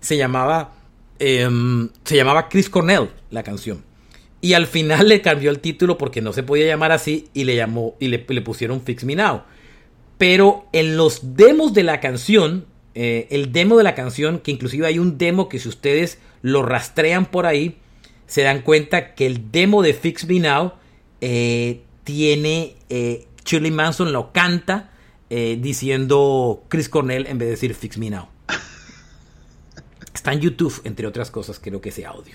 se 0.00 0.16
llamaba, 0.16 0.72
em, 1.18 1.88
se 2.04 2.16
llamaba 2.16 2.48
Chris 2.48 2.70
Cornell, 2.70 3.10
la 3.30 3.42
canción. 3.42 3.84
Y 4.40 4.52
al 4.54 4.66
final 4.66 5.08
le 5.08 5.22
cambió 5.22 5.50
el 5.50 5.60
título 5.60 5.98
porque 5.98 6.20
no 6.20 6.32
se 6.32 6.42
podía 6.42 6.66
llamar 6.66 6.92
así 6.92 7.28
y 7.34 7.44
le 7.44 7.56
llamó 7.56 7.96
y 7.98 8.08
le, 8.08 8.18
pusieron 8.18 8.82
Fix 8.82 9.04
Me 9.04 9.16
Now. 9.16 9.42
Pero 10.18 10.66
en 10.72 10.96
los 10.96 11.36
demos 11.36 11.74
de 11.74 11.82
la 11.82 12.00
canción, 12.00 12.66
eh, 12.94 13.26
el 13.30 13.52
demo 13.52 13.76
de 13.76 13.84
la 13.84 13.94
canción, 13.94 14.38
que 14.38 14.52
inclusive 14.52 14.86
hay 14.86 14.98
un 14.98 15.18
demo 15.18 15.48
que 15.48 15.58
si 15.58 15.68
ustedes 15.68 16.18
lo 16.42 16.62
rastrean 16.62 17.26
por 17.26 17.46
ahí, 17.46 17.78
se 18.26 18.42
dan 18.42 18.62
cuenta 18.62 19.14
que 19.14 19.26
el 19.26 19.50
demo 19.50 19.82
de 19.82 19.94
Fix 19.94 20.26
Me 20.26 20.40
Now 20.40 20.74
eh, 21.20 21.82
tiene, 22.04 22.76
eh, 22.88 23.26
Shirley 23.44 23.70
Manson 23.70 24.12
lo 24.12 24.32
canta 24.32 24.90
eh, 25.30 25.58
diciendo 25.60 26.64
Chris 26.68 26.88
Cornell 26.88 27.26
en 27.26 27.38
vez 27.38 27.46
de 27.46 27.50
decir 27.52 27.74
Fix 27.74 27.98
Me 27.98 28.10
Now. 28.10 28.28
Está 30.14 30.32
en 30.32 30.40
YouTube, 30.40 30.80
entre 30.84 31.06
otras 31.06 31.30
cosas, 31.30 31.58
creo 31.62 31.80
que 31.80 31.88
ese 31.90 32.06
audio. 32.06 32.32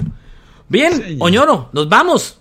Bien, 0.68 1.18
Oñoro, 1.20 1.70
nos 1.74 1.90
vamos. 1.90 2.40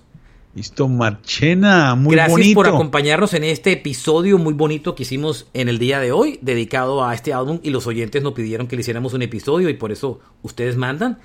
Listo, 0.54 0.88
Marchena, 0.88 1.94
muy 1.94 2.14
Gracias 2.16 2.32
bonito. 2.32 2.54
por 2.56 2.66
acompañarnos 2.66 3.32
en 3.34 3.44
este 3.44 3.72
episodio 3.72 4.38
muy 4.38 4.54
bonito 4.54 4.94
que 4.94 5.04
hicimos 5.04 5.46
en 5.54 5.68
el 5.68 5.78
día 5.78 6.00
de 6.00 6.10
hoy, 6.10 6.38
dedicado 6.42 7.04
a 7.04 7.14
este 7.14 7.32
álbum. 7.32 7.60
Y 7.62 7.70
los 7.70 7.86
oyentes 7.86 8.22
nos 8.22 8.32
pidieron 8.32 8.66
que 8.66 8.74
le 8.74 8.80
hiciéramos 8.80 9.14
un 9.14 9.22
episodio 9.22 9.68
y 9.68 9.74
por 9.74 9.92
eso 9.92 10.20
ustedes 10.42 10.76
mandan. 10.76 11.18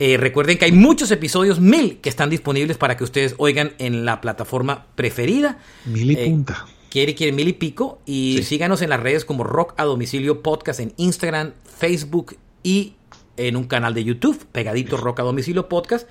Eh, 0.00 0.16
recuerden 0.16 0.58
que 0.58 0.64
hay 0.64 0.72
muchos 0.72 1.10
episodios, 1.12 1.60
mil, 1.60 1.98
que 1.98 2.08
están 2.08 2.28
disponibles 2.30 2.76
para 2.76 2.96
que 2.96 3.04
ustedes 3.04 3.36
oigan 3.38 3.74
en 3.78 4.04
la 4.04 4.20
plataforma 4.20 4.86
preferida. 4.96 5.58
Mil 5.84 6.10
y 6.10 6.14
Eh, 6.14 6.26
punta. 6.26 6.66
Quiere, 6.94 7.16
quiere 7.16 7.32
mil 7.32 7.48
y 7.48 7.54
pico. 7.54 7.98
Y 8.06 8.44
síganos 8.44 8.80
en 8.80 8.90
las 8.90 9.00
redes 9.00 9.24
como 9.24 9.42
Rock 9.42 9.74
a 9.78 9.82
Domicilio 9.82 10.42
Podcast 10.44 10.78
en 10.78 10.92
Instagram, 10.96 11.54
Facebook 11.64 12.36
y 12.62 12.94
en 13.36 13.56
un 13.56 13.64
canal 13.64 13.94
de 13.94 14.04
YouTube, 14.04 14.46
pegadito 14.52 14.96
Rock 14.96 15.18
a 15.18 15.22
Domicilio 15.24 15.68
Podcast. 15.68 16.08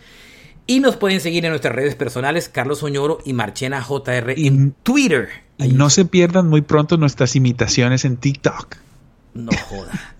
Y 0.68 0.82
nos 0.82 0.98
pueden 0.98 1.22
seguir 1.22 1.46
en 1.46 1.52
nuestras 1.52 1.74
redes 1.74 1.96
personales, 1.96 2.50
Carlos 2.50 2.84
Oñoro 2.84 3.20
y 3.24 3.32
Marchena 3.32 3.82
JR 3.82 4.34
en 4.36 4.74
Twitter. 4.84 5.30
Y 5.58 5.70
no 5.70 5.90
se 5.90 6.04
pierdan 6.04 6.50
muy 6.50 6.62
pronto 6.62 6.98
nuestras 6.98 7.38
imitaciones 7.38 8.04
en 8.04 8.18
TikTok. 8.18 8.76
No 9.36 9.52
joda. 9.70 10.18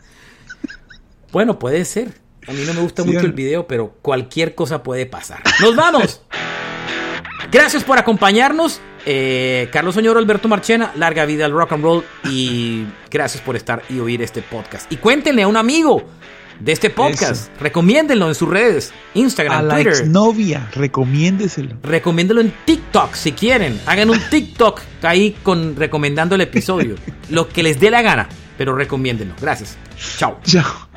bueno, 1.34 1.60
puede 1.60 1.84
ser. 1.84 2.22
A 2.48 2.54
mí 2.54 2.62
no 2.66 2.74
me 2.74 2.80
gusta 2.80 3.02
Sí, 3.04 3.10
mucho 3.10 3.20
¿no? 3.20 3.26
el 3.26 3.34
video, 3.34 3.68
pero 3.68 3.98
cualquier 4.02 4.56
cosa 4.56 4.82
puede 4.82 5.08
pasar. 5.08 5.44
¡Nos 5.60 5.76
vamos! 5.76 6.22
Gracias 7.52 7.84
por 7.84 7.98
acompañarnos. 8.00 8.80
Eh, 9.06 9.70
Carlos 9.72 9.98
Oñoro, 9.98 10.20
Alberto 10.20 10.48
Marchena, 10.48 10.92
larga 10.96 11.26
vida 11.26 11.46
al 11.46 11.52
rock 11.52 11.74
and 11.74 11.84
roll 11.84 12.04
y 12.30 12.84
gracias 13.12 13.42
por 13.44 13.56
estar 13.56 13.84
y 13.90 14.00
oír 14.00 14.22
este 14.22 14.42
podcast. 14.42 14.92
Y 14.92 14.98
cuéntenle 14.98 15.44
a 15.44 15.48
un 15.48 15.58
amigo 15.58 16.04
de 16.60 16.72
este 16.72 16.90
podcast. 16.90 17.50
Recomiéndenlo 17.60 18.28
en 18.28 18.36
sus 18.36 18.48
redes, 18.48 18.94
Instagram, 19.16 19.58
A 19.58 19.62
la 19.64 19.76
Twitter. 19.76 19.94
exnovia, 19.94 20.70
recomiéndeselo. 20.74 21.76
Recomiéndelo 21.84 22.42
en 22.42 22.54
TikTok 22.66 23.14
si 23.16 23.34
quieren. 23.34 23.80
Hagan 23.86 24.10
un 24.10 24.20
TikTok 24.30 24.80
ahí 25.02 25.36
con 25.44 25.76
recomendando 25.76 26.36
el 26.36 26.42
episodio. 26.42 26.96
Lo 27.30 27.50
que 27.50 27.64
les 27.64 27.80
dé 27.80 27.92
la 27.92 28.02
gana, 28.02 28.30
pero 28.58 28.76
recomiéndenlo. 28.76 29.34
Gracias. 29.42 29.78
Chao. 30.18 30.40
Chao. 30.44 30.88